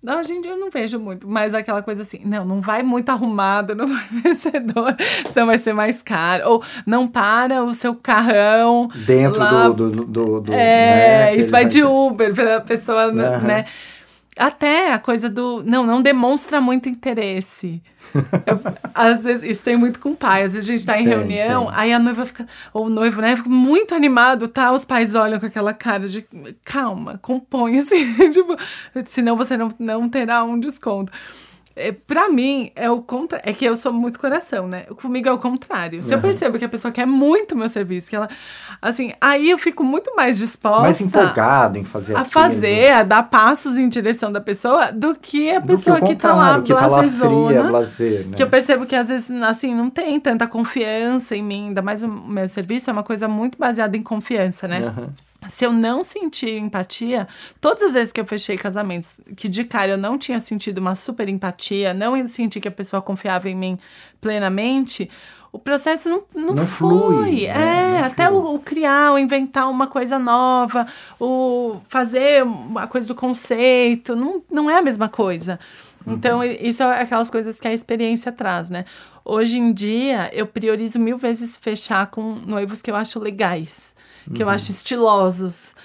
não, 0.04 0.22
gente, 0.22 0.48
eu 0.48 0.58
não 0.58 0.70
vejo 0.70 1.00
muito, 1.00 1.28
mas 1.28 1.54
aquela 1.54 1.82
coisa 1.82 2.02
assim, 2.02 2.20
não, 2.26 2.44
não 2.44 2.60
vai 2.60 2.84
muito 2.84 3.10
arrumado 3.10 3.74
no 3.74 3.88
fornecedor, 3.88 4.96
senão 5.30 5.48
vai 5.48 5.58
ser 5.58 5.74
mais 5.74 6.02
caro. 6.02 6.44
Ou 6.50 6.64
não 6.86 7.08
para 7.08 7.64
o 7.64 7.74
seu 7.74 7.96
carrão. 7.96 8.90
Dentro 9.06 9.40
lá, 9.40 9.70
do, 9.70 9.90
do, 9.90 10.06
do, 10.06 10.42
do, 10.42 10.54
É, 10.54 10.56
né, 10.56 11.36
isso 11.38 11.50
vai 11.50 11.66
de 11.66 11.84
Uber 11.84 12.34
para 12.34 12.58
a 12.58 12.62
pessoa, 12.62 13.08
uhum. 13.08 13.14
né? 13.14 13.66
Até 14.38 14.92
a 14.94 15.00
coisa 15.00 15.30
do. 15.30 15.64
Não, 15.64 15.86
não 15.86 16.02
demonstra 16.02 16.60
muito 16.60 16.90
interesse. 16.90 17.82
Eu, 18.14 18.60
às 18.94 19.24
vezes, 19.24 19.44
isso 19.44 19.64
tem 19.64 19.78
muito 19.78 20.00
com 20.00 20.12
o 20.12 20.16
pai. 20.16 20.44
Às 20.44 20.54
vezes 20.54 20.70
a 20.70 20.72
gente 20.72 20.86
tá 20.86 21.00
em 21.00 21.06
tem, 21.06 21.14
reunião, 21.14 21.66
tem. 21.66 21.74
aí 21.76 21.94
a 21.94 22.00
noiva 22.00 22.26
fica, 22.26 22.46
ou 22.74 22.88
o 22.88 22.90
noivo, 22.90 23.22
né, 23.22 23.36
fica 23.36 23.50
muito 23.50 23.94
animado, 23.94 24.48
tá? 24.48 24.72
Os 24.72 24.86
pais 24.86 25.14
olham 25.14 25.40
com 25.40 25.46
aquela 25.46 25.74
cara 25.74 26.08
de 26.08 26.26
calma, 26.66 27.20
compõe, 27.22 27.80
assim, 27.80 28.14
tipo, 28.32 28.58
senão 29.06 29.36
você 29.36 29.56
não, 29.56 29.70
não 29.80 30.10
terá 30.10 30.44
um 30.44 30.60
desconto. 30.60 31.12
É, 31.76 31.92
pra 31.92 32.30
mim, 32.30 32.72
é 32.76 32.90
o 32.90 33.02
contra... 33.02 33.42
É 33.44 33.52
que 33.52 33.66
eu 33.66 33.76
sou 33.76 33.92
muito 33.92 34.20
coração, 34.20 34.68
né? 34.68 34.82
Comigo 35.02 35.28
é 35.28 35.32
o 35.32 35.38
contrário. 35.38 36.04
Se 36.04 36.10
uhum. 36.10 36.18
eu 36.18 36.22
percebo 36.22 36.60
que 36.60 36.66
a 36.66 36.70
pessoa 36.70 36.92
quer 36.92 37.08
muito 37.08 37.56
meu 37.56 37.68
serviço, 37.68 38.10
que 38.10 38.16
ela. 38.16 38.30
Assim, 38.82 39.12
aí 39.20 39.50
eu 39.50 39.58
fico 39.58 39.84
muito 39.84 40.16
mais 40.16 40.38
disposta. 40.38 40.82
Mais 40.82 41.02
empolgado 41.02 41.80
em 41.80 41.84
fazer 41.84 42.16
A 42.16 42.20
aquilo. 42.20 42.32
fazer, 42.32 42.92
a 42.92 43.04
dar 43.04 43.24
passos 43.24 43.78
em 43.78 43.90
direção 43.90 44.32
da 44.32 44.40
pessoa, 44.40 44.92
do 44.92 45.16
que 45.16 45.50
a 45.50 45.62
pessoa 45.62 46.00
que, 46.00 46.08
que 46.08 46.16
tá 46.16 46.34
lá, 46.34 46.62
que 46.62 46.74
tá 46.74 46.88
lá 46.88 47.04
fria, 47.04 47.64
blazer, 47.64 48.28
né? 48.28 48.36
Que 48.36 48.44
eu 48.44 48.50
percebo 48.50 48.86
que 48.86 48.96
às 48.96 49.10
vezes, 49.10 49.30
assim, 49.42 49.74
não 49.74 49.90
tem 49.90 50.20
tanta 50.20 50.48
confiança 50.48 51.36
em 51.36 51.44
mim. 51.44 51.68
Ainda 51.70 51.82
mais 51.82 52.04
o 52.04 52.08
meu 52.08 52.48
serviço 52.48 52.90
é 52.90 52.94
uma 52.94 53.04
coisa 53.04 53.28
muito 53.28 53.58
baseada 53.58 53.98
em 53.98 54.04
confiança, 54.04 54.68
né? 54.68 54.94
Uhum 54.96 55.10
se 55.48 55.66
eu 55.66 55.72
não 55.72 56.04
sentir 56.04 56.58
empatia, 56.58 57.28
todas 57.60 57.84
as 57.84 57.94
vezes 57.94 58.12
que 58.12 58.20
eu 58.20 58.26
fechei 58.26 58.58
casamentos, 58.58 59.22
que 59.36 59.48
de 59.48 59.64
cara 59.64 59.92
eu 59.92 59.98
não 59.98 60.18
tinha 60.18 60.40
sentido 60.40 60.80
uma 60.80 60.96
super 60.96 61.28
empatia, 61.30 61.94
não 61.94 62.28
senti 62.28 62.60
que 62.60 62.68
a 62.68 62.72
pessoa 62.72 63.02
confiava 63.02 63.50
em 63.50 63.56
mim 63.56 63.80
plenamente, 64.22 65.10
o 65.52 65.60
processo 65.60 66.10
não, 66.10 66.24
não, 66.34 66.56
não 66.56 66.66
foi. 66.66 66.90
Flui, 66.90 67.46
é, 67.46 67.54
né? 67.54 68.00
não 68.00 68.06
até 68.06 68.30
o, 68.30 68.56
o, 68.56 68.60
criar, 68.60 69.14
o 69.14 69.20
inventar 69.20 69.70
uma 69.70 69.86
coisa 69.86 70.18
nova, 70.18 70.88
o 71.20 71.80
fazer 71.88 72.44
a 72.76 72.88
coisa 72.88 73.08
do 73.08 73.16
conceito, 73.16 74.16
não, 74.16 74.42
não 74.52 74.68
é 74.68 74.80
a 74.80 74.82
mesma 74.82 75.08
coisa. 75.08 75.60
Uhum. 76.06 76.14
Então, 76.14 76.44
isso 76.44 76.82
é 76.82 77.02
aquelas 77.02 77.30
coisas 77.30 77.60
que 77.60 77.68
a 77.68 77.74
experiência 77.74 78.32
traz, 78.32 78.72
né? 78.72 78.84
Hoje 79.24 79.60
em 79.60 79.72
dia, 79.72 80.30
eu 80.34 80.48
priorizo 80.48 81.00
mil 81.00 81.18
vezes 81.18 81.56
fechar 81.56 82.08
com 82.08 82.34
noivos 82.34 82.82
que 82.82 82.90
eu 82.90 82.96
acho 82.96 83.20
legais 83.20 83.96
que 84.26 84.42
uhum. 84.42 84.50
eu 84.50 84.50
acho 84.50 84.72
estilosos. 84.72 85.76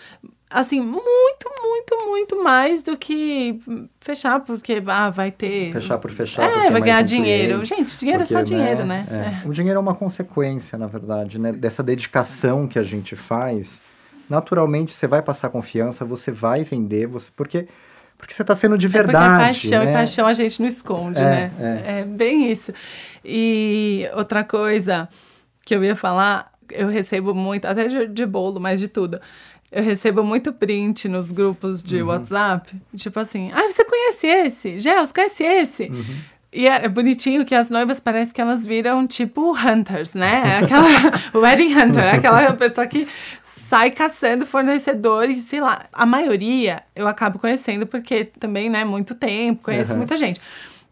Assim, 0.51 0.81
muito, 0.81 1.51
muito, 1.63 2.07
muito 2.07 2.43
mais 2.43 2.83
do 2.83 2.97
que 2.97 3.61
fechar 4.01 4.41
porque 4.41 4.83
ah, 4.87 5.11
vai 5.11 5.31
ter. 5.31 5.73
Fechar 5.73 5.99
por 5.99 6.11
fechar. 6.11 6.43
É, 6.43 6.71
vai 6.71 6.81
ganhar 6.81 7.03
um 7.03 7.05
dinheiro. 7.05 7.61
Cliente, 7.61 7.77
Gente, 7.77 7.99
dinheiro 7.99 8.23
porque, 8.23 8.35
é 8.35 8.39
só 8.39 8.43
dinheiro, 8.43 8.87
né? 8.87 9.07
né? 9.11 9.43
É. 9.45 9.49
O 9.49 9.53
dinheiro 9.53 9.77
é 9.77 9.81
uma 9.81 9.95
consequência, 9.95 10.79
na 10.79 10.87
verdade, 10.87 11.39
né? 11.39 11.53
Dessa 11.53 11.83
dedicação 11.83 12.67
que 12.67 12.79
a 12.79 12.83
gente 12.83 13.15
faz. 13.15 13.83
Naturalmente, 14.29 14.95
você 14.95 15.07
vai 15.07 15.23
passar 15.23 15.51
confiança, 15.51 16.05
você 16.05 16.31
vai 16.31 16.65
vender, 16.65 17.07
você. 17.07 17.31
Porque 17.37 17.67
porque 18.19 18.35
você 18.35 18.43
está 18.43 18.55
sendo 18.57 18.77
de 18.77 18.89
verdade. 18.89 19.43
É 19.43 19.47
paixão 19.47 19.85
né? 19.85 19.91
e 19.91 19.95
paixão 19.95 20.27
a 20.27 20.35
gente 20.35 20.61
não 20.61 20.69
esconde, 20.69 21.21
é, 21.21 21.25
né? 21.25 21.53
É. 21.61 22.01
é 22.01 22.05
bem 22.05 22.51
isso. 22.51 22.73
E 23.25 24.09
outra 24.15 24.43
coisa 24.43 25.09
que 25.65 25.75
eu 25.75 25.85
ia 25.85 25.95
falar 25.95 26.51
eu 26.73 26.89
recebo 26.89 27.35
muito, 27.35 27.67
até 27.67 27.89
de, 27.89 28.07
de 28.07 28.27
bolo, 28.27 28.61
mas 28.61 28.81
de 28.81 28.89
tudo. 28.89 29.21
Eu 29.71 29.83
recebo 29.83 30.25
muito 30.25 30.53
print 30.53 31.09
nos 31.09 31.31
grupos 31.31 31.83
de 31.83 32.01
uhum. 32.01 32.09
WhatsApp, 32.09 32.75
tipo 32.97 33.21
assim, 33.21 33.51
ah, 33.53 33.71
você 33.71 33.85
conhece 33.85 34.27
esse? 34.27 34.81
Gel, 34.81 35.05
você 35.05 35.13
conhece 35.13 35.45
esse? 35.45 35.83
Uhum. 35.85 36.17
E 36.51 36.67
é, 36.67 36.87
é 36.87 36.89
bonitinho 36.89 37.45
que 37.45 37.55
as 37.55 37.69
noivas 37.69 38.01
parece 38.01 38.33
que 38.33 38.41
elas 38.41 38.65
viram 38.65 39.07
tipo 39.07 39.53
hunters, 39.53 40.15
né? 40.15 40.59
Aquela 40.63 40.89
wedding 41.39 41.75
hunter, 41.75 42.15
aquela 42.15 42.55
pessoa 42.55 42.87
que 42.87 43.07
sai 43.43 43.91
caçando 43.91 44.47
fornecedores, 44.47 45.43
sei 45.43 45.61
lá. 45.61 45.85
A 45.93 46.07
maioria 46.07 46.83
eu 46.97 47.07
acabo 47.07 47.39
conhecendo 47.39 47.87
porque 47.87 48.25
também, 48.25 48.71
né, 48.71 48.83
muito 48.83 49.15
tempo, 49.15 49.65
conheço 49.65 49.93
uhum. 49.93 49.99
muita 49.99 50.17
gente. 50.17 50.41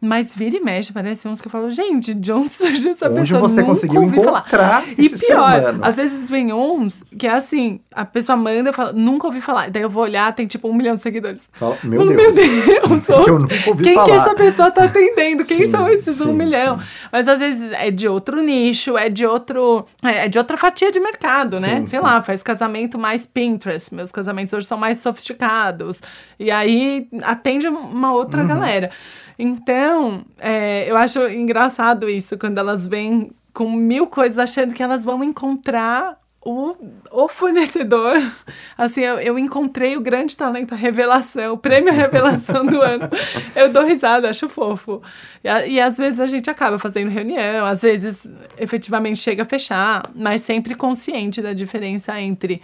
Mas 0.00 0.34
vira 0.34 0.56
e 0.56 0.60
mexe, 0.60 0.92
parece 0.92 1.26
uns 1.26 1.40
que 1.40 1.48
eu 1.48 1.50
falo, 1.50 1.70
gente, 1.70 2.12
de 2.12 2.30
onde 2.30 2.52
surgiu 2.52 2.92
essa 2.92 3.08
onde 3.08 3.20
pessoa? 3.20 3.40
você 3.40 3.56
Nunca 3.56 3.66
conseguiu 3.66 4.02
encontrar 4.02 4.42
falar. 4.42 4.84
E 4.98 5.08
pior, 5.08 5.78
às 5.80 5.96
vezes 5.96 6.28
vem 6.28 6.52
uns 6.52 7.02
que 7.18 7.26
é 7.26 7.32
assim, 7.32 7.80
a 7.92 8.04
pessoa 8.04 8.36
manda, 8.36 8.68
eu 8.68 8.74
falo, 8.74 8.92
nunca 8.92 9.26
ouvi 9.26 9.40
falar. 9.40 9.70
Daí 9.70 9.82
eu 9.82 9.88
vou 9.88 10.02
olhar, 10.02 10.30
tem 10.34 10.46
tipo 10.46 10.68
um 10.68 10.74
milhão 10.74 10.96
de 10.96 11.00
seguidores. 11.00 11.48
Fala, 11.52 11.78
meu, 11.82 12.00
falo, 12.00 12.14
Deus. 12.14 12.22
meu 12.22 12.34
Deus. 12.34 13.08
eu 13.08 13.38
nunca 13.38 13.68
ouvi 13.68 13.84
quem 13.84 13.94
falar. 13.94 14.06
que 14.06 14.12
essa 14.12 14.34
pessoa 14.34 14.70
tá 14.70 14.84
atendendo? 14.84 15.44
Quem 15.44 15.64
sim, 15.64 15.70
são 15.70 15.88
esses 15.88 16.18
sim, 16.18 16.24
um 16.24 16.32
milhão? 16.34 16.78
Sim. 16.78 16.84
Mas 17.10 17.26
às 17.26 17.40
vezes 17.40 17.72
é 17.72 17.90
de 17.90 18.06
outro 18.06 18.42
nicho, 18.42 18.98
é 18.98 19.08
de 19.08 19.24
outro. 19.24 19.86
É, 20.02 20.26
é 20.26 20.28
de 20.28 20.36
outra 20.36 20.58
fatia 20.58 20.92
de 20.92 21.00
mercado, 21.00 21.58
né? 21.58 21.84
Sei 21.86 22.00
lá, 22.00 22.20
faz 22.20 22.42
casamento 22.42 22.98
mais 22.98 23.24
Pinterest. 23.24 23.94
Meus 23.94 24.12
casamentos 24.12 24.52
hoje 24.52 24.66
são 24.66 24.76
mais 24.76 24.98
sofisticados. 24.98 26.02
E 26.38 26.50
aí 26.50 27.08
atende 27.22 27.66
uma 27.66 28.12
outra 28.12 28.42
uhum. 28.42 28.48
galera. 28.48 28.90
Então, 29.38 29.95
é, 30.38 30.90
eu 30.90 30.96
acho 30.96 31.20
engraçado 31.28 32.08
isso, 32.08 32.38
quando 32.38 32.58
elas 32.58 32.86
vêm 32.86 33.30
com 33.52 33.70
mil 33.72 34.06
coisas 34.06 34.38
achando 34.38 34.74
que 34.74 34.82
elas 34.82 35.02
vão 35.04 35.22
encontrar 35.24 36.18
o, 36.44 36.76
o 37.10 37.26
fornecedor. 37.26 38.16
Assim, 38.78 39.00
eu, 39.00 39.18
eu 39.18 39.38
encontrei 39.38 39.96
o 39.96 40.00
grande 40.00 40.36
talento, 40.36 40.72
a 40.72 40.76
revelação, 40.76 41.54
o 41.54 41.58
prêmio 41.58 41.90
revelação 41.94 42.64
do 42.64 42.80
ano. 42.80 43.08
Eu 43.54 43.68
dou 43.68 43.84
risada, 43.84 44.30
acho 44.30 44.48
fofo. 44.48 45.02
E, 45.42 45.48
e 45.72 45.80
às 45.80 45.98
vezes 45.98 46.20
a 46.20 46.26
gente 46.26 46.48
acaba 46.48 46.78
fazendo 46.78 47.10
reunião, 47.10 47.66
às 47.66 47.82
vezes 47.82 48.30
efetivamente 48.56 49.18
chega 49.18 49.42
a 49.42 49.46
fechar, 49.46 50.02
mas 50.14 50.42
sempre 50.42 50.74
consciente 50.74 51.42
da 51.42 51.52
diferença 51.52 52.20
entre 52.20 52.62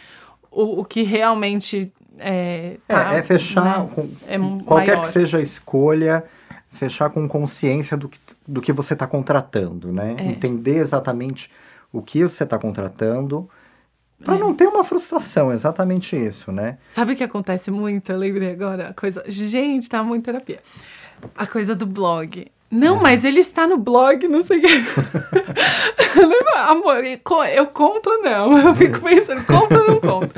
o, 0.50 0.80
o 0.80 0.84
que 0.84 1.02
realmente 1.02 1.90
É, 2.18 2.76
é, 2.88 2.94
tá, 2.94 3.14
é 3.14 3.22
fechar, 3.22 3.80
né? 3.80 3.88
com, 3.94 4.09
É 4.28 4.38
qualquer 4.64 4.92
maior. 4.92 5.00
que 5.00 5.09
seja 5.09 5.38
a 5.38 5.42
escolha, 5.42 6.22
fechar 6.72 7.10
com 7.10 7.28
consciência 7.28 7.96
do 7.96 8.08
que, 8.08 8.18
do 8.48 8.60
que 8.60 8.72
você 8.72 8.94
está 8.94 9.06
contratando, 9.06 9.92
né? 9.92 10.16
É. 10.18 10.24
Entender 10.24 10.76
exatamente 10.78 11.50
o 11.92 12.00
que 12.02 12.22
você 12.26 12.44
está 12.44 12.58
contratando, 12.58 13.48
para 14.24 14.36
É. 14.36 14.38
não 14.38 14.54
ter 14.54 14.66
uma 14.66 14.82
frustração, 14.82 15.52
exatamente 15.52 16.16
isso, 16.16 16.50
né? 16.50 16.78
Sabe 16.88 17.12
o 17.12 17.16
que 17.16 17.24
acontece 17.24 17.70
muito? 17.70 18.10
Eu 18.10 18.18
lembrei 18.18 18.52
agora. 18.52 18.88
A 18.88 18.94
coisa. 18.94 19.22
Gente, 19.28 19.88
tá 19.88 20.02
muito 20.02 20.24
terapia. 20.24 20.60
A 21.36 21.46
coisa 21.46 21.74
do 21.74 21.86
blog. 21.86 22.46
Não, 22.70 22.96
mas 22.96 23.22
ele 23.22 23.40
está 23.40 23.66
no 23.66 23.76
blog, 23.76 24.26
não 24.26 24.42
sei 24.42 24.58
o. 24.60 24.62
Lembra, 26.16 26.60
Amor, 26.70 27.04
eu 27.04 27.66
conto 27.66 28.08
ou 28.08 28.22
não? 28.22 28.58
Eu 28.58 28.74
fico 28.74 28.98
pensando, 29.04 29.44
conto 29.44 29.74
ou 29.74 29.86
não 29.86 30.00
conto? 30.00 30.34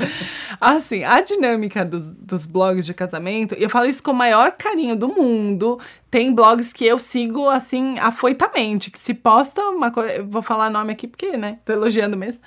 Assim, 0.59 1.03
a 1.03 1.21
dinâmica 1.21 1.83
dos, 1.83 2.11
dos 2.11 2.45
blogs 2.45 2.85
de 2.85 2.93
casamento, 2.93 3.55
eu 3.55 3.69
falo 3.69 3.85
isso 3.85 4.01
com 4.01 4.11
o 4.11 4.15
maior 4.15 4.51
carinho 4.51 4.95
do 4.95 5.07
mundo. 5.07 5.79
Tem 6.09 6.33
blogs 6.33 6.71
que 6.71 6.85
eu 6.85 6.97
sigo, 6.97 7.49
assim, 7.49 7.99
afoitamente, 7.99 8.89
que 8.89 8.97
se 8.97 9.13
posta 9.13 9.61
uma 9.63 9.91
coisa. 9.91 10.23
Vou 10.23 10.41
falar 10.41 10.69
nome 10.69 10.93
aqui 10.93 11.07
porque, 11.07 11.35
né? 11.35 11.59
Tô 11.65 11.73
elogiando 11.73 12.15
mesmo. 12.15 12.41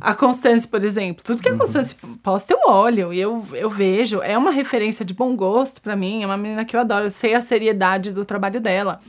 A 0.00 0.14
Constância, 0.14 0.68
por 0.68 0.82
exemplo. 0.82 1.22
Tudo 1.22 1.42
que 1.42 1.48
a 1.48 1.56
Constância 1.56 1.96
posta, 2.22 2.54
eu 2.54 2.60
olho 2.66 3.12
e 3.12 3.20
eu, 3.20 3.44
eu 3.52 3.68
vejo. 3.68 4.22
É 4.22 4.38
uma 4.38 4.50
referência 4.50 5.04
de 5.04 5.12
bom 5.12 5.36
gosto 5.36 5.82
pra 5.82 5.94
mim. 5.94 6.22
É 6.22 6.26
uma 6.26 6.36
menina 6.36 6.64
que 6.64 6.74
eu 6.74 6.80
adoro. 6.80 7.06
Eu 7.06 7.10
sei 7.10 7.34
a 7.34 7.42
seriedade 7.42 8.10
do 8.10 8.24
trabalho 8.24 8.60
dela. 8.60 9.00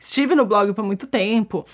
Estive 0.00 0.34
no 0.34 0.46
blog 0.46 0.72
por 0.72 0.84
muito 0.84 1.06
tempo. 1.06 1.66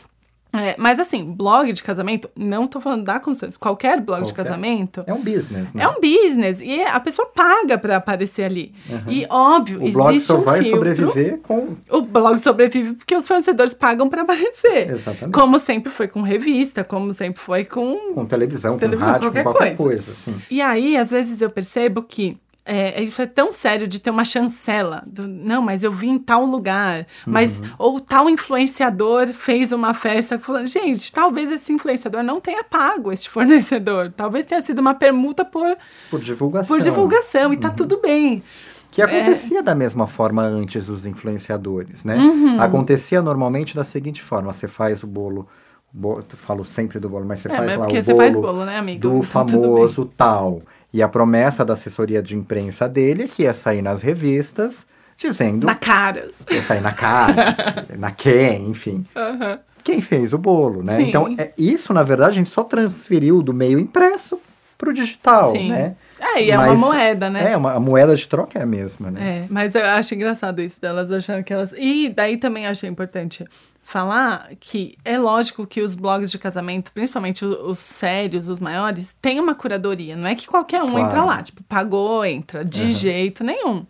É, 0.51 0.75
mas 0.79 0.99
assim, 0.99 1.25
blog 1.25 1.71
de 1.73 1.83
casamento, 1.83 2.29
não 2.35 2.67
tô 2.67 2.81
falando 2.81 3.05
da 3.05 3.21
Constância, 3.21 3.61
qualquer 3.61 4.01
blog 4.01 4.23
de 4.23 4.33
Qualquer. 4.33 4.45
casamento 4.45 5.05
É 5.07 5.13
um 5.13 5.23
business, 5.23 5.75
né? 5.75 5.83
é 5.83 5.89
um 5.89 6.01
business 6.01 6.61
e 6.61 6.83
a 6.83 6.99
pessoa 7.01 7.29
paga 7.35 7.77
pra 7.77 7.97
aparecer 7.97 8.45
ali. 8.45 8.73
E 9.07 9.27
óbvio, 9.29 9.85
o 9.85 9.93
blog 9.93 10.15
existe 10.17 10.27
só 10.33 10.39
um 10.39 10.41
vai 10.41 10.63
filtro. 10.63 10.79
sobreviver 10.79 11.39
com. 11.41 11.77
O 11.91 12.01
blog 12.01 12.39
sobrevive 12.39 12.95
porque 12.95 13.15
os 13.15 13.27
fornecedores 13.29 13.75
pagam 13.75 14.09
pra 14.09 14.23
aparecer. 14.23 14.91
Exatamente. 14.91 15.35
Como 15.35 15.59
sempre 15.59 15.93
foi 15.93 16.09
com 16.09 16.23
revista, 16.23 16.83
como 16.83 17.13
sempre 17.13 17.41
foi 17.41 17.65
com 17.67 18.15
Com 18.15 18.25
televisão, 18.25 18.79
Televisão, 18.79 19.07
com 19.07 19.13
rádio, 19.13 19.27
qualquer 19.29 19.45
com 19.45 19.51
qualquer 19.53 19.77
coisa. 19.77 20.05
coisa, 20.07 20.11
assim. 20.13 20.35
E 20.51 20.63
aí, 20.63 20.97
às 20.97 21.11
vezes, 21.11 21.43
eu 21.43 21.51
percebo 21.51 22.03
que 22.03 22.39
é, 22.69 23.03
isso 23.03 23.21
é 23.23 23.27
tão 23.27 23.53
sério 23.53 23.89
de 23.89 23.99
ter 23.99 24.11
uma 24.11 24.25
chancela. 24.25 25.03
do, 25.07 25.27
não, 25.27 25.63
mas 25.63 25.83
eu 25.83 25.91
vim 25.91 26.11
em 26.13 26.19
tal 26.19 26.45
lugar. 26.45 27.07
Mas, 27.27 27.61
Uhum. 27.61 27.67
ou 27.79 28.01
tal 28.01 28.29
influenciador 28.29 29.29
fez 29.29 29.73
uma 29.73 29.95
festa. 29.95 30.39
falando, 30.39 30.67
Gente, 30.67 31.11
talvez 31.11 31.51
esse 31.51 31.73
influenciador 31.73 32.23
não 32.23 32.41
tenha 32.41 32.63
pago 32.63 33.11
este 33.13 33.31
fornecedor. 33.31 34.13
Talvez 34.17 34.45
tenha 34.45 34.61
sido 34.61 34.81
uma 34.81 34.95
permuta 34.95 35.45
por, 35.45 35.77
Por 36.11 36.21
divulgação. 36.21 36.77
por 36.77 36.83
divulgação. 36.83 37.53
E 37.53 37.57
Uhum. 37.57 37.61
tá 37.61 37.71
tudo 37.71 37.99
bem. 38.01 38.43
Que 38.91 39.03
acontecia 39.03 39.63
da 39.63 39.75
mesma 39.75 40.07
forma 40.07 40.43
antes 40.43 40.87
dos 40.87 41.07
influenciadores, 41.07 42.05
né? 42.05 42.17
Acontecia 42.59 43.21
normalmente 43.23 43.75
da 43.77 43.85
seguinte 43.85 44.23
forma: 44.23 44.53
você 44.53 44.67
faz 44.69 45.03
o 45.03 45.07
bolo. 45.07 45.47
bo- 45.93 46.19
eu 46.21 46.37
falo 46.37 46.65
sempre 46.67 46.99
do 47.01 47.09
bolo, 47.09 47.25
mas 47.27 47.39
você 47.39 47.49
É, 47.49 47.51
faz 47.51 47.67
mas 47.69 47.77
lá 47.79 47.85
porque 47.87 47.99
o 47.99 48.03
você 48.03 48.13
bolo, 48.13 48.23
faz 48.23 48.37
bolo, 48.37 48.65
né, 48.67 48.77
amigo? 48.79 49.01
do 49.01 49.09
Então, 49.09 49.23
famoso 49.23 50.05
tal. 50.05 50.61
E 50.93 51.03
a 51.03 51.09
promessa 51.09 51.65
da 51.65 51.75
assessoria 51.75 52.23
de 52.23 52.37
imprensa 52.37 52.89
dele 52.89 53.25
é 53.25 53.29
que 53.29 53.43
ia 53.43 53.53
sair 53.55 53.83
nas 53.83 54.01
revistas 54.03 54.87
dizendo 55.17 55.67
Na 55.67 55.75
caras. 55.75 56.47
ia 56.51 56.63
sair 56.63 56.81
na 56.81 56.93
Caras, 56.93 57.57
na 57.99 58.11
Ken, 58.11 58.63
enfim. 58.69 59.05
Aham. 59.17 59.59
Quem 59.85 60.01
fez 60.01 60.33
o 60.33 60.39
bolo, 60.39 60.83
né? 60.83 60.97
Sim. 60.97 61.09
Então, 61.09 61.35
é, 61.39 61.53
isso, 61.59 61.93
na 61.93 62.03
verdade, 62.03 62.31
a 62.31 62.35
gente 62.35 62.51
só 62.51 62.63
transferiu 62.63 63.43
do 63.43 63.53
meio 63.55 63.79
impresso 63.79 64.41
pro 64.77 64.93
digital, 64.93 65.51
Sim. 65.51 65.71
né? 65.71 65.97
É, 66.21 66.43
e 66.43 66.51
é 66.51 66.57
Mas- 66.57 66.79
uma 66.79 66.87
moeda, 66.89 67.29
né? 67.31 67.53
É, 67.53 67.57
uma, 67.57 67.73
a 67.75 67.81
moeda 67.81 68.15
de 68.15 68.27
troca 68.29 68.59
é 68.59 68.63
a 68.63 68.67
mesma, 68.67 69.11
né? 69.11 69.45
É, 69.45 69.47
mas 69.51 69.75
eu 69.75 69.85
acho 69.85 70.15
engraçado 70.15 70.61
isso 70.61 70.81
delas 70.81 71.11
achando 71.11 71.43
que 71.43 71.53
elas. 71.53 71.73
E 71.77 72.09
daí 72.09 72.37
também 72.37 72.67
achei 72.67 72.89
importante 72.89 73.45
falar 73.91 74.51
que 74.61 74.97
é 75.03 75.19
lógico 75.19 75.67
que 75.67 75.81
os 75.81 75.95
blogs 75.95 76.31
de 76.31 76.39
casamento, 76.39 76.93
principalmente 76.93 77.43
o- 77.45 77.71
os, 77.71 77.79
sérios, 77.79 78.47
os 78.49 78.61
maiores, 78.61 79.17
tem 79.23 79.41
uma 79.41 79.55
curadoria. 79.55 80.15
Não 80.15 80.27
é 80.29 80.35
que 80.35 80.47
qualquer 80.47 80.83
um 80.83 80.91
Claro. 80.91 81.07
entra 81.07 81.25
lá, 81.25 81.43
tipo, 81.43 81.63
pagou, 81.63 82.23
entra, 82.23 82.63
de 82.65 82.83
Uhum. 82.85 82.91
jeito 82.91 83.43
nenhum. 83.43 83.87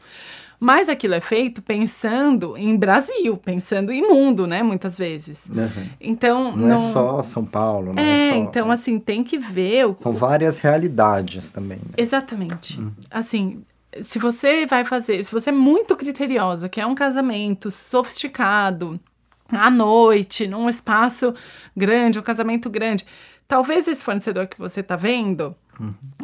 Mas 0.61 0.88
aquilo 0.88 1.14
é 1.14 1.20
feito 1.20 1.61
pensando 1.62 2.57
em 2.57 2.76
Brasil, 2.76 3.36
pensando 3.36 3.90
em 3.92 4.03
mundo, 4.03 4.46
né? 4.46 4.62
Muitas 4.62 4.96
vezes. 4.99 5.49
Uhum. 5.53 5.86
Então. 6.01 6.57
Não, 6.57 6.74
é 6.76 6.78
só 6.78 7.20
São 7.22 7.44
Paulo, 7.44 7.92
não 7.92 8.01
é, 8.03 8.28
É, 8.28 8.28
só... 8.30 8.34
então, 8.36 8.70
assim, 8.70 8.99
tem 9.01 9.24
que 9.24 9.36
ver 9.38 9.86
o, 9.86 9.96
São 10.01 10.12
várias 10.12 10.59
realidades 10.59 11.51
também, 11.53 11.78
né? 11.78 11.94
Exatamente. 11.96 12.80
Assim, 13.11 13.62
se 14.03 14.18
você 14.18 14.64
vai 14.66 14.84
fazer, 14.84 15.24
se 15.24 15.30
você 15.32 15.51
é 15.51 15.53
muito 15.53 15.96
criteriosa, 15.96 16.68
que 16.68 16.80
é 16.80 16.86
um 16.86 16.94
casamento 16.94 17.70
sofisticado, 17.70 19.01
à 19.51 19.70
noite, 19.70 20.46
num 20.46 20.68
espaço 20.68 21.34
grande, 21.76 22.18
um 22.18 22.22
casamento 22.22 22.68
grande, 22.68 23.05
talvez 23.46 23.88
esse 23.88 24.03
fornecedor 24.05 24.46
que 24.46 24.59
você 24.59 24.80
está 24.80 24.96
vendo 24.96 25.55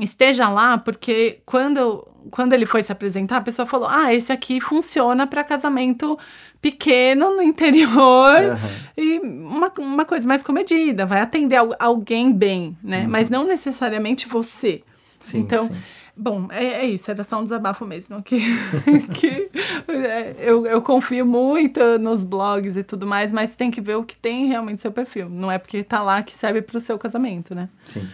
esteja 0.00 0.48
lá 0.48 0.76
porque 0.76 1.38
quando, 1.46 2.06
quando 2.30 2.52
ele 2.54 2.66
foi 2.66 2.82
se 2.82 2.90
apresentar, 2.90 3.36
a 3.36 3.40
pessoa 3.40 3.64
falou: 3.64 3.86
Ah, 3.88 4.12
esse 4.12 4.32
aqui 4.32 4.60
funciona 4.60 5.26
para 5.28 5.44
casamento 5.44 6.18
pequeno 6.60 7.36
no 7.36 7.40
interior 7.42 8.34
Aham. 8.36 8.70
e 8.96 9.20
uma, 9.20 9.72
uma 9.78 10.04
coisa 10.04 10.26
mais 10.26 10.42
comedida, 10.42 11.06
vai 11.06 11.20
atender 11.20 11.56
al- 11.56 11.76
alguém 11.78 12.32
bem, 12.32 12.76
né? 12.82 13.06
Mas 13.08 13.30
não 13.30 13.44
necessariamente 13.46 14.26
você. 14.26 14.82
Sim, 15.20 15.38
então, 15.38 15.68
sim. 15.68 15.74
Bom, 16.16 16.48
é, 16.50 16.64
é 16.64 16.86
isso, 16.86 17.10
era 17.10 17.24
só 17.24 17.40
um 17.40 17.42
desabafo 17.42 17.84
mesmo. 17.84 18.22
Que, 18.22 18.40
que 19.14 19.50
é, 19.88 20.34
eu, 20.38 20.66
eu 20.66 20.82
confio 20.82 21.26
muito 21.26 21.98
nos 21.98 22.24
blogs 22.24 22.76
e 22.76 22.82
tudo 22.82 23.06
mais, 23.06 23.32
mas 23.32 23.56
tem 23.56 23.70
que 23.70 23.80
ver 23.80 23.96
o 23.96 24.04
que 24.04 24.16
tem 24.16 24.46
realmente 24.46 24.82
seu 24.82 24.92
perfil. 24.92 25.28
Não 25.28 25.50
é 25.50 25.58
porque 25.58 25.82
tá 25.82 26.02
lá 26.02 26.22
que 26.22 26.36
serve 26.36 26.62
para 26.62 26.76
o 26.76 26.80
seu 26.80 26.98
casamento, 26.98 27.54
né? 27.54 27.68
Sim. 27.84 28.08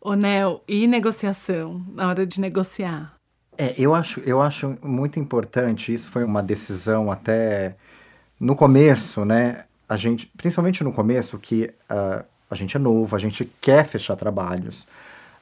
Ô, 0.00 0.14
Nel, 0.14 0.62
e 0.68 0.86
negociação, 0.86 1.84
na 1.92 2.08
hora 2.08 2.26
de 2.26 2.40
negociar? 2.40 3.14
É, 3.58 3.74
eu 3.76 3.94
acho, 3.94 4.20
eu 4.20 4.40
acho 4.40 4.76
muito 4.82 5.18
importante, 5.18 5.92
isso 5.92 6.08
foi 6.10 6.22
uma 6.22 6.42
decisão 6.42 7.10
até 7.10 7.74
no 8.38 8.54
começo, 8.54 9.24
né? 9.24 9.64
A 9.88 9.96
gente, 9.96 10.30
principalmente 10.36 10.84
no 10.84 10.92
começo, 10.92 11.38
que 11.38 11.70
ah, 11.88 12.24
a 12.50 12.54
gente 12.54 12.76
é 12.76 12.80
novo, 12.80 13.16
a 13.16 13.18
gente 13.18 13.50
quer 13.60 13.84
fechar 13.84 14.14
trabalhos, 14.16 14.86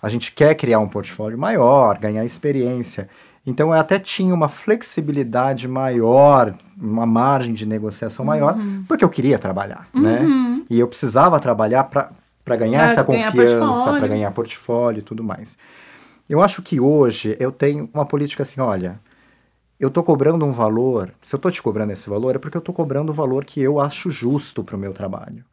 a 0.05 0.09
gente 0.11 0.33
quer 0.33 0.55
criar 0.55 0.81
um 0.81 0.87
portfólio 0.87 1.39
maior, 1.39 1.99
ganhar 1.99 2.25
experiência. 2.27 3.09
Então 3.47 3.69
eu 3.69 3.81
até 3.81 3.99
tinha 3.99 4.35
uma 4.35 4.49
flexibilidade 4.49 5.67
maior, 5.67 6.55
uma 6.79 7.07
margem 7.07 7.55
de 7.55 7.65
negociação 7.65 8.23
maior, 8.25 8.55
porque 8.87 9.03
eu 9.03 9.09
queria 9.09 9.39
trabalhar, 9.39 9.89
né? 9.95 10.21
E 10.69 10.79
eu 10.79 10.87
precisava 10.87 11.41
trabalhar 11.41 11.85
para 11.85 12.57
ganhar 12.57 12.91
essa 12.91 13.03
ganhar 13.03 13.33
confiança, 13.33 13.93
para 13.95 14.07
ganhar 14.07 14.31
portfólio 14.31 14.99
e 14.99 15.03
tudo 15.03 15.25
mais. 15.25 15.57
Eu 16.29 16.43
acho 16.43 16.61
que 16.63 16.79
hoje 16.79 17.35
eu 17.41 17.51
tenho 17.51 17.89
uma 17.93 18.05
política 18.05 18.43
assim, 18.43 18.61
olha, 18.61 19.01
eu 19.81 19.91
tô 19.91 20.03
cobrando 20.03 20.45
um 20.45 20.53
valor, 20.53 21.13
se 21.23 21.35
eu 21.35 21.39
tô 21.39 21.51
te 21.51 21.63
cobrando 21.63 21.93
esse 21.93 22.09
valor, 22.11 22.37
é 22.37 22.39
porque 22.39 22.57
eu 22.57 22.63
tô 22.63 22.73
cobrando 22.73 23.11
o 23.11 23.15
valor 23.15 23.45
que 23.45 23.61
eu 23.61 23.81
acho 23.81 24.11
justo 24.11 24.63
pro 24.63 24.77
meu 24.77 24.93
trabalho. 24.93 25.45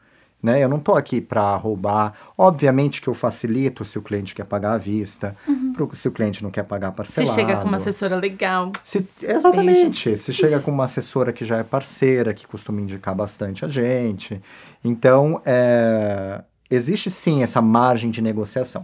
Né? 0.42 0.64
Eu 0.64 0.68
não 0.68 0.80
tô 0.80 0.94
aqui 0.96 1.22
para 1.22 1.56
roubar. 1.56 2.14
Obviamente 2.38 3.00
que 3.02 3.08
eu 3.08 3.14
facilito 3.14 3.86
se 3.86 4.00
o 4.00 4.02
cliente 4.02 4.34
quer 4.34 4.44
pagar 4.46 4.74
à 4.74 4.78
vista, 4.78 5.36
pro- 5.76 5.94
se 5.96 6.08
o 6.08 6.12
cliente 6.12 6.42
não 6.42 6.50
quer 6.50 6.64
pagar 6.64 6.90
Se 6.90 6.96
parcelado. 6.98 7.34
chega 7.34 7.58
com 7.58 7.68
uma 7.68 7.78
assessora 7.78 8.16
legal. 8.16 8.72
Se- 8.84 9.08
exatamente. 9.22 10.06
Beijos. 10.10 10.22
Se 10.22 10.34
chega 10.34 10.60
com 10.60 10.72
uma 10.72 10.86
assessora 10.86 11.32
que 11.32 11.46
já 11.46 11.58
é 11.58 11.64
parceira, 11.64 12.34
que 12.34 12.48
costuma 12.48 12.82
indicar 12.82 13.14
bastante 13.14 13.64
a 13.64 13.68
gente. 13.68 14.42
Então, 14.84 15.40
é, 15.46 16.42
existe 16.72 17.12
sim 17.12 17.44
essa 17.44 17.62
margem 17.62 18.10
de 18.10 18.22
negociação. 18.22 18.84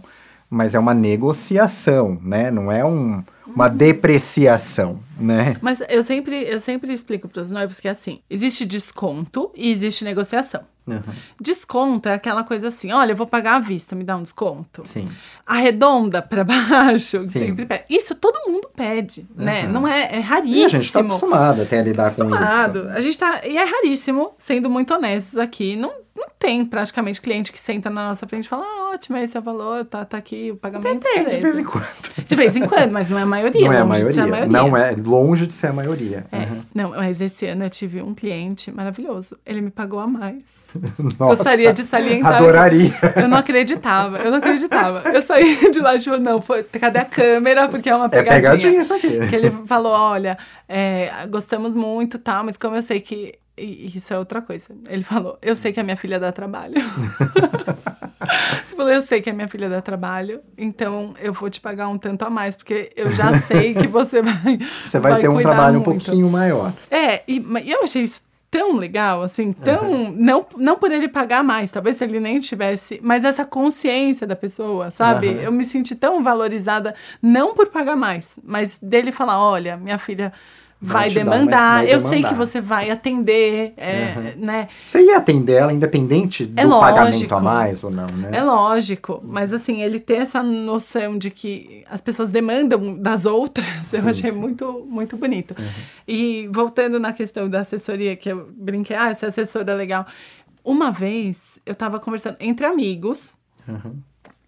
Mas 0.50 0.74
é 0.74 0.78
uma 0.78 0.94
negociação, 0.94 2.18
né? 2.22 2.50
Não 2.50 2.70
é 2.72 2.84
um, 2.84 3.22
uma 3.54 3.68
depreciação, 3.68 5.00
né? 5.18 5.56
Mas 5.60 5.82
eu 5.88 6.02
sempre, 6.02 6.42
eu 6.44 6.60
sempre 6.60 6.92
explico 6.92 7.28
para 7.28 7.42
os 7.42 7.50
noivos 7.50 7.80
que 7.80 7.88
é 7.88 7.90
assim: 7.90 8.20
existe 8.28 8.64
desconto 8.64 9.50
e 9.56 9.70
existe 9.70 10.04
negociação. 10.04 10.62
Uhum. 10.86 11.02
Desconto 11.40 12.08
é 12.08 12.14
aquela 12.14 12.42
coisa 12.44 12.68
assim: 12.68 12.92
olha, 12.92 13.12
eu 13.12 13.16
vou 13.16 13.26
pagar 13.26 13.56
à 13.56 13.58
vista, 13.60 13.94
me 13.94 14.04
dá 14.04 14.16
um 14.16 14.22
desconto. 14.22 14.82
Sim. 14.86 15.08
Arredonda 15.46 16.22
para 16.22 16.44
baixo, 16.44 17.22
Sim. 17.24 17.28
sempre 17.28 17.66
pede. 17.66 17.84
Isso 17.90 18.14
todo 18.14 18.50
mundo 18.50 18.68
pede, 18.74 19.26
né? 19.36 19.64
Uhum. 19.66 19.72
Não 19.72 19.88
é, 19.88 20.08
é 20.12 20.18
E 20.18 20.20
raríssimo. 20.20 20.64
a 20.64 20.68
gente 20.68 20.84
está 20.84 21.00
acostumado 21.00 21.62
até 21.62 21.78
a 21.78 21.82
lidar 21.82 22.06
acostumado. 22.06 22.82
com 22.82 22.88
isso. 22.88 22.96
A 22.96 23.00
gente 23.00 23.18
tá. 23.18 23.40
E 23.46 23.56
é 23.58 23.64
raríssimo, 23.64 24.32
sendo 24.38 24.70
muito 24.70 24.94
honestos 24.94 25.38
aqui. 25.38 25.76
Não 25.76 25.92
tem 26.38 26.64
praticamente 26.64 27.20
cliente 27.20 27.50
que 27.52 27.58
senta 27.58 27.90
na 27.90 28.08
nossa 28.08 28.26
frente 28.26 28.44
e 28.44 28.48
fala: 28.48 28.64
ah, 28.64 28.90
ótimo, 28.94 29.16
esse 29.18 29.36
é 29.36 29.40
o 29.40 29.42
valor, 29.42 29.84
tá, 29.84 30.04
tá 30.04 30.16
aqui 30.16 30.50
o 30.52 30.56
pagamento. 30.56 31.00
Tem, 31.00 31.18
de 31.18 31.24
beleza." 31.24 31.42
vez 31.42 31.58
em 31.58 31.64
quando. 31.64 32.26
De 32.26 32.36
vez 32.36 32.56
em 32.56 32.66
quando, 32.66 32.92
mas 32.92 33.10
não 33.10 33.18
é 33.18 33.22
a 33.22 33.26
maioria. 33.26 33.64
Não 33.64 33.72
é 33.72 33.80
a 33.80 34.04
de 34.04 34.12
ser 34.14 34.26
maioria. 34.26 34.46
Não 34.46 34.76
é 34.76 34.96
longe 34.96 35.46
de 35.46 35.52
ser 35.52 35.66
a 35.68 35.72
maioria. 35.72 36.26
É, 36.32 36.38
Uhum. 36.48 36.62
Não, 36.74 36.90
mas 36.90 37.20
esse 37.20 37.46
ano 37.46 37.64
eu 37.64 37.70
tive 37.70 38.00
um 38.00 38.14
cliente 38.14 38.70
maravilhoso. 38.70 39.36
Ele 39.44 39.60
me 39.60 39.70
pagou 39.70 39.98
a 40.00 40.06
mais. 40.06 40.42
Nossa, 41.18 41.34
Gostaria 41.36 41.72
de 41.72 41.82
salientar. 41.84 42.36
Adoraria. 42.36 42.92
Eu 43.16 43.28
não 43.28 43.36
acreditava, 43.38 44.18
eu 44.18 44.30
não 44.30 44.38
acreditava. 44.38 45.08
Eu 45.10 45.20
saí 45.22 45.58
de 45.70 45.80
lá 45.80 45.96
e 45.96 45.98
tipo, 45.98 46.16
não, 46.18 46.40
foi, 46.40 46.62
cadê 46.62 46.98
a 47.00 47.04
câmera? 47.04 47.68
Porque 47.68 47.88
é 47.90 47.94
uma 47.94 48.06
É 48.06 48.08
pegadinha. 48.08 48.40
pegadinha 48.42 48.82
isso 48.82 48.94
aqui. 48.94 49.26
Que 49.28 49.36
ele 49.36 49.50
falou, 49.66 49.92
olha, 49.92 50.38
é, 50.68 51.26
gostamos 51.28 51.74
muito, 51.74 52.18
tal, 52.18 52.44
mas 52.44 52.56
como 52.56 52.76
eu 52.76 52.82
sei 52.82 53.00
que... 53.00 53.34
e 53.58 53.86
Isso 53.86 54.12
é 54.12 54.18
outra 54.18 54.40
coisa. 54.40 54.68
Ele 54.88 55.04
falou, 55.04 55.38
eu 55.42 55.56
sei 55.56 55.72
que 55.72 55.80
a 55.80 55.84
minha 55.84 55.96
filha 55.96 56.18
dá 56.18 56.32
trabalho. 56.32 56.74
Eu 56.76 58.74
falei, 58.76 58.96
eu 58.96 59.02
sei 59.02 59.20
que 59.20 59.30
a 59.30 59.32
minha 59.32 59.48
filha 59.48 59.68
dá 59.68 59.80
trabalho, 59.80 60.40
então 60.56 61.14
eu 61.20 61.32
vou 61.32 61.50
te 61.50 61.60
pagar 61.60 61.88
um 61.88 61.98
tanto 61.98 62.24
a 62.24 62.30
mais, 62.30 62.54
porque 62.54 62.92
eu 62.96 63.12
já 63.12 63.40
sei 63.40 63.74
que 63.74 63.86
você 63.86 64.22
vai 64.22 64.58
Você 64.84 65.00
vai, 65.00 65.20
ter 65.20 65.28
um 65.28 65.40
trabalho 65.40 65.80
um 65.80 65.84
muito. 65.84 66.04
pouquinho 66.04 66.28
maior. 66.28 66.72
É, 66.90 67.22
e 67.26 67.44
eu 67.66 67.82
achei 67.82 68.02
isso 68.02 68.22
tão 68.50 68.76
legal, 68.76 69.22
assim, 69.22 69.52
tão. 69.52 70.10
Não, 70.12 70.46
não 70.56 70.78
por 70.78 70.90
ele 70.90 71.08
pagar 71.08 71.44
mais, 71.44 71.70
talvez 71.70 71.96
se 71.96 72.04
ele 72.04 72.20
nem 72.20 72.40
tivesse, 72.40 72.98
mas 73.02 73.24
essa 73.24 73.44
consciência 73.44 74.26
da 74.26 74.36
pessoa, 74.36 74.90
sabe? 74.90 75.28
Aham. 75.28 75.40
Eu 75.40 75.52
me 75.52 75.64
senti 75.64 75.94
tão 75.94 76.22
valorizada, 76.22 76.94
não 77.22 77.54
por 77.54 77.68
pagar 77.68 77.96
mais, 77.96 78.38
mas 78.42 78.78
dele 78.78 79.12
falar: 79.12 79.40
olha, 79.40 79.76
minha 79.76 79.98
filha. 79.98 80.32
Vai, 80.80 81.10
demandar, 81.10 81.82
vai 81.82 81.92
eu 81.92 82.00
sei 82.00 82.18
que 82.18 82.28
demandar. 82.28 82.36
você 82.46 82.60
vai 82.60 82.88
atender, 82.88 83.72
é, 83.76 84.34
né? 84.36 84.68
Você 84.84 85.04
ia 85.04 85.16
atender 85.16 85.54
ela 85.54 85.72
independente 85.72 86.46
do 86.46 86.60
É 86.60 86.64
pagamento 86.80 87.34
a 87.34 87.40
mais 87.40 87.82
ou 87.82 87.90
não, 87.90 88.06
né? 88.06 88.30
É 88.32 88.42
lógico, 88.44 89.20
mas 89.24 89.52
assim, 89.52 89.82
ele 89.82 89.98
ter 89.98 90.18
essa 90.18 90.40
noção 90.40 91.18
de 91.18 91.30
que 91.30 91.84
as 91.90 92.00
pessoas 92.00 92.30
demandam 92.30 92.94
das 92.94 93.26
outras, 93.26 93.66
eu 93.92 94.02
Sim, 94.02 94.08
achei 94.08 94.30
sim. 94.30 94.36
Uhum. 94.36 94.42
muito, 94.42 94.86
muito 94.88 95.16
bonito. 95.16 95.54
E 96.06 96.48
voltando 96.52 97.00
na 97.00 97.12
questão 97.12 97.50
da 97.50 97.60
assessoria, 97.60 98.14
que 98.14 98.28
eu 98.30 98.48
brinquei, 98.56 98.96
ah, 98.96 99.08
essa 99.10 99.26
assessora 99.26 99.72
é 99.72 99.74
legal. 99.74 100.06
Uma 100.64 100.92
vez 100.92 101.58
eu 101.66 101.74
tava 101.74 101.98
conversando 101.98 102.36
entre 102.38 102.64
amigos, 102.64 103.36
Uhum. 103.66 103.96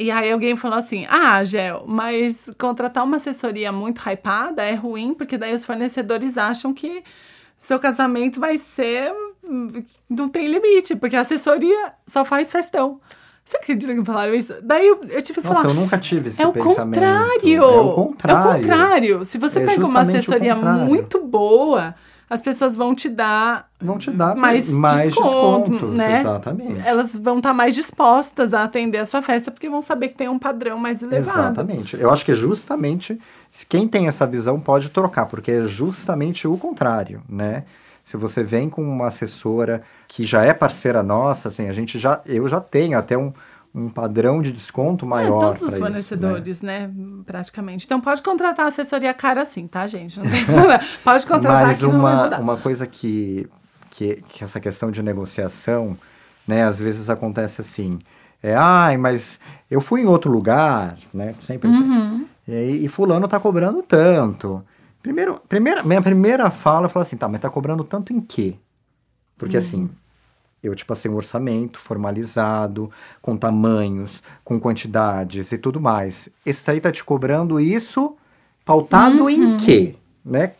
E 0.01 0.11
aí 0.11 0.31
alguém 0.33 0.57
falou 0.57 0.79
assim: 0.79 1.07
Ah, 1.09 1.43
Gel, 1.45 1.85
mas 1.87 2.51
contratar 2.59 3.05
uma 3.05 3.17
assessoria 3.17 3.71
muito 3.73 4.01
hypada 4.09 4.63
é 4.65 4.75
ruim, 4.75 5.15
porque 5.15 5.37
daí 5.39 5.55
os 5.55 5.65
fornecedores 5.65 6.37
acham 6.39 6.73
que 6.75 7.03
seu 7.59 7.79
casamento 7.79 8.41
vai 8.41 8.57
ser. 8.59 9.13
Não 10.09 10.29
tem 10.29 10.47
limite, 10.47 10.95
porque 10.97 11.17
a 11.17 11.21
assessoria 11.23 11.93
só 12.07 12.25
faz 12.25 12.51
festão. 12.51 13.01
Você 13.45 13.57
acredita 13.57 13.93
que 13.95 14.05
falaram 14.05 14.33
isso? 14.35 14.55
Daí 14.63 14.87
eu, 14.87 15.01
eu 15.09 15.23
tive 15.23 15.41
que 15.41 15.47
Nossa, 15.49 15.63
falar. 15.63 15.75
eu 15.75 15.81
nunca 15.81 15.99
tive 15.99 16.29
esse 16.29 16.41
É 16.41 16.47
o 16.47 16.53
pensamento. 16.53 16.95
contrário. 17.01 17.57
É 17.65 17.81
o 17.81 17.93
contrário. 17.95 18.39
É 18.39 18.51
o 18.51 18.55
contrário. 18.61 19.25
Se 19.25 19.39
você 19.39 19.59
É 19.61 19.67
pega 19.67 19.85
uma 19.87 20.01
assessoria 20.01 20.55
muito 20.55 21.21
boa, 21.21 21.95
as 22.31 22.41
pessoas 22.41 22.77
vão 22.77 22.95
te 22.95 23.09
dar 23.09 23.69
Vão 23.83 23.99
te 23.99 24.11
dar 24.13 24.37
mais, 24.37 24.73
mais 24.73 25.09
desconto, 25.09 25.71
descontos, 25.73 25.97
né? 25.97 26.21
exatamente. 26.21 26.87
Elas 26.87 27.17
vão 27.17 27.39
estar 27.39 27.53
mais 27.53 27.75
dispostas 27.75 28.55
a 28.55 28.63
atender 28.63 28.99
a 28.99 29.05
sua 29.05 29.21
festa 29.21 29.51
porque 29.51 29.69
vão 29.69 29.83
saber 29.83 30.11
que 30.11 30.15
tem 30.15 30.29
um 30.29 30.39
padrão 30.39 30.79
mais 30.79 31.03
elevado. 31.03 31.39
Exatamente. 31.39 31.97
Eu 31.99 32.09
acho 32.11 32.25
que 32.25 32.31
é 32.31 32.35
justamente 32.35 33.19
quem 33.69 33.89
tem 33.89 34.07
essa 34.07 34.27
visão 34.27 34.61
pode 34.61 34.91
trocar, 34.91 35.27
porque 35.27 35.51
é 35.51 35.63
justamente 35.65 36.47
o 36.47 36.57
contrário, 36.57 37.21
né? 37.29 37.65
Se 38.03 38.17
você 38.17 38.45
vem 38.45 38.71
com 38.71 38.83
uma 38.83 39.09
assessora 39.09 39.83
que 40.07 40.25
já 40.25 40.45
é 40.45 40.55
parceira 40.55 41.03
nossa, 41.03 41.49
assim, 41.49 41.69
a 41.69 41.73
gente 41.73 41.99
já, 41.99 42.21
eu 42.27 42.49
já 42.49 42.61
tenho 42.61 42.99
até 42.99 43.17
um, 43.17 43.33
um 43.75 43.89
padrão 43.89 44.43
de 44.43 44.51
desconto 44.51 45.05
É, 45.05 45.09
maior. 45.09 45.39
todos 45.41 45.63
os 45.63 45.69
pra 45.69 45.77
isso, 45.79 45.81
né? 45.81 45.87
fornecedores, 45.87 46.63
né? 46.63 46.91
Praticamente. 47.25 47.85
Então 47.87 48.01
pode 48.01 48.23
contratar 48.23 48.67
assessoria 48.67 49.15
cara 49.15 49.43
assim, 49.43 49.67
tá, 49.67 49.87
gente? 49.87 50.19
Não 50.19 50.29
tem 50.29 50.45
problema. 50.47 50.81
Pode 51.05 51.27
contratar 51.27 51.67
Mas 51.67 51.83
uma, 51.83 52.39
uma 52.39 52.57
coisa 52.57 52.87
que, 52.87 53.49
que, 53.91 54.23
que 54.29 54.43
essa 54.43 54.59
questão 54.59 54.91
de 54.91 55.03
negociação, 55.03 55.97
né, 56.47 56.65
às 56.65 56.81
vezes 56.81 57.09
acontece 57.09 57.61
assim, 57.61 57.99
é, 58.43 58.55
ai, 58.55 58.97
mas 58.97 59.39
eu 59.71 59.81
fui 59.81 60.01
em 60.01 60.07
outro 60.07 60.33
lugar, 60.33 60.97
né, 61.15 61.35
sempre 61.41 61.69
tem. 61.71 61.81
Uhum. 61.81 62.27
E, 62.49 62.85
e 62.85 62.89
fulano 62.89 63.29
tá 63.29 63.39
cobrando 63.39 63.83
tanto. 63.83 64.65
Primeiro, 65.03 65.41
primeira, 65.49 65.83
minha 65.83 66.03
primeira 66.03 66.51
fala, 66.51 66.87
eu 66.87 66.91
falo 66.91 67.03
assim, 67.03 67.17
tá, 67.17 67.29
mas 67.29 67.41
tá 67.41 67.49
cobrando 67.49 67.85
tanto 67.85 68.13
em 68.13 68.21
quê? 68.21 68.57
Porque 69.39 69.57
assim, 69.57 69.89
eu 70.63 70.75
te 70.75 70.85
passei 70.85 71.11
um 71.11 71.15
orçamento 71.17 71.79
formalizado, 71.79 72.91
com 73.23 73.37
tamanhos, 73.37 74.23
com 74.45 74.59
quantidades 74.61 75.53
e 75.53 75.59
tudo 75.59 75.81
mais. 75.81 76.29
Esse 76.45 76.71
aí 76.71 76.81
tá 76.81 76.91
te 76.93 77.03
cobrando 77.05 77.59
isso 77.61 78.15
pautado 78.65 79.25
Uhum. 79.25 79.31
em 79.31 79.57
quê? 79.57 79.95
Né? 80.25 80.53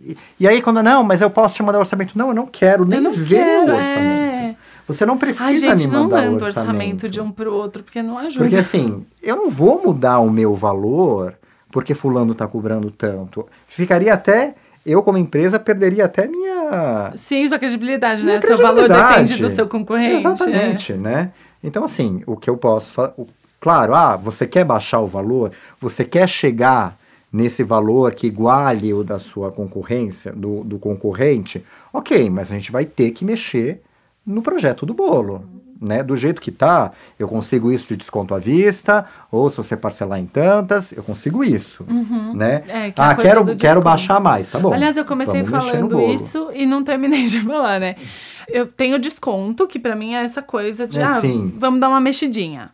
E, 0.00 0.16
e 0.40 0.48
aí, 0.48 0.60
quando, 0.60 0.82
não, 0.82 1.02
mas 1.02 1.20
eu 1.20 1.30
posso 1.30 1.54
te 1.54 1.62
mandar 1.62 1.78
o 1.78 1.80
orçamento. 1.80 2.16
Não, 2.18 2.28
eu 2.28 2.34
não 2.34 2.46
quero 2.46 2.84
nem 2.84 3.00
não 3.00 3.12
ver 3.12 3.36
quero, 3.38 3.72
o 3.72 3.76
orçamento. 3.76 4.34
é. 4.34 4.56
Você 4.86 5.06
não 5.06 5.16
precisa 5.16 5.46
Ai, 5.46 5.56
gente, 5.56 5.86
me 5.86 5.92
não 5.94 6.02
mandar 6.02 6.16
manda 6.16 6.28
o 6.28 6.32
o 6.32 6.34
orçamento 6.44 6.68
orçamento 6.68 7.08
de 7.08 7.18
um 7.20 7.30
pro 7.32 7.50
outro, 7.54 7.82
porque 7.82 8.02
não 8.02 8.18
ajuda. 8.18 8.40
porque 8.44 8.56
assim, 8.56 9.06
eu 9.22 9.34
não 9.36 9.48
vou 9.48 9.80
mudar 9.82 10.18
o 10.18 10.28
meu 10.30 10.54
valor 10.54 11.34
porque 11.72 11.94
fulano 11.94 12.32
está 12.32 12.46
cobrando 12.46 12.90
tanto. 12.90 13.46
Ficaria 13.66 14.12
até, 14.12 14.54
eu 14.84 15.02
como 15.02 15.18
empresa, 15.18 15.58
perderia 15.58 16.04
até 16.04 16.26
minha... 16.26 17.12
Sim, 17.16 17.48
sua 17.48 17.58
credibilidade, 17.58 18.22
né? 18.24 18.38
minha 18.38 18.40
Seu 18.42 18.56
valor 18.56 18.84
credibilidade. 18.84 19.22
depende 19.24 19.42
do 19.42 19.50
seu 19.50 19.66
concorrente. 19.68 20.14
é. 20.14 20.18
Exatamente, 20.18 20.92
né? 20.94 21.32
Então 21.62 21.84
assim, 21.84 22.22
o 22.26 22.36
que 22.36 22.50
eu 22.50 22.56
posso 22.56 22.92
fazer... 22.92 23.14
Claro, 23.60 23.94
ah, 23.94 24.16
você 24.16 24.46
quer 24.46 24.64
baixar 24.64 25.00
o 25.00 25.06
valor? 25.06 25.50
Você 25.80 26.04
quer 26.04 26.28
chegar 26.28 26.98
nesse 27.32 27.64
valor 27.64 28.14
que 28.14 28.26
iguale 28.26 28.92
o 28.92 29.02
da 29.02 29.18
sua 29.18 29.50
concorrência, 29.50 30.32
do, 30.32 30.62
do 30.62 30.78
concorrente? 30.78 31.64
Ok, 31.92 32.28
mas 32.28 32.52
a 32.52 32.54
gente 32.54 32.70
vai 32.70 32.84
ter 32.84 33.10
que 33.10 33.24
mexer 33.24 33.80
no 34.26 34.42
projeto 34.42 34.84
do 34.84 34.92
bolo. 34.92 35.44
Né? 35.84 36.02
Do 36.02 36.16
jeito 36.16 36.40
que 36.40 36.50
tá, 36.50 36.92
eu 37.18 37.28
consigo 37.28 37.70
isso 37.70 37.88
de 37.88 37.96
desconto 37.96 38.34
à 38.34 38.38
vista, 38.38 39.04
ou 39.30 39.50
se 39.50 39.58
você 39.58 39.76
parcelar 39.76 40.18
em 40.18 40.24
tantas, 40.24 40.92
eu 40.92 41.02
consigo 41.02 41.44
isso. 41.44 41.84
Né? 42.34 42.62
É, 42.68 42.90
que 42.90 43.00
é 43.00 43.04
ah, 43.04 43.14
quero, 43.14 43.44
quero 43.44 43.54
desconto. 43.54 43.80
baixar 43.82 44.18
mais, 44.18 44.48
tá 44.48 44.58
bom. 44.58 44.72
Aliás, 44.72 44.96
eu 44.96 45.04
comecei 45.04 45.42
Vamos 45.42 45.66
falando 45.66 46.00
isso 46.00 46.50
e 46.54 46.64
não 46.64 46.82
terminei 46.82 47.26
de 47.26 47.40
falar, 47.42 47.78
né? 47.78 47.96
Eu 48.48 48.66
tenho 48.66 48.98
desconto, 48.98 49.66
que 49.66 49.78
pra 49.78 49.94
mim 49.94 50.14
é 50.14 50.22
essa 50.22 50.40
coisa 50.40 50.86
de, 50.86 50.98
É, 50.98 51.04
ah, 51.04 51.20
sim. 51.20 51.52
vamos 51.58 51.80
dar 51.80 51.88
uma 51.90 52.00
mexidinha. 52.00 52.70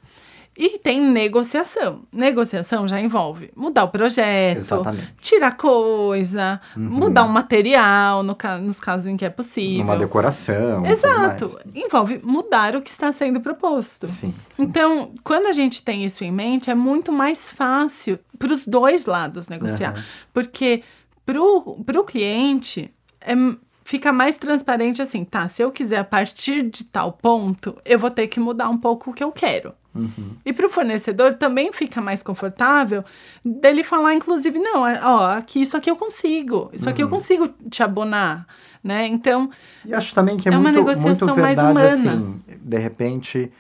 E 0.61 0.79
tem 0.79 1.01
negociação. 1.01 2.03
Negociação 2.13 2.87
já 2.87 3.01
envolve 3.01 3.51
mudar 3.57 3.85
o 3.85 3.89
projeto, 3.89 4.59
Exatamente. 4.59 5.15
tirar 5.19 5.57
coisa, 5.57 6.61
mudar 6.77 7.25
um 7.25 7.29
material, 7.29 8.23
no 8.23 8.37
nos 8.61 8.79
casos 8.79 9.07
em 9.07 9.17
que 9.17 9.25
é 9.25 9.31
possível. 9.31 9.85
Uma 9.85 9.97
decoração. 9.97 10.85
Exato. 10.85 11.59
Envolve 11.75 12.21
mudar 12.23 12.77
o 12.77 12.83
que 12.83 12.91
está 12.91 13.11
sendo 13.11 13.41
proposto. 13.41 14.07
Sim. 14.07 14.35
Então, 14.59 15.15
quando 15.25 15.47
a 15.47 15.53
gente 15.53 15.83
tem 15.83 16.05
isso 16.05 16.23
em 16.25 16.31
mente, 16.31 16.69
é 16.69 16.75
muito 16.75 17.11
mais 17.11 17.49
fácil 17.49 18.19
para 18.39 18.53
os 18.53 18.67
dois 18.67 19.07
lados 19.07 19.49
negociar. 19.49 19.95
Aham. 19.95 20.05
Porque 20.31 20.83
para 21.25 21.41
o 21.41 22.05
cliente, 22.05 22.93
é, 23.23 23.35
fica 23.83 24.13
mais 24.13 24.37
transparente 24.37 25.01
assim, 25.01 25.25
tá? 25.25 25.49
Se 25.49 25.63
eu 25.63 25.73
quiser 25.73 26.01
a 26.01 26.05
partir 26.05 26.63
de 26.63 26.85
tal 26.85 27.13
ponto, 27.13 27.79
eu 27.83 27.99
vou 27.99 28.11
ter 28.11 28.27
que 28.27 28.39
mudar 28.39 28.69
um 28.69 28.77
pouco 28.77 29.11
o 29.11 29.15
que 29.15 29.25
eu 29.25 29.33
quero. 29.33 29.73
Uhum. 29.95 30.31
E 30.45 30.53
para 30.53 30.67
o 30.67 30.71
fornecedor 30.71 31.35
também 31.35 31.73
fica 31.73 32.01
mais 32.01 32.23
confortável 32.23 33.05
dele 33.45 33.83
falar, 33.83 34.15
inclusive, 34.15 34.59
não, 34.59 34.87
é, 34.87 35.01
ó, 35.05 35.33
aqui, 35.37 35.61
isso 35.63 35.77
aqui 35.77 35.91
eu 35.91 35.97
consigo, 35.97 36.71
isso 36.73 36.89
aqui 36.89 37.03
eu 37.03 37.07
Uhum. 37.07 37.13
consigo 37.13 37.49
te 37.69 37.83
abonar, 37.83 38.47
né? 38.85 39.07
Então, 39.07 39.51
E 39.85 39.93
acho 39.93 40.15
também 40.15 40.37
que 40.37 40.49
é, 40.49 40.53
É 40.53 40.57
uma 40.57 40.63
muito, 40.71 40.77
negociação 40.79 41.29
muito 41.29 41.41
mais 41.41 41.59
verdade 41.59 41.73
humana. 42.05 42.13
assim. 42.13 42.41
De 42.63 42.79
repente, 42.79 43.51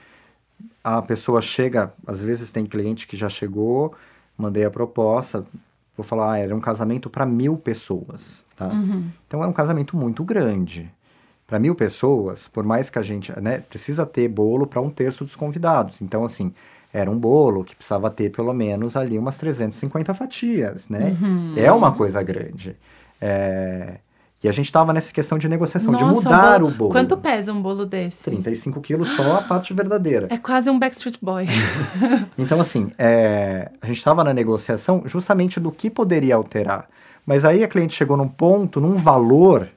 a 0.85 1.03
pessoa 1.03 1.41
chega, 1.43 1.93
às 2.07 2.22
vezes 2.22 2.51
tem 2.51 2.64
cliente 2.64 3.07
que 3.07 3.16
já 3.16 3.28
chegou, 3.28 3.95
mandei 4.39 4.64
a 4.64 4.70
proposta, 4.70 5.45
vou 5.97 6.05
falar, 6.05 6.33
ah, 6.35 6.39
era 6.39 6.55
um 6.55 6.61
casamento 6.61 7.11
para 7.11 7.26
mil 7.26 7.57
pessoas, 7.57 8.47
tá? 8.57 8.68
uhum, 8.68 9.09
Então 9.26 9.43
é 9.43 9.47
um 9.47 9.53
casamento 9.53 9.97
muito 9.97 10.22
grande. 10.24 10.91
Para 11.51 11.59
mil 11.59 11.75
pessoas, 11.75 12.47
por 12.47 12.63
mais 12.65 12.89
que 12.89 12.97
a 12.99 13.03
gente, 13.03 13.33
né, 13.41 13.59
precisa 13.69 14.07
ter 14.07 14.29
bolo 14.29 14.69
para 14.69 14.81
um 14.81 14.89
terço 14.89 15.25
dos 15.25 15.35
convidados. 15.35 16.01
Então, 16.01 16.25
assim, 16.25 16.55
era 16.95 17.11
um 17.11 17.19
bolo 17.19 17.65
que 17.65 17.75
precisava 17.75 18.09
ter 18.09 18.31
pelo 18.31 18.53
menos 18.55 18.97
ali 18.97 19.19
umas 19.19 19.37
350 19.37 20.15
fatias, 20.15 20.89
né? 20.89 21.17
Uhum. 21.21 21.55
É 21.57 21.73
uma 21.73 21.91
coisa 21.93 22.23
grande. 22.23 22.77
É, 23.21 23.95
E 24.43 24.49
a 24.49 24.53
gente 24.53 24.67
estava 24.67 24.93
nessa 24.93 25.13
questão 25.13 25.37
de 25.39 25.49
negociação, 25.49 25.93
de 25.95 26.03
Nossa, 26.05 26.29
um 26.29 26.33
mudar 26.33 26.61
bolo- 26.61 26.73
o 26.73 26.75
bolo. 26.75 26.91
Quanto 26.93 27.17
pesa 27.17 27.53
um 27.53 27.61
bolo 27.61 27.85
desse? 27.85 28.25
35 28.31 28.81
quilos 28.81 29.09
só 29.09 29.35
a 29.39 29.43
parte 29.43 29.75
verdadeira. 29.75 30.29
É 30.31 30.39
quase 30.39 30.71
um 30.71 30.79
Backstreet 30.79 31.19
Boy. 31.21 31.47
Então, 32.39 32.61
assim, 32.61 32.91
é, 32.99 33.71
a 33.83 33.87
gente 33.87 33.99
estava 33.99 34.25
na 34.25 34.33
negociação 34.33 35.03
justamente 35.05 35.61
do 35.61 35.71
que 35.71 35.91
poderia 35.91 36.37
alterar. 36.37 36.89
Mas 37.27 37.45
aí 37.45 37.63
a 37.63 37.69
cliente 37.69 37.95
chegou 37.95 38.17
num 38.17 38.29
ponto, 38.29 38.81
num 38.81 38.95
valor, 38.95 39.69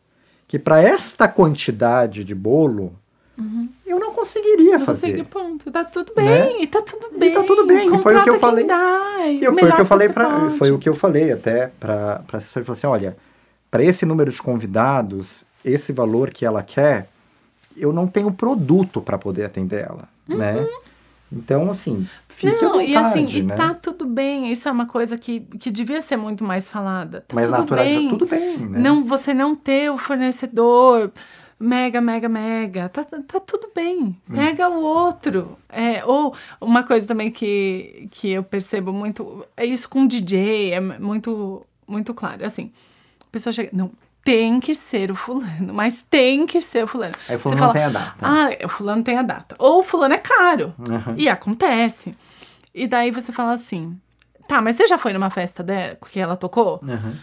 que 0.53 0.59
para 0.59 0.79
esta 0.79 1.27
quantidade 1.27 2.23
de 2.23 2.35
bolo 2.35 2.93
Uhum. 3.35 3.67
Eu 3.83 3.99
não 3.99 4.13
conseguiria 4.13 4.77
não 4.77 4.85
fazer. 4.85 5.07
Consegui, 5.07 5.27
ponto. 5.27 5.71
Tá 5.71 5.83
tudo 5.83 6.13
bem, 6.15 6.25
né? 6.27 6.61
e 6.61 6.67
tá 6.67 6.83
tudo 6.83 7.17
bem. 7.17 7.31
E 7.31 7.33
tá 7.33 7.43
tudo 7.43 7.65
bem. 7.65 7.89
Foi 7.97 8.15
o 8.15 8.23
que 8.23 8.29
eu 8.29 8.37
falei. 8.37 8.63
Dá, 8.63 9.25
e 9.25 9.39
foi 9.39 9.69
o 9.71 9.75
que 9.75 9.81
eu 9.81 9.85
falei 9.85 10.09
para 10.09 10.51
foi 10.51 10.71
o 10.71 10.77
que 10.77 10.87
eu 10.87 10.93
falei 10.93 11.31
até 11.31 11.71
para 11.79 12.21
para 12.27 12.37
assessora, 12.37 12.63
falou 12.63 12.77
assim, 12.77 12.85
olha, 12.85 13.17
para 13.71 13.83
esse 13.83 14.05
número 14.05 14.31
de 14.31 14.39
convidados, 14.39 15.43
esse 15.65 15.91
valor 15.91 16.29
que 16.29 16.45
ela 16.45 16.61
quer, 16.61 17.09
eu 17.75 17.91
não 17.91 18.05
tenho 18.05 18.31
produto 18.31 19.01
para 19.01 19.17
poder 19.17 19.45
atender 19.45 19.81
ela, 19.81 20.07
uhum. 20.29 20.37
né? 20.37 20.67
Então, 21.35 21.69
assim, 21.69 22.07
fique 22.27 22.61
não, 22.61 22.69
à 22.69 22.71
vontade, 22.73 22.91
e 22.91 22.95
assim, 22.95 23.43
né? 23.43 23.53
e 23.53 23.57
tá 23.57 23.73
tudo 23.73 24.05
bem. 24.05 24.51
Isso 24.51 24.69
é 24.69 24.71
uma 24.71 24.85
coisa 24.85 25.17
que, 25.17 25.41
que 25.59 25.71
devia 25.71 26.01
ser 26.01 26.15
muito 26.15 26.43
mais 26.43 26.69
falada. 26.69 27.21
Tá 27.27 27.41
tudo 27.41 27.51
natural, 27.51 27.85
bem. 27.85 28.09
tudo 28.09 28.25
bem, 28.27 28.57
né? 28.57 28.79
Não, 28.79 29.03
você 29.03 29.33
não 29.33 29.55
ter 29.55 29.89
o 29.89 29.97
fornecedor 29.97 31.11
mega, 31.59 32.01
mega, 32.01 32.29
mega. 32.29 32.89
Tá, 32.89 33.03
tá 33.03 33.39
tudo 33.39 33.69
bem. 33.73 34.15
Hum. 34.29 34.35
Pega 34.35 34.69
hum. 34.69 34.75
o 34.77 34.81
outro. 34.83 35.57
É, 35.69 36.05
ou 36.05 36.35
uma 36.61 36.83
coisa 36.83 37.07
também 37.07 37.31
que, 37.31 38.07
que 38.11 38.31
eu 38.31 38.43
percebo 38.43 38.91
muito, 38.93 39.45
é 39.57 39.65
isso 39.65 39.89
com 39.89 40.05
DJ, 40.05 40.73
é 40.73 40.79
muito, 40.79 41.65
muito 41.87 42.13
claro. 42.13 42.45
Assim, 42.45 42.71
a 43.21 43.31
pessoa 43.31 43.51
chega, 43.51 43.69
não, 43.73 43.91
tem 44.23 44.59
que 44.59 44.73
ser 44.73 45.11
o 45.11 45.15
fulano, 45.15 45.73
mas 45.73 46.03
tem 46.03 46.45
que 46.45 46.61
ser 46.61 46.85
o 46.85 46.87
fulano. 46.87 47.13
Aí 47.27 47.35
o 47.35 47.39
fulano 47.39 47.59
fala, 47.59 47.73
tem 47.73 47.83
a 47.83 47.89
data. 47.89 48.15
Ah, 48.21 48.65
o 48.65 48.69
fulano 48.69 49.03
tem 49.03 49.17
a 49.17 49.21
data. 49.21 49.55
Ou 49.59 49.79
o 49.79 49.83
fulano 49.83 50.13
é 50.13 50.17
caro. 50.17 50.73
Uhum. 50.79 51.15
E 51.17 51.27
acontece. 51.27 52.15
E 52.73 52.87
daí 52.87 53.11
você 53.11 53.31
fala 53.31 53.53
assim, 53.53 53.99
tá, 54.47 54.61
mas 54.61 54.77
você 54.77 54.87
já 54.87 54.97
foi 54.97 55.13
numa 55.13 55.29
festa 55.29 55.61
dela 55.61 55.97
que 56.09 56.19
ela 56.19 56.37
tocou? 56.37 56.79
Uhum. 56.83 57.15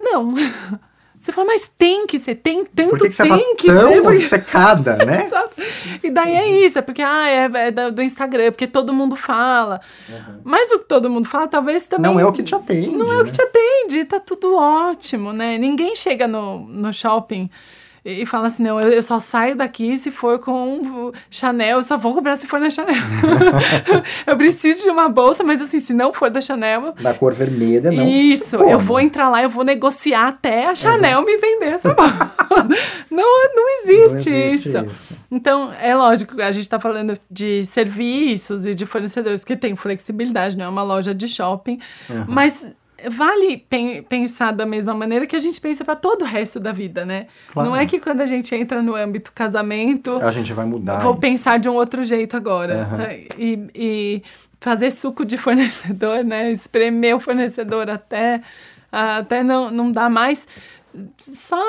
Não. 0.00 0.34
Você 1.22 1.30
fala, 1.30 1.46
mas 1.46 1.70
tem 1.78 2.04
que 2.04 2.18
ser, 2.18 2.34
tem 2.34 2.64
tanto, 2.64 2.90
Por 2.90 2.98
que, 2.98 3.08
que 3.10 3.14
você 3.14 3.22
tem 3.22 3.54
que 3.54 3.68
tão 3.68 3.92
ser. 3.92 4.08
obcecada, 4.08 4.96
né? 5.06 5.22
Exato. 5.26 5.54
E 6.02 6.10
daí 6.10 6.34
é 6.34 6.66
isso, 6.66 6.80
é 6.80 6.82
porque 6.82 7.00
ah, 7.00 7.28
é, 7.28 7.48
é 7.68 7.90
do 7.92 8.02
Instagram, 8.02 8.50
porque 8.50 8.66
todo 8.66 8.92
mundo 8.92 9.14
fala. 9.14 9.80
Uhum. 10.08 10.40
Mas 10.42 10.72
o 10.72 10.80
que 10.80 10.84
todo 10.84 11.08
mundo 11.08 11.28
fala, 11.28 11.46
talvez 11.46 11.86
também. 11.86 12.10
Não 12.10 12.18
é 12.18 12.26
o 12.26 12.32
que 12.32 12.42
te 12.42 12.56
atende. 12.56 12.96
Não 12.96 13.06
né? 13.06 13.14
é 13.14 13.20
o 13.20 13.24
que 13.24 13.30
te 13.30 13.40
atende, 13.40 14.04
tá 14.04 14.18
tudo 14.18 14.56
ótimo, 14.56 15.32
né? 15.32 15.56
Ninguém 15.58 15.94
chega 15.94 16.26
no, 16.26 16.66
no 16.66 16.92
shopping 16.92 17.48
e 18.04 18.26
fala 18.26 18.48
assim: 18.48 18.64
não, 18.64 18.80
eu 18.80 19.02
só 19.02 19.20
saio 19.20 19.54
daqui 19.54 19.96
se 19.96 20.10
for 20.10 20.38
com 20.38 21.12
Chanel, 21.30 21.78
eu 21.78 21.84
só 21.84 21.96
vou 21.96 22.14
comprar 22.14 22.36
se 22.36 22.46
for 22.46 22.58
na 22.58 22.68
Chanel. 22.68 22.94
eu 24.26 24.36
preciso 24.36 24.82
de 24.82 24.90
uma 24.90 25.08
bolsa, 25.08 25.44
mas 25.44 25.62
assim, 25.62 25.78
se 25.78 25.94
não 25.94 26.12
for 26.12 26.28
da 26.28 26.40
Chanel. 26.40 26.94
Da 27.00 27.14
cor 27.14 27.32
vermelha, 27.32 27.92
não. 27.92 28.06
Isso, 28.06 28.58
Como? 28.58 28.68
eu 28.68 28.78
vou 28.78 28.98
entrar 28.98 29.28
lá, 29.28 29.42
eu 29.42 29.48
vou 29.48 29.64
negociar 29.64 30.28
até 30.28 30.68
a 30.68 30.74
Chanel 30.74 31.20
uhum. 31.20 31.24
me 31.24 31.36
vender 31.36 31.74
essa 31.74 31.94
bolsa. 31.94 32.32
não, 33.08 33.54
não 33.54 33.80
existe, 33.82 34.30
não 34.30 34.38
existe 34.38 34.68
isso. 34.68 34.86
isso. 34.86 35.14
Então, 35.30 35.72
é 35.80 35.94
lógico, 35.94 36.40
a 36.42 36.50
gente 36.50 36.62
está 36.62 36.80
falando 36.80 37.16
de 37.30 37.64
serviços 37.64 38.66
e 38.66 38.74
de 38.74 38.84
fornecedores 38.84 39.44
que 39.44 39.56
têm 39.56 39.76
flexibilidade, 39.76 40.56
não 40.56 40.64
é 40.64 40.68
uma 40.68 40.82
loja 40.82 41.14
de 41.14 41.28
shopping, 41.28 41.78
uhum. 42.10 42.24
mas 42.26 42.66
vale 43.10 43.66
pensar 44.08 44.52
da 44.52 44.66
mesma 44.66 44.94
maneira 44.94 45.26
que 45.26 45.36
a 45.36 45.38
gente 45.38 45.60
pensa 45.60 45.84
para 45.84 45.96
todo 45.96 46.22
o 46.22 46.24
resto 46.24 46.60
da 46.60 46.72
vida, 46.72 47.04
né? 47.04 47.26
Claro. 47.52 47.68
Não 47.68 47.76
é 47.76 47.86
que 47.86 47.98
quando 48.00 48.20
a 48.20 48.26
gente 48.26 48.54
entra 48.54 48.82
no 48.82 48.94
âmbito 48.94 49.32
casamento. 49.32 50.16
A 50.18 50.30
gente 50.30 50.52
vai 50.52 50.66
mudar. 50.66 50.98
Vou 50.98 51.16
pensar 51.16 51.58
de 51.58 51.68
um 51.68 51.74
outro 51.74 52.04
jeito 52.04 52.36
agora. 52.36 52.88
Uhum. 52.90 53.38
E, 53.38 53.70
e, 53.74 54.22
fazer 54.60 54.90
suco 54.90 55.24
de 55.24 55.36
fornecedor, 55.38 56.24
né? 56.24 56.50
Espremer 56.50 57.16
o 57.16 57.20
fornecedor 57.20 57.90
até, 57.90 58.42
até 58.90 59.42
não, 59.42 59.70
não 59.70 59.90
dar 59.90 60.08
mais. 60.08 60.46
Só, 61.18 61.60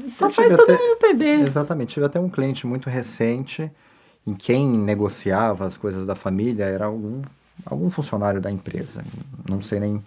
só 0.00 0.28
faz 0.30 0.50
todo 0.50 0.70
até, 0.70 0.72
mundo 0.72 0.98
perder. 0.98 1.40
Exatamente. 1.40 1.94
Tive 1.94 2.06
até 2.06 2.20
um 2.20 2.28
cliente 2.28 2.66
muito 2.66 2.90
recente 2.90 3.70
em 4.26 4.34
quem 4.34 4.68
negociava 4.68 5.66
as 5.66 5.76
coisas 5.76 6.06
da 6.06 6.14
família 6.14 6.64
era 6.64 6.86
algum, 6.86 7.20
algum 7.64 7.90
funcionário 7.90 8.40
da 8.40 8.50
empresa. 8.50 9.04
Não 9.48 9.60
sei 9.60 9.80
nem 9.80 10.02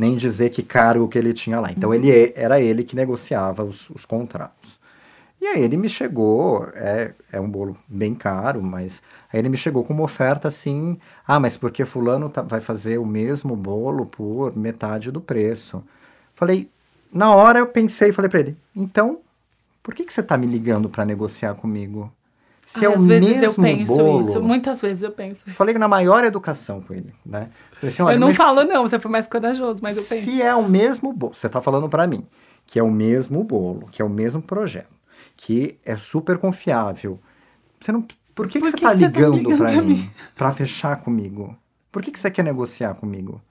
nem 0.00 0.16
dizer 0.16 0.48
que 0.48 0.62
cargo 0.62 1.06
que 1.06 1.18
ele 1.18 1.34
tinha 1.34 1.60
lá. 1.60 1.70
Então, 1.70 1.92
ele 1.92 2.10
é, 2.10 2.32
era 2.34 2.58
ele 2.58 2.82
que 2.82 2.96
negociava 2.96 3.62
os, 3.62 3.90
os 3.90 4.06
contratos. 4.06 4.80
E 5.38 5.46
aí 5.46 5.62
ele 5.62 5.76
me 5.76 5.88
chegou, 5.88 6.68
é, 6.74 7.12
é 7.30 7.40
um 7.40 7.48
bolo 7.48 7.76
bem 7.86 8.14
caro, 8.14 8.62
mas 8.62 9.02
aí 9.32 9.38
ele 9.38 9.48
me 9.48 9.56
chegou 9.56 9.84
com 9.84 9.92
uma 9.92 10.02
oferta 10.02 10.48
assim, 10.48 10.98
ah, 11.26 11.40
mas 11.40 11.56
porque 11.56 11.84
fulano 11.84 12.28
tá, 12.28 12.42
vai 12.42 12.60
fazer 12.60 12.98
o 12.98 13.06
mesmo 13.06 13.56
bolo 13.56 14.04
por 14.06 14.56
metade 14.56 15.10
do 15.10 15.20
preço. 15.20 15.82
Falei, 16.34 16.68
na 17.12 17.34
hora 17.34 17.58
eu 17.58 17.66
pensei 17.66 18.12
falei 18.12 18.28
para 18.28 18.40
ele, 18.40 18.56
então, 18.76 19.20
por 19.82 19.94
que, 19.94 20.04
que 20.04 20.12
você 20.12 20.20
está 20.20 20.36
me 20.36 20.46
ligando 20.46 20.90
para 20.90 21.06
negociar 21.06 21.54
comigo? 21.54 22.12
Se 22.70 22.86
Ai, 22.86 22.92
é 22.92 22.94
às 22.94 23.04
vezes 23.04 23.42
eu 23.42 23.52
penso 23.52 23.96
bolo, 23.96 24.20
isso, 24.20 24.40
muitas 24.40 24.80
vezes 24.80 25.02
eu 25.02 25.10
penso. 25.10 25.42
Falei 25.50 25.74
na 25.74 25.88
maior 25.88 26.22
educação 26.22 26.80
com 26.80 26.94
ele, 26.94 27.12
né? 27.26 27.48
Assim, 27.82 28.00
eu 28.00 28.16
não 28.16 28.32
falo 28.32 28.62
não, 28.62 28.82
você 28.84 28.96
foi 29.00 29.10
mais 29.10 29.26
corajoso, 29.26 29.80
mas 29.82 29.96
eu 29.96 30.04
penso. 30.04 30.22
Se 30.22 30.40
é 30.40 30.54
o 30.54 30.68
mesmo 30.68 31.12
bolo, 31.12 31.34
você 31.34 31.48
está 31.48 31.60
falando 31.60 31.88
para 31.88 32.06
mim, 32.06 32.24
que 32.64 32.78
é 32.78 32.82
o 32.82 32.90
mesmo 32.90 33.42
bolo, 33.42 33.88
que 33.90 34.00
é 34.00 34.04
o 34.04 34.08
mesmo 34.08 34.40
projeto, 34.40 34.94
que 35.36 35.80
é 35.84 35.96
super 35.96 36.38
confiável, 36.38 37.18
você 37.80 37.90
não, 37.90 38.02
por 38.36 38.46
que, 38.46 38.60
por 38.60 38.70
que, 38.70 38.76
que 38.76 38.80
você 38.80 38.86
está 38.86 38.92
ligando, 38.92 39.32
tá 39.32 39.38
ligando 39.38 39.58
para 39.58 39.82
mim? 39.82 40.10
Para 40.36 40.52
fechar 40.52 40.96
comigo? 41.00 41.56
Por 41.90 42.02
que, 42.02 42.12
que 42.12 42.20
você 42.20 42.30
quer 42.30 42.44
negociar 42.44 42.94
comigo? 42.94 43.42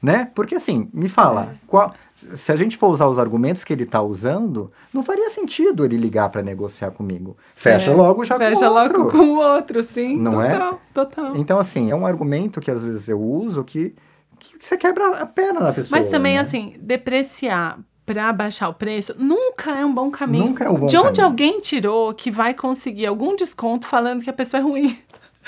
Né? 0.00 0.30
Porque 0.34 0.54
assim, 0.54 0.88
me 0.92 1.08
fala, 1.08 1.52
é. 1.54 1.56
qual, 1.66 1.92
se 2.14 2.52
a 2.52 2.56
gente 2.56 2.76
for 2.76 2.88
usar 2.88 3.08
os 3.08 3.18
argumentos 3.18 3.64
que 3.64 3.72
ele 3.72 3.82
está 3.82 4.00
usando, 4.00 4.70
não 4.92 5.02
faria 5.02 5.28
sentido 5.30 5.84
ele 5.84 5.96
ligar 5.96 6.28
para 6.30 6.42
negociar 6.42 6.90
comigo. 6.92 7.36
Fecha 7.54 7.90
é. 7.90 7.94
logo 7.94 8.24
já 8.24 8.38
Fecha 8.38 8.60
com 8.60 8.64
o 8.66 8.74
outro. 8.74 8.88
Fecha 8.88 8.98
logo 8.98 9.10
com 9.10 9.24
o 9.24 9.36
outro, 9.38 9.82
sim. 9.82 10.16
Não 10.16 10.40
é? 10.40 10.52
total, 10.52 10.72
é? 10.72 10.94
Total. 10.94 11.36
Então 11.36 11.58
assim, 11.58 11.90
é 11.90 11.94
um 11.96 12.06
argumento 12.06 12.60
que 12.60 12.70
às 12.70 12.82
vezes 12.82 13.08
eu 13.08 13.20
uso 13.20 13.64
que, 13.64 13.94
que 14.38 14.56
você 14.60 14.76
quebra 14.76 15.18
a 15.18 15.26
perna 15.26 15.60
da 15.60 15.72
pessoa. 15.72 15.98
Mas 15.98 16.10
também 16.10 16.34
né? 16.34 16.40
assim, 16.40 16.74
depreciar 16.78 17.78
para 18.06 18.32
baixar 18.32 18.70
o 18.70 18.74
preço 18.74 19.14
nunca 19.18 19.72
é 19.72 19.84
um 19.84 19.92
bom 19.92 20.10
caminho. 20.10 20.46
Nunca 20.46 20.64
é 20.64 20.70
um 20.70 20.76
bom 20.76 20.86
De 20.86 20.96
onde 20.96 21.20
caminho. 21.20 21.24
alguém 21.26 21.60
tirou 21.60 22.14
que 22.14 22.30
vai 22.30 22.54
conseguir 22.54 23.04
algum 23.04 23.36
desconto 23.36 23.86
falando 23.86 24.22
que 24.22 24.30
a 24.30 24.32
pessoa 24.32 24.60
é 24.60 24.62
ruim? 24.62 24.98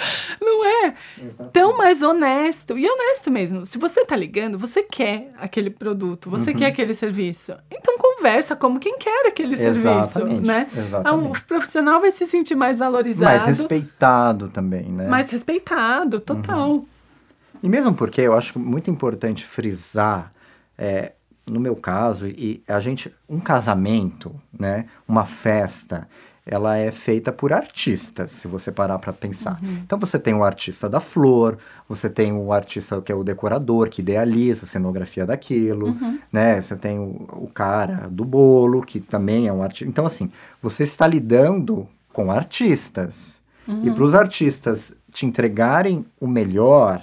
Não 0.40 0.64
é? 0.64 0.94
Exatamente. 1.18 1.52
Tão 1.52 1.76
mais 1.76 2.02
honesto. 2.02 2.78
E 2.78 2.88
honesto 2.88 3.30
mesmo. 3.30 3.66
Se 3.66 3.78
você 3.78 4.04
tá 4.04 4.16
ligando, 4.16 4.58
você 4.58 4.82
quer 4.82 5.32
aquele 5.38 5.70
produto, 5.70 6.30
você 6.30 6.50
uhum. 6.50 6.56
quer 6.56 6.66
aquele 6.66 6.94
serviço. 6.94 7.54
Então 7.70 7.98
conversa 7.98 8.56
como 8.56 8.78
quem 8.78 8.98
quer 8.98 9.26
aquele 9.26 9.54
Exatamente. 9.54 10.08
serviço, 10.08 10.42
né? 10.42 10.68
Exatamente. 10.76 11.38
o 11.38 11.44
profissional 11.44 12.00
vai 12.00 12.10
se 12.10 12.26
sentir 12.26 12.54
mais 12.54 12.78
valorizado. 12.78 13.24
Mais 13.24 13.44
respeitado 13.44 14.48
também, 14.48 14.84
né? 14.84 15.06
Mais 15.08 15.30
respeitado, 15.30 16.20
total. 16.20 16.70
Uhum. 16.70 16.86
E 17.62 17.68
mesmo 17.68 17.94
porque 17.94 18.20
eu 18.20 18.34
acho 18.34 18.58
muito 18.58 18.90
importante 18.90 19.44
frisar, 19.44 20.32
é, 20.78 21.12
no 21.46 21.60
meu 21.60 21.76
caso, 21.76 22.26
e 22.26 22.62
a 22.66 22.80
gente, 22.80 23.12
um 23.28 23.40
casamento, 23.40 24.34
né? 24.56 24.86
Uma 25.06 25.26
festa 25.26 26.08
ela 26.50 26.76
é 26.76 26.90
feita 26.90 27.30
por 27.30 27.52
artistas, 27.52 28.32
se 28.32 28.48
você 28.48 28.72
parar 28.72 28.98
para 28.98 29.12
pensar. 29.12 29.60
Uhum. 29.62 29.82
Então 29.84 29.96
você 29.96 30.18
tem 30.18 30.34
o 30.34 30.42
artista 30.42 30.88
da 30.88 30.98
flor, 30.98 31.56
você 31.88 32.10
tem 32.10 32.32
o 32.32 32.52
artista 32.52 33.00
que 33.00 33.12
é 33.12 33.14
o 33.14 33.22
decorador, 33.22 33.88
que 33.88 34.02
idealiza 34.02 34.64
a 34.64 34.66
cenografia 34.66 35.24
daquilo, 35.24 35.90
uhum. 35.90 36.18
né? 36.32 36.60
Você 36.60 36.74
tem 36.74 36.98
o, 36.98 37.24
o, 37.34 37.48
cara 37.54 38.08
do 38.10 38.24
bolo, 38.24 38.82
que 38.82 38.98
também 38.98 39.46
é 39.46 39.52
um 39.52 39.62
artista. 39.62 39.88
Então, 39.88 40.04
assim, 40.04 40.28
você 40.60 40.82
está 40.82 41.06
lidando 41.06 41.86
com 42.12 42.32
artistas. 42.32 43.40
Uhum. 43.68 43.86
E 43.86 43.90
para 43.92 44.02
os 44.02 44.14
artistas 44.16 44.92
te 45.12 45.26
entregarem 45.26 46.04
o 46.20 46.26
melhor, 46.26 47.00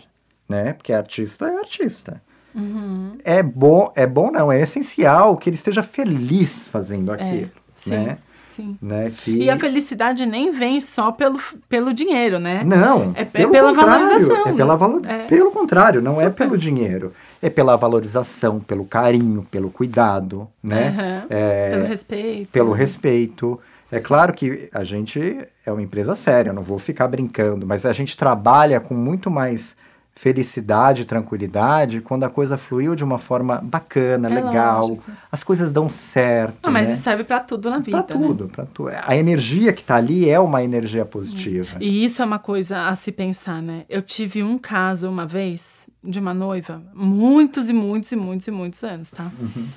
né? 0.50 0.74
Porque 0.74 0.92
artista 0.92 1.48
é 1.48 1.58
artista. 1.58 2.22
Uhum. 2.54 3.18
É 3.24 3.42
bom, 3.42 3.90
é 3.96 4.06
bom 4.06 4.30
não, 4.30 4.52
é 4.52 4.60
essencial 4.60 5.38
que 5.38 5.50
ele 5.50 5.56
esteja 5.56 5.84
feliz 5.84 6.68
fazendo 6.68 7.14
é, 7.14 7.16
aquilo, 7.16 7.52
é, 7.86 7.90
né? 7.92 8.18
Sim. 8.58 8.76
Né, 8.82 9.12
que... 9.16 9.44
E 9.44 9.50
a 9.52 9.60
felicidade 9.60 10.26
nem 10.26 10.50
vem 10.52 10.82
só 10.82 11.12
pelo, 11.12 11.40
pelo 11.70 11.94
dinheiro, 11.94 12.40
né? 12.40 12.64
Não. 12.66 13.14
É, 13.16 13.22
é 13.22 13.26
pela 13.26 13.72
valorização. 13.72 14.48
É 14.48 14.54
pela 14.54 14.76
valo... 14.76 15.02
É. 15.06 15.28
Pelo 15.28 15.52
contrário, 15.52 16.02
não 16.02 16.14
é 16.14 16.26
Super. 16.26 16.28
é 16.28 16.30
pelo 16.32 16.58
dinheiro. 16.58 17.14
É 17.40 17.52
pela 17.52 17.76
valorização, 17.76 18.60
pelo 18.60 18.84
carinho, 18.84 19.46
pelo 19.52 19.70
cuidado, 19.70 20.48
né? 20.62 20.90
Uhum. 20.90 21.28
É... 21.30 21.70
Pelo 21.70 21.86
respeito. 21.86 22.50
Pelo 22.52 22.72
respeito. 22.72 23.60
É 23.92 24.00
Sim. 24.00 24.06
claro 24.06 24.34
que 24.34 24.68
a 24.74 24.84
gente 24.84 25.48
é 25.64 25.72
uma 25.72 25.84
empresa 25.84 26.16
séria, 26.16 26.50
eu 26.50 26.54
não 26.56 26.64
vou 26.64 26.80
ficar 26.80 27.08
brincando, 27.08 27.68
mas 27.68 27.86
a 27.86 27.94
gente 27.94 28.18
trabalha 28.18 28.80
com 28.80 28.96
muito 28.96 29.30
mais 29.30 29.78
felicidade, 30.18 31.06
tranquilidade, 31.06 32.02
quando 32.02 32.24
a 32.24 32.30
coisa 32.30 32.58
fluiu 32.58 32.96
de 32.96 33.04
uma 33.04 33.20
forma 33.20 33.62
bacana, 33.64 34.28
é 34.28 34.34
legal, 34.34 34.88
lógico. 34.88 35.12
as 35.32 35.44
coisas 35.44 35.70
dão 35.70 35.88
certo. 35.88 36.58
Não, 36.64 36.74
mas 36.74 36.88
né? 36.88 36.96
isso 36.96 37.04
serve 37.04 37.24
para 37.24 37.40
tudo 37.40 37.70
na 37.70 37.78
vida. 37.78 38.02
Para 38.02 38.18
tudo, 38.18 38.46
né? 38.46 38.50
para 38.52 38.66
tudo. 38.66 38.90
A 39.06 39.16
energia 39.16 39.72
que 39.72 39.82
está 39.82 39.96
ali 39.96 40.28
é 40.28 40.40
uma 40.40 40.64
energia 40.64 41.06
positiva. 41.06 41.78
E 41.80 42.04
isso 42.04 42.24
é 42.24 42.26
uma 42.26 42.40
coisa 42.40 42.88
a 42.88 42.96
se 42.96 43.12
pensar, 43.12 43.62
né? 43.62 43.86
Eu 43.88 44.02
tive 44.02 44.42
um 44.42 44.58
caso 44.58 45.08
uma 45.08 45.28
vez 45.28 45.88
de 46.04 46.20
uma 46.20 46.34
noiva, 46.34 46.82
muitos 46.96 47.70
e 47.70 47.74
muitos 47.74 48.12
e 48.12 48.16
muitos 48.16 48.48
e 48.48 48.52
muitos 48.52 48.84
anos, 48.84 49.12
tá? 49.12 49.32
Uhum. 49.40 49.68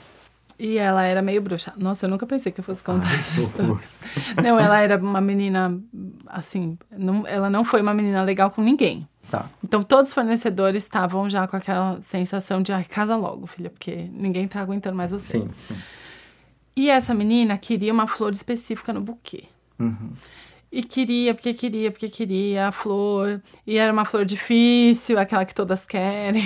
E 0.59 0.79
ela 0.79 1.03
era 1.03 1.21
meio 1.21 1.43
bruxa. 1.43 1.73
Nossa, 1.77 2.07
eu 2.07 2.11
nunca 2.11 2.27
pensei 2.27 2.51
que 2.51 2.61
eu 2.61 2.65
fosse 2.65 2.83
contar 2.83 3.09
Ai, 3.09 3.19
essa 3.19 3.35
que 3.37 3.43
história. 3.43 3.79
Não, 4.43 4.59
ela 4.59 4.81
era 4.81 4.97
uma 4.97 5.21
menina, 5.21 5.79
assim, 6.27 6.79
não, 6.91 7.27
ela 7.27 7.51
não 7.51 7.63
foi 7.63 7.83
uma 7.83 7.93
menina 7.93 8.23
legal 8.23 8.51
com 8.51 8.63
ninguém. 8.63 9.07
Tá. 9.31 9.49
Então, 9.63 9.83
todos 9.83 10.11
os 10.11 10.15
fornecedores 10.15 10.83
estavam 10.83 11.29
já 11.29 11.47
com 11.47 11.57
aquela 11.57 12.01
sensação 12.03 12.61
de, 12.61 12.73
ai, 12.73 12.85
casa 12.85 13.17
logo, 13.17 13.47
filha, 13.47 13.71
porque 13.71 14.09
ninguém 14.13 14.49
tá 14.49 14.61
aguentando 14.61 14.97
mais 14.97 15.13
você. 15.13 15.39
Sim, 15.39 15.51
sim. 15.55 15.77
E 16.77 16.91
essa 16.91 17.15
menina 17.15 17.57
queria 17.57 17.93
uma 17.93 18.07
flor 18.07 18.33
específica 18.33 18.93
no 18.93 19.01
buquê. 19.01 19.45
Uhum. 19.79 20.13
E 20.73 20.85
queria, 20.85 21.35
porque 21.35 21.53
queria, 21.53 21.91
porque 21.91 22.09
queria 22.09 22.69
a 22.69 22.73
flor. 22.73 23.43
E 23.67 23.77
era 23.77 23.93
uma 23.93 24.05
flor 24.05 24.25
difícil, 24.25 25.19
aquela 25.19 25.45
que 25.45 25.55
todas 25.55 25.85
querem. 25.85 26.45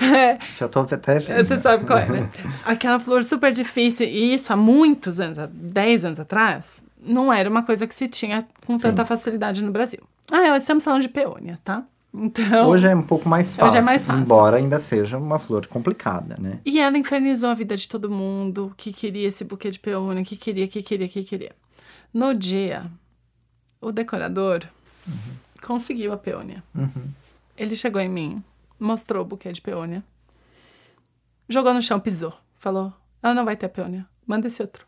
É, 0.00 0.38
Já 0.56 0.68
tô 0.68 0.80
até 0.80 1.18
vendo. 1.18 1.44
você 1.44 1.56
sabe 1.56 1.84
qual 1.84 1.98
é, 1.98 2.08
né? 2.08 2.30
Aquela 2.64 3.00
flor 3.00 3.24
super 3.24 3.52
difícil. 3.52 4.06
E 4.06 4.32
isso 4.32 4.52
há 4.52 4.56
muitos 4.56 5.18
anos, 5.18 5.40
há 5.40 5.46
10 5.46 6.04
anos 6.04 6.20
atrás, 6.20 6.84
não 7.00 7.32
era 7.32 7.48
uma 7.48 7.62
coisa 7.62 7.86
que 7.86 7.94
se 7.94 8.06
tinha 8.06 8.46
com 8.66 8.76
tanta 8.78 9.04
facilidade 9.04 9.62
no 9.62 9.70
Brasil. 9.70 10.00
Ah, 10.30 10.56
estamos 10.56 10.84
falando 10.84 11.02
de 11.02 11.08
peônia, 11.08 11.58
tá? 11.64 11.84
Então. 12.12 12.68
Hoje 12.68 12.86
é 12.86 12.94
um 12.94 13.02
pouco 13.02 13.28
mais 13.28 13.54
fácil. 13.54 13.66
Hoje 13.66 13.76
é 13.76 13.82
mais 13.82 14.04
fácil. 14.04 14.22
Embora 14.22 14.56
ainda 14.56 14.78
seja 14.78 15.18
uma 15.18 15.38
flor 15.38 15.66
complicada, 15.66 16.36
né? 16.38 16.58
E 16.64 16.80
ela 16.80 16.96
infernizou 16.96 17.48
a 17.50 17.54
vida 17.54 17.76
de 17.76 17.86
todo 17.86 18.10
mundo 18.10 18.72
que 18.76 18.92
queria 18.92 19.28
esse 19.28 19.44
buquê 19.44 19.70
de 19.70 19.78
peônia, 19.78 20.24
que 20.24 20.36
queria, 20.36 20.66
que 20.66 20.82
queria, 20.82 21.08
que 21.08 21.22
queria. 21.22 21.52
No 22.12 22.34
dia, 22.34 22.90
o 23.80 23.92
decorador 23.92 24.64
conseguiu 25.62 26.12
a 26.12 26.16
peônia. 26.16 26.62
Uhum. 26.74 27.08
Ele 27.56 27.76
chegou 27.76 28.00
em 28.00 28.08
mim, 28.08 28.42
mostrou 28.80 29.22
o 29.22 29.26
buquê 29.26 29.52
de 29.52 29.60
peônia, 29.60 30.02
jogou 31.48 31.74
no 31.74 31.82
chão, 31.82 32.00
pisou. 32.00 32.32
Falou: 32.56 32.92
ela 33.22 33.34
não 33.34 33.44
vai 33.44 33.56
ter 33.56 33.66
a 33.66 33.68
peônia, 33.68 34.06
manda 34.26 34.46
esse 34.46 34.62
outro. 34.62 34.87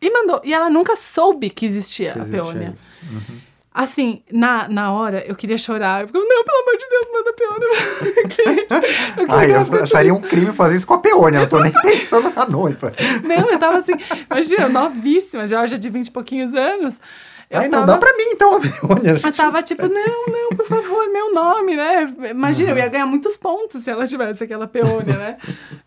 E 0.00 0.10
mandou. 0.10 0.40
E 0.44 0.52
ela 0.52 0.70
nunca 0.70 0.96
soube 0.96 1.50
que 1.50 1.66
existia 1.66 2.12
Que 2.12 2.18
a 2.18 2.22
existe 2.22 2.40
peônia. 2.40 2.74
Uhum. 3.10 3.40
Assim, 3.80 4.22
na, 4.32 4.68
na 4.68 4.92
hora, 4.92 5.24
eu 5.24 5.36
queria 5.36 5.56
chorar. 5.56 6.00
Eu 6.00 6.08
ficava, 6.08 6.24
não, 6.24 6.44
pelo 6.44 6.58
amor 6.62 6.76
de 6.76 6.88
Deus, 6.88 7.06
manda 7.12 7.30
a 7.30 7.32
peônia. 7.38 8.68
Eu 9.16 9.26
Ai, 9.28 9.52
eu 9.78 9.82
acharia 9.84 10.12
um 10.12 10.20
crime 10.20 10.52
fazer 10.52 10.78
isso 10.78 10.86
com 10.86 10.94
a 10.94 10.98
peônia. 10.98 11.38
Não 11.38 11.46
tô 11.48 11.60
nem 11.60 11.70
pensando 11.70 12.32
na 12.34 12.44
noiva. 12.44 12.92
Não, 13.22 13.48
eu 13.48 13.56
tava 13.56 13.78
assim, 13.78 13.92
imagina, 14.28 14.68
novíssima, 14.68 15.46
já, 15.46 15.64
já 15.64 15.76
de 15.76 15.88
20 15.88 16.08
e 16.08 16.10
pouquinhos 16.10 16.56
anos. 16.56 17.00
Eu 17.48 17.60
Ai, 17.60 17.68
não, 17.68 17.78
tava, 17.86 17.92
dá 17.92 17.98
pra 17.98 18.12
mim 18.16 18.24
então 18.32 18.56
a 18.56 18.60
peônia. 18.60 19.14
Eu 19.24 19.32
tava 19.32 19.62
tipo, 19.62 19.86
não, 19.88 20.26
não, 20.26 20.48
por 20.56 20.66
favor, 20.66 21.08
meu 21.12 21.32
nome, 21.32 21.76
né? 21.76 22.12
Imagina, 22.30 22.72
eu 22.72 22.78
ia 22.78 22.88
ganhar 22.88 23.06
muitos 23.06 23.36
pontos 23.36 23.84
se 23.84 23.90
ela 23.90 24.08
tivesse 24.08 24.42
aquela 24.42 24.66
peônia, 24.66 25.16
né? 25.16 25.36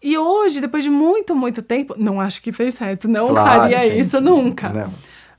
E 0.02 0.18
hoje, 0.18 0.62
depois 0.62 0.82
de 0.86 0.90
muito, 0.90 1.36
muito 1.36 1.62
tempo, 1.62 1.94
não 1.98 2.22
acho 2.22 2.42
que 2.42 2.54
fez 2.54 2.76
certo, 2.76 3.10
não 3.10 3.28
Claro, 3.28 3.60
faria 3.64 3.82
gente. 3.82 4.00
isso 4.00 4.22
nunca. 4.22 4.70
Não. 4.70 4.94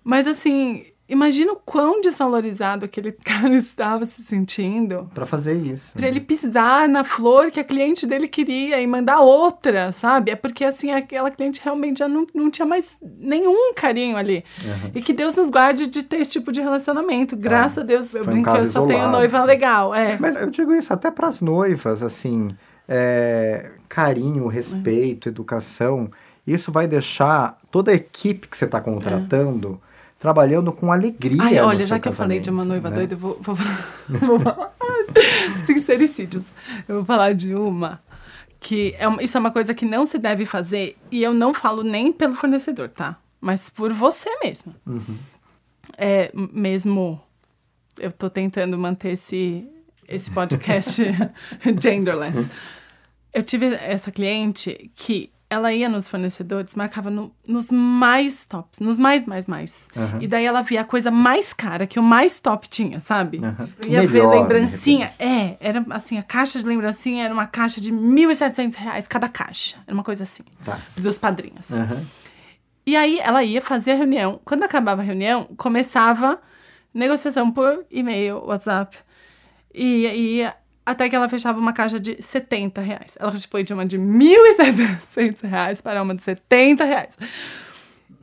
Mas 0.05 0.26
assim, 0.26 0.84
imagina 1.12 1.52
o 1.52 1.56
quão 1.56 2.00
desvalorizado 2.00 2.84
aquele 2.84 3.12
cara 3.24 3.54
estava 3.54 4.06
se 4.06 4.22
sentindo. 4.22 5.10
Pra 5.14 5.26
fazer 5.26 5.54
isso. 5.54 5.92
Pra 5.92 6.08
ele 6.08 6.20
pisar 6.20 6.88
na 6.88 7.04
flor 7.04 7.50
que 7.50 7.60
a 7.60 7.64
cliente 7.64 8.06
dele 8.06 8.26
queria 8.26 8.80
e 8.80 8.86
mandar 8.86 9.20
outra, 9.20 9.92
sabe? 9.92 10.30
É 10.30 10.36
porque, 10.36 10.64
assim, 10.64 10.90
aquela 10.90 11.30
cliente 11.30 11.60
realmente 11.62 11.98
já 11.98 12.08
não, 12.08 12.26
não 12.34 12.50
tinha 12.50 12.66
mais 12.66 12.98
nenhum 13.02 13.74
carinho 13.74 14.16
ali. 14.16 14.44
Uhum. 14.64 14.90
E 14.94 15.02
que 15.02 15.12
Deus 15.12 15.36
nos 15.36 15.50
guarde 15.50 15.86
de 15.86 16.02
ter 16.02 16.20
esse 16.20 16.30
tipo 16.30 16.50
de 16.50 16.60
relacionamento. 16.60 17.36
Graças 17.36 17.78
a 17.78 17.86
Deus, 17.86 18.14
eu 18.14 18.24
Foi 18.24 18.32
um 18.32 18.42
brinco 18.42 18.56
eu 18.56 18.70
só 18.70 18.86
tenho 18.86 19.08
noiva 19.08 19.44
legal. 19.44 19.94
É. 19.94 20.16
Mas 20.18 20.40
eu 20.40 20.50
digo 20.50 20.72
isso 20.72 20.92
até 20.92 21.10
para 21.10 21.28
as 21.28 21.40
noivas, 21.40 22.02
assim, 22.02 22.48
é, 22.88 23.70
carinho, 23.88 24.46
respeito, 24.46 25.28
educação, 25.28 26.10
isso 26.46 26.72
vai 26.72 26.86
deixar 26.86 27.58
toda 27.70 27.90
a 27.90 27.94
equipe 27.94 28.48
que 28.48 28.56
você 28.56 28.64
está 28.64 28.80
contratando 28.80 29.80
trabalhando 30.22 30.72
com 30.72 30.92
alegria. 30.92 31.42
Ai, 31.42 31.58
olha, 31.60 31.84
já 31.84 31.98
que 31.98 32.08
eu 32.08 32.12
falei 32.12 32.38
de 32.38 32.48
uma 32.48 32.64
noiva 32.64 32.88
né? 32.88 32.94
doida, 32.96 33.14
eu 33.14 33.18
vou, 33.18 33.36
vou, 33.40 33.56
vou 34.08 34.38
falar. 34.38 34.72
Sincericídios. 35.66 36.52
Eu 36.88 36.96
vou 36.96 37.04
falar 37.04 37.34
de 37.34 37.54
uma 37.56 38.00
que 38.60 38.94
é 38.96 39.08
uma- 39.08 39.20
isso 39.20 39.36
é 39.36 39.40
uma 39.40 39.50
coisa 39.50 39.74
que 39.74 39.84
não 39.84 40.06
se 40.06 40.18
deve 40.18 40.46
fazer 40.46 40.96
e 41.10 41.20
eu 41.22 41.34
não 41.34 41.52
falo 41.52 41.82
nem 41.82 42.12
pelo 42.12 42.34
fornecedor, 42.34 42.88
tá? 42.88 43.18
Mas 43.40 43.68
por 43.68 43.92
você 43.92 44.30
mesmo. 44.44 44.72
Uhum. 44.86 45.18
É 45.98 46.30
mesmo. 46.52 47.20
Eu 47.98 48.12
tô 48.12 48.30
tentando 48.30 48.78
manter 48.78 49.10
esse, 49.14 49.68
esse 50.08 50.30
podcast 50.30 51.02
genderless. 51.82 52.48
Eu 53.34 53.42
tive 53.42 53.74
essa 53.74 54.12
cliente 54.12 54.88
que 54.94 55.30
ela 55.53 55.72
ia 55.72 55.88
nos 55.88 56.09
fornecedores, 56.09 56.74
marcava 56.74 57.11
no- 57.11 57.32
nos 57.46 57.70
mais 57.70 58.44
tops, 58.44 58.80
nos 58.80 58.96
mais, 58.96 59.24
mais, 59.24 59.46
mais. 59.46 59.88
Aham. 59.96 60.18
E 60.20 60.26
daí 60.26 60.44
ela 60.44 60.62
via 60.62 60.80
a 60.80 60.84
coisa 60.84 61.11
mais 61.11 61.53
cara, 61.53 61.86
que 61.86 61.98
o 61.98 62.03
mais 62.03 62.40
top 62.40 62.68
tinha, 62.68 63.00
sabe? 63.00 63.38
Aham. 63.44 63.68
Ia 63.86 64.00
ver 64.07 64.09
Melhor, 64.22 64.30
lembrancinha. 64.42 65.12
É, 65.18 65.57
era 65.61 65.84
assim, 65.90 66.18
a 66.18 66.22
caixa 66.22 66.59
de 66.59 66.64
lembrancinha 66.64 67.24
era 67.24 67.32
uma 67.34 67.46
caixa 67.46 67.80
de 67.80 67.92
1.700 67.92 68.74
reais 68.74 69.07
cada 69.07 69.28
caixa. 69.28 69.76
Era 69.86 69.94
uma 69.94 70.03
coisa 70.05 70.22
assim, 70.22 70.42
Tá. 70.64 70.80
dos 70.96 71.18
padrinhos. 71.18 71.72
Aham. 71.72 72.03
E 72.84 72.96
aí 72.96 73.18
ela 73.20 73.44
ia 73.44 73.62
fazer 73.62 73.92
a 73.92 73.94
reunião. 73.96 74.40
Quando 74.44 74.64
acabava 74.64 75.03
a 75.03 75.05
reunião, 75.05 75.48
começava 75.57 76.40
negociação 76.92 77.50
por 77.50 77.84
e-mail, 77.90 78.42
WhatsApp. 78.44 78.96
E 79.74 80.07
aí 80.07 80.53
até 80.85 81.09
que 81.09 81.14
ela 81.16 81.28
fechava 81.28 81.59
uma 81.59 81.72
caixa 81.72 81.99
de 82.01 82.16
70 82.20 82.80
reais. 82.80 83.16
Ela 83.18 83.33
foi 83.51 83.62
de 83.62 83.72
uma 83.72 83.87
de 83.87 83.99
1.700 83.99 85.43
reais 85.49 85.80
para 85.80 86.03
uma 86.03 86.14
de 86.14 86.22
70 86.22 86.85
reais. 86.85 87.16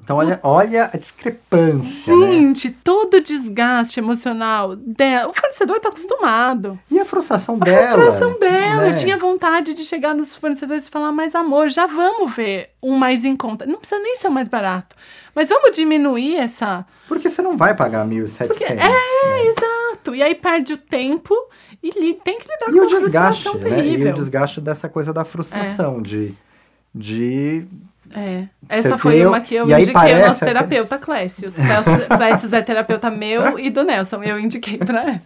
Então, 0.03 0.17
olha, 0.17 0.39
olha 0.41 0.89
a 0.91 0.97
discrepância, 0.97 2.15
né? 2.15 2.31
Gente, 2.31 2.71
todo 2.71 3.17
o 3.17 3.21
desgaste 3.21 3.99
emocional 3.99 4.75
dela. 4.75 5.29
O 5.29 5.33
fornecedor 5.33 5.79
tá 5.79 5.89
acostumado. 5.89 6.79
E 6.89 6.99
a 6.99 7.05
frustração 7.05 7.57
A 7.61 7.63
dela. 7.63 7.91
frustração 7.91 8.39
dela. 8.39 8.77
né? 8.77 8.89
Eu 8.89 8.95
tinha 8.95 9.15
vontade 9.17 9.71
de 9.75 9.83
chegar 9.83 10.15
nos 10.15 10.33
fornecedores 10.35 10.87
e 10.87 10.89
falar, 10.89 11.11
mas 11.11 11.35
amor, 11.35 11.69
já 11.69 11.85
vamos 11.85 12.33
ver 12.35 12.71
um 12.81 12.95
mais 12.95 13.23
em 13.23 13.35
conta. 13.35 13.67
Não 13.67 13.77
precisa 13.77 14.01
nem 14.01 14.15
ser 14.15 14.29
o 14.29 14.31
mais 14.31 14.47
barato. 14.47 14.95
Mas 15.35 15.47
vamos 15.49 15.71
diminuir 15.75 16.37
essa. 16.37 16.83
Porque 17.07 17.29
você 17.29 17.43
não 17.43 17.55
vai 17.55 17.75
pagar 17.75 18.03
1.700. 18.07 18.47
Porque- 18.47 18.73
né? 18.73 18.81
É, 18.83 19.45
exato. 19.47 20.15
E 20.15 20.23
aí 20.23 20.33
perde 20.33 20.73
o 20.73 20.77
tempo 20.77 21.35
e 21.81 22.13
tem 22.13 22.39
que 22.39 22.47
lidar 22.47 22.69
E 22.69 22.73
com 22.73 22.85
o 22.85 22.87
desgaste, 22.87 23.57
né? 23.57 23.69
E 23.69 23.73
terrível. 23.73 24.11
o 24.11 24.15
desgaste 24.15 24.59
dessa 24.61 24.89
coisa 24.89 25.13
da 25.13 25.23
frustração, 25.23 26.01
de, 26.01 26.33
de 26.93 27.65
É. 28.13 28.47
Essa 28.67 28.97
foi 28.97 29.19
vê, 29.19 29.25
uma 29.25 29.39
que 29.39 29.55
eu 29.55 29.69
e 29.69 29.73
indiquei 29.73 29.93
ao 29.93 30.01
parece 30.01 30.27
nosso 30.27 30.45
terapeuta. 30.45 30.97
Clécius 30.97 31.55
Clécius 32.17 32.53
é 32.53 32.61
terapeuta 32.61 33.09
meu 33.09 33.57
e 33.57 33.69
do 33.69 33.83
Nelson. 33.83 34.23
Eu 34.23 34.39
indiquei 34.39 34.77
pra. 34.77 35.21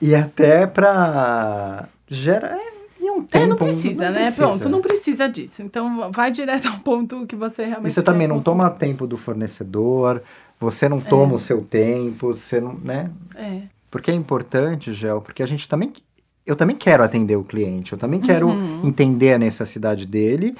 E 0.00 0.14
até 0.14 0.66
pra 0.66 1.88
gerar. 2.08 2.56
É, 2.56 2.72
e 3.00 3.10
um 3.10 3.22
tempo. 3.22 3.44
É, 3.44 3.46
não 3.46 3.56
precisa, 3.56 4.10
né? 4.10 4.22
precisa. 4.22 4.36
Pronto, 4.36 4.68
não 4.68 4.80
precisa 4.80 5.28
disso. 5.28 5.62
Então, 5.62 6.10
vai 6.10 6.30
direto 6.30 6.66
ao 6.68 6.78
ponto 6.78 7.26
que 7.26 7.36
você 7.36 7.64
realmente 7.64 7.90
E 7.90 7.94
você 7.94 8.02
também 8.02 8.26
não 8.26 8.36
consumir. 8.36 8.56
toma 8.56 8.70
tempo 8.70 9.06
do 9.06 9.16
fornecedor, 9.16 10.22
você 10.58 10.88
não 10.88 11.00
toma 11.00 11.34
o 11.34 11.38
seu 11.38 11.64
tempo, 11.64 12.34
você 12.34 12.60
não. 12.60 12.74
né? 12.74 13.10
É. 13.36 13.62
Porque 13.92 14.10
é 14.10 14.14
importante, 14.14 14.90
Gel, 14.92 15.20
porque 15.20 15.42
a 15.42 15.46
gente 15.46 15.68
também. 15.68 15.92
Eu 16.44 16.56
também 16.56 16.74
quero 16.74 17.04
atender 17.04 17.36
o 17.36 17.44
cliente, 17.44 17.92
eu 17.92 17.98
também 17.98 18.20
quero 18.20 18.48
Uhum. 18.48 18.80
entender 18.88 19.34
a 19.34 19.38
necessidade 19.38 20.06
dele 20.06 20.56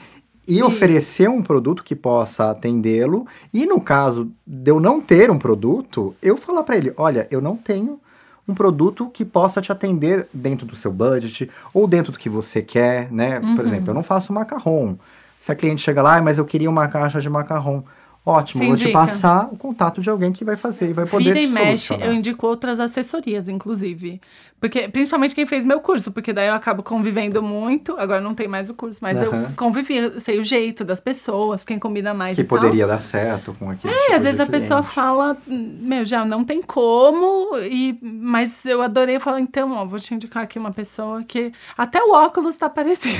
e, 0.46 0.58
E- 0.58 0.62
oferecer 0.62 1.28
um 1.28 1.42
produto 1.42 1.82
que 1.82 1.96
possa 1.96 2.50
atendê-lo. 2.50 3.26
E 3.52 3.66
no 3.66 3.80
caso 3.80 4.30
de 4.46 4.70
eu 4.70 4.78
não 4.78 5.00
ter 5.00 5.28
um 5.30 5.38
produto, 5.38 6.14
eu 6.22 6.36
falar 6.36 6.62
para 6.62 6.76
ele: 6.76 6.92
olha, 6.96 7.26
eu 7.30 7.40
não 7.40 7.56
tenho 7.56 7.98
um 8.46 8.54
produto 8.54 9.08
que 9.08 9.24
possa 9.24 9.60
te 9.62 9.72
atender 9.72 10.28
dentro 10.32 10.66
do 10.66 10.76
seu 10.76 10.92
budget 10.92 11.50
ou 11.72 11.88
dentro 11.88 12.12
do 12.12 12.18
que 12.18 12.28
você 12.28 12.60
quer, 12.60 13.10
né? 13.10 13.40
Uhum. 13.40 13.56
Por 13.56 13.64
exemplo, 13.64 13.90
eu 13.90 13.94
não 13.94 14.02
faço 14.02 14.32
macarrão. 14.32 14.98
Se 15.40 15.50
a 15.50 15.54
cliente 15.56 15.80
chega 15.80 16.02
lá, 16.02 16.18
"Ah, 16.18 16.22
mas 16.22 16.38
eu 16.38 16.44
queria 16.44 16.68
uma 16.70 16.86
caixa 16.86 17.18
de 17.20 17.30
macarrão. 17.30 17.82
Ótimo, 18.24 18.62
Você 18.62 18.68
vou 18.68 18.76
te 18.76 18.88
passar 18.90 19.48
o 19.52 19.56
contato 19.56 20.00
de 20.00 20.08
alguém 20.08 20.32
que 20.32 20.44
vai 20.44 20.56
fazer 20.56 20.90
e 20.90 20.92
vai 20.92 21.04
poder 21.06 21.24
Vira 21.34 21.40
te 21.40 21.46
e 21.46 21.48
mexe, 21.50 21.86
solucionar. 21.88 22.06
eu 22.06 22.12
indico 22.12 22.46
outras 22.46 22.78
assessorias, 22.78 23.48
inclusive. 23.48 24.20
Porque, 24.60 24.88
principalmente 24.88 25.34
quem 25.34 25.44
fez 25.44 25.64
meu 25.64 25.80
curso, 25.80 26.12
porque 26.12 26.32
daí 26.32 26.46
eu 26.46 26.54
acabo 26.54 26.84
convivendo 26.84 27.42
muito. 27.42 27.96
Agora 27.98 28.20
não 28.20 28.32
tem 28.32 28.46
mais 28.46 28.70
o 28.70 28.74
curso, 28.74 29.00
mas 29.02 29.20
Aham. 29.20 29.48
eu 29.48 29.56
convivia, 29.56 30.20
sei 30.20 30.38
o 30.38 30.44
jeito 30.44 30.84
das 30.84 31.00
pessoas, 31.00 31.64
quem 31.64 31.80
combina 31.80 32.14
mais 32.14 32.36
que 32.36 32.42
e 32.42 32.46
tal. 32.46 32.60
poderia 32.60 32.86
dar 32.86 33.00
certo 33.00 33.54
com 33.58 33.68
aquele 33.68 33.92
É, 33.92 33.98
tipo 34.02 34.14
às 34.14 34.22
vezes 34.22 34.36
de 34.36 34.42
a 34.42 34.46
pessoa 34.46 34.80
cliente. 34.82 34.94
fala, 34.94 35.36
meu, 35.48 36.04
já 36.04 36.24
não 36.24 36.44
tem 36.44 36.62
como, 36.62 37.58
e, 37.58 37.98
mas 38.00 38.64
eu 38.66 38.82
adorei, 38.82 39.16
eu 39.16 39.20
falo, 39.20 39.38
então, 39.40 39.72
ó, 39.72 39.84
vou 39.84 39.98
te 39.98 40.14
indicar 40.14 40.44
aqui 40.44 40.60
uma 40.60 40.70
pessoa 40.72 41.24
que 41.24 41.50
até 41.76 42.00
o 42.00 42.12
óculos 42.12 42.54
tá 42.54 42.68
parecido. 42.68 43.18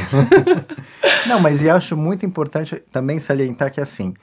Não, 1.27 1.41
mas 1.41 1.61
e 1.61 1.69
acho 1.69 1.97
muito 1.97 2.25
importante 2.25 2.77
também 2.93 3.19
salientar 3.19 3.73
que 3.73 3.81
assim, 3.81 4.15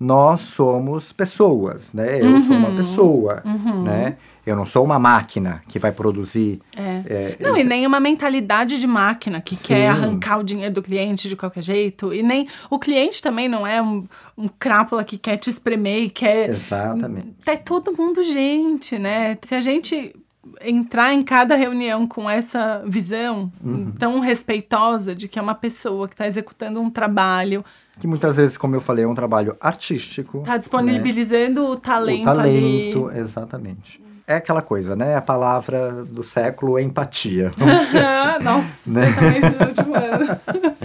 nós 0.00 0.40
somos 0.40 1.12
pessoas, 1.12 1.92
né? 1.92 2.20
Eu 2.20 2.32
uhum. 2.32 2.40
sou 2.40 2.56
uma 2.56 2.70
pessoa, 2.76 3.42
uhum. 3.44 3.82
né? 3.82 4.16
Eu 4.46 4.54
não 4.54 4.64
sou 4.64 4.84
uma 4.84 4.98
máquina 4.98 5.60
que 5.68 5.78
vai 5.78 5.90
produzir. 5.92 6.60
É. 6.74 7.02
É, 7.06 7.36
não, 7.40 7.56
e 7.56 7.64
nem 7.64 7.86
uma 7.86 7.98
mentalidade 7.98 8.80
de 8.80 8.86
máquina 8.86 9.40
que 9.40 9.56
Sim. 9.56 9.66
quer 9.66 9.88
arrancar 9.88 10.38
o 10.38 10.44
dinheiro 10.44 10.72
do 10.72 10.82
cliente 10.82 11.28
de 11.28 11.36
qualquer 11.36 11.62
jeito. 11.62 12.14
E 12.14 12.22
nem 12.22 12.46
o 12.70 12.78
cliente 12.78 13.20
também 13.20 13.48
não 13.48 13.66
é 13.66 13.82
um, 13.82 14.06
um 14.36 14.48
crápula 14.48 15.02
que 15.04 15.18
quer 15.18 15.36
te 15.36 15.50
espremer 15.50 16.04
e 16.04 16.08
quer. 16.08 16.48
Exatamente. 16.50 17.34
É 17.44 17.56
todo 17.56 17.92
mundo 17.92 18.22
gente, 18.22 18.98
né? 18.98 19.36
Se 19.42 19.54
a 19.54 19.60
gente 19.60 20.14
entrar 20.60 21.12
em 21.12 21.22
cada 21.22 21.54
reunião 21.54 22.06
com 22.06 22.28
essa 22.28 22.82
visão 22.86 23.52
uhum. 23.64 23.92
tão 23.92 24.20
respeitosa 24.20 25.14
de 25.14 25.28
que 25.28 25.38
é 25.38 25.42
uma 25.42 25.54
pessoa 25.54 26.08
que 26.08 26.14
está 26.14 26.26
executando 26.26 26.80
um 26.80 26.90
trabalho. 26.90 27.64
Que 27.98 28.06
muitas 28.06 28.36
vezes, 28.36 28.56
como 28.56 28.76
eu 28.76 28.80
falei, 28.80 29.04
é 29.04 29.08
um 29.08 29.14
trabalho 29.14 29.56
artístico. 29.60 30.38
Está 30.38 30.56
disponibilizando 30.56 31.62
né? 31.62 31.68
o 31.68 31.76
talento. 31.76 32.22
O 32.22 32.24
talento, 32.24 33.08
ali. 33.08 33.18
exatamente. 33.18 34.08
É 34.26 34.36
aquela 34.36 34.60
coisa, 34.60 34.94
né? 34.94 35.16
A 35.16 35.22
palavra 35.22 36.04
do 36.04 36.22
século 36.22 36.78
é 36.78 36.82
empatia. 36.82 37.50
Assim, 37.58 38.44
Nossa, 38.44 38.90
né? 38.90 39.06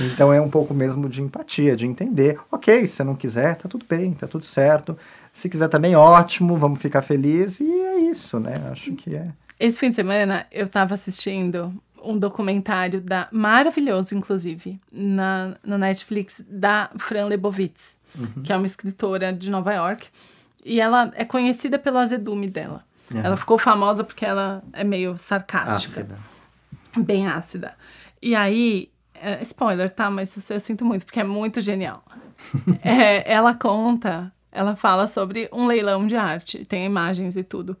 Então 0.00 0.32
é 0.32 0.40
um 0.40 0.48
pouco 0.48 0.74
mesmo 0.74 1.08
de 1.08 1.22
empatia, 1.22 1.76
de 1.76 1.86
entender. 1.86 2.38
Ok, 2.50 2.86
se 2.86 2.94
você 2.94 3.04
não 3.04 3.14
quiser, 3.14 3.56
tá 3.56 3.68
tudo 3.68 3.86
bem, 3.88 4.12
tá 4.12 4.26
tudo 4.26 4.44
certo. 4.44 4.96
Se 5.34 5.48
quiser 5.48 5.68
também, 5.68 5.96
ótimo, 5.96 6.56
vamos 6.56 6.80
ficar 6.80 7.02
felizes. 7.02 7.58
E 7.58 7.68
é 7.68 7.98
isso, 8.02 8.38
né? 8.38 8.68
Acho 8.70 8.94
que 8.94 9.16
é. 9.16 9.28
Esse 9.58 9.80
fim 9.80 9.90
de 9.90 9.96
semana 9.96 10.46
eu 10.52 10.66
estava 10.66 10.94
assistindo 10.94 11.74
um 12.04 12.16
documentário 12.16 13.00
da 13.00 13.26
maravilhoso, 13.32 14.14
inclusive, 14.14 14.80
na, 14.92 15.56
na 15.64 15.76
Netflix, 15.76 16.44
da 16.48 16.88
Fran 16.98 17.26
Lebowitz, 17.26 17.98
uhum. 18.16 18.42
que 18.44 18.52
é 18.52 18.56
uma 18.56 18.64
escritora 18.64 19.32
de 19.32 19.50
Nova 19.50 19.74
York. 19.74 20.06
E 20.64 20.80
ela 20.80 21.12
é 21.16 21.24
conhecida 21.24 21.80
pelo 21.80 21.98
azedume 21.98 22.48
dela. 22.48 22.84
Uhum. 23.12 23.20
Ela 23.20 23.36
ficou 23.36 23.58
famosa 23.58 24.04
porque 24.04 24.24
ela 24.24 24.62
é 24.72 24.84
meio 24.84 25.18
sarcástica. 25.18 26.02
Ácida. 26.02 26.18
Bem 26.96 27.26
ácida. 27.26 27.74
E 28.22 28.36
aí, 28.36 28.88
é, 29.14 29.42
spoiler, 29.42 29.90
tá? 29.90 30.08
Mas 30.10 30.48
eu, 30.48 30.54
eu 30.54 30.60
sinto 30.60 30.84
muito, 30.84 31.04
porque 31.04 31.18
é 31.18 31.24
muito 31.24 31.60
genial. 31.60 32.04
é, 32.84 33.30
ela 33.30 33.52
conta 33.52 34.32
ela 34.54 34.76
fala 34.76 35.08
sobre 35.08 35.48
um 35.52 35.66
leilão 35.66 36.06
de 36.06 36.16
arte, 36.16 36.64
tem 36.64 36.86
imagens 36.86 37.36
e 37.36 37.42
tudo, 37.42 37.76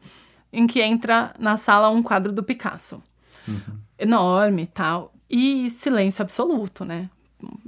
em 0.52 0.66
que 0.66 0.82
entra 0.82 1.32
na 1.38 1.56
sala 1.56 1.88
um 1.88 2.02
quadro 2.02 2.32
do 2.32 2.42
Picasso. 2.42 3.00
Uhum. 3.46 3.78
Enorme 3.96 4.62
e 4.62 4.66
tal. 4.66 5.14
E 5.30 5.70
silêncio 5.70 6.20
absoluto, 6.20 6.84
né? 6.84 7.08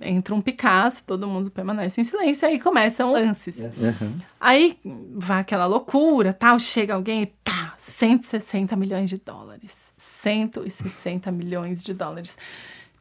Entra 0.03 0.35
um 0.35 0.41
Picasso, 0.41 1.05
todo 1.05 1.29
mundo 1.29 1.51
permanece 1.51 2.01
em 2.01 2.05
silêncio, 2.05 2.49
aí 2.49 2.59
começam 2.59 3.13
lances. 3.13 3.65
Uhum. 3.65 4.21
Aí 4.41 4.79
vai 5.15 5.41
aquela 5.41 5.67
loucura, 5.67 6.33
tal, 6.33 6.59
chega 6.59 6.95
alguém 6.95 7.23
e 7.23 7.27
pá, 7.27 7.75
160 7.79 8.75
milhões 8.75 9.09
de 9.09 9.19
dólares. 9.19 9.95
160 9.97 11.31
milhões 11.31 11.85
de 11.85 11.95
dólares. 11.95 12.37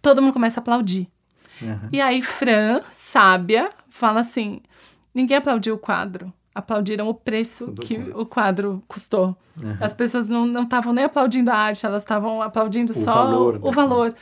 Todo 0.01 0.21
mundo 0.21 0.33
começa 0.33 0.59
a 0.59 0.61
aplaudir. 0.61 1.07
Uhum. 1.61 1.89
E 1.91 2.01
aí 2.01 2.21
Fran, 2.21 2.81
sábia, 2.91 3.71
fala 3.89 4.19
assim: 4.19 4.61
Ninguém 5.15 5.37
aplaudiu 5.37 5.75
o 5.75 5.77
quadro. 5.77 6.31
Aplaudiram 6.53 7.07
o 7.07 7.13
preço 7.13 7.73
que 7.73 7.97
o 8.13 8.25
quadro 8.25 8.83
custou. 8.87 9.35
Uhum. 9.61 9.77
As 9.79 9.93
pessoas 9.93 10.29
não 10.29 10.63
estavam 10.63 10.93
nem 10.93 11.05
aplaudindo 11.05 11.49
a 11.49 11.55
arte, 11.55 11.85
elas 11.85 12.03
estavam 12.03 12.41
aplaudindo 12.41 12.91
o 12.91 12.95
só 12.95 13.13
valor, 13.13 13.59
o 13.61 13.71
valor. 13.71 14.15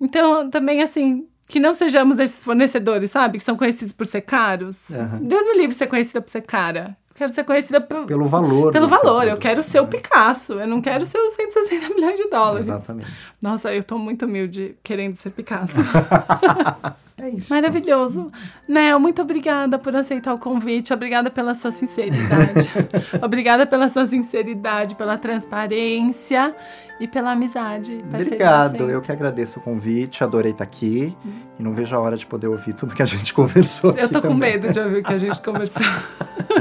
Então, 0.00 0.48
também, 0.50 0.82
assim, 0.82 1.26
que 1.48 1.60
não 1.60 1.74
sejamos 1.74 2.18
esses 2.18 2.42
fornecedores, 2.44 3.10
sabe? 3.10 3.38
Que 3.38 3.44
são 3.44 3.56
conhecidos 3.56 3.92
por 3.92 4.06
ser 4.06 4.22
caros. 4.22 4.88
Uhum. 4.90 5.26
Deus 5.26 5.46
me 5.46 5.58
livre 5.58 5.74
ser 5.74 5.86
conhecida 5.86 6.20
por 6.20 6.30
ser 6.30 6.42
cara. 6.42 6.96
Quero 7.14 7.32
ser 7.32 7.44
conhecida 7.44 7.80
por, 7.80 8.06
pelo 8.06 8.26
valor. 8.26 8.72
Pelo 8.72 8.88
valor. 8.88 9.28
Eu 9.28 9.36
quero 9.36 9.62
ser 9.62 9.80
o 9.80 9.86
Picasso. 9.86 10.54
Eu 10.54 10.66
não 10.66 10.80
quero 10.82 11.06
ser 11.06 11.18
os 11.18 11.34
160 11.34 11.94
milhões 11.94 12.16
de 12.16 12.28
dólares. 12.28 12.66
Exatamente. 12.66 13.08
Nossa, 13.40 13.72
eu 13.72 13.84
tô 13.84 13.96
muito 13.98 14.24
humilde 14.24 14.76
querendo 14.82 15.14
ser 15.14 15.30
Picasso. 15.30 15.76
é 17.16 17.28
isso. 17.28 17.52
Maravilhoso. 17.52 18.30
Nel, 18.66 18.98
muito 18.98 19.22
obrigada 19.22 19.78
por 19.78 19.94
aceitar 19.94 20.34
o 20.34 20.38
convite. 20.38 20.92
Obrigada 20.92 21.30
pela 21.30 21.54
sua 21.54 21.70
sinceridade. 21.70 22.68
obrigada 23.22 23.64
pela 23.66 23.88
sua 23.88 24.04
sinceridade, 24.04 24.96
pela 24.96 25.16
transparência 25.16 26.54
e 26.98 27.06
pela 27.06 27.30
amizade. 27.30 28.04
Obrigado. 28.08 28.90
Eu 28.90 29.00
que 29.00 29.12
agradeço 29.12 29.60
o 29.60 29.62
convite. 29.62 30.24
Adorei 30.24 30.50
estar 30.50 30.64
aqui. 30.64 31.16
Hum. 31.24 31.30
E 31.60 31.62
não 31.62 31.72
vejo 31.72 31.94
a 31.94 32.00
hora 32.00 32.16
de 32.16 32.26
poder 32.26 32.48
ouvir 32.48 32.72
tudo 32.72 32.94
que 32.96 33.02
a 33.02 33.06
gente 33.06 33.32
conversou. 33.34 33.92
Eu 33.92 34.08
tô 34.08 34.20
com 34.20 34.28
também. 34.28 34.50
medo 34.50 34.72
de 34.72 34.80
ouvir 34.80 34.98
o 34.98 35.02
que 35.04 35.12
a 35.12 35.18
gente 35.18 35.40
conversou. 35.40 35.86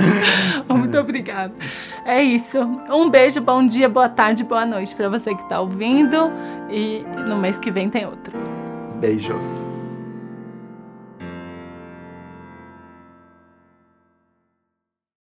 Muito 0.70 0.96
obrigada. 1.00 1.54
É 2.06 2.22
isso. 2.22 2.60
Um 2.92 3.10
beijo, 3.10 3.42
bom 3.42 3.66
dia, 3.66 3.90
boa 3.90 4.08
tarde, 4.08 4.44
boa 4.44 4.68
noite 4.68 4.94
para 4.94 5.10
você 5.10 5.34
que 5.34 5.42
está 5.42 5.60
ouvindo. 5.60 6.32
E 6.70 7.04
no 7.28 7.38
mês 7.40 7.58
que 7.58 7.72
vem 7.72 7.90
tem 7.90 8.06
outro. 8.06 8.38
Beijos. 9.00 9.73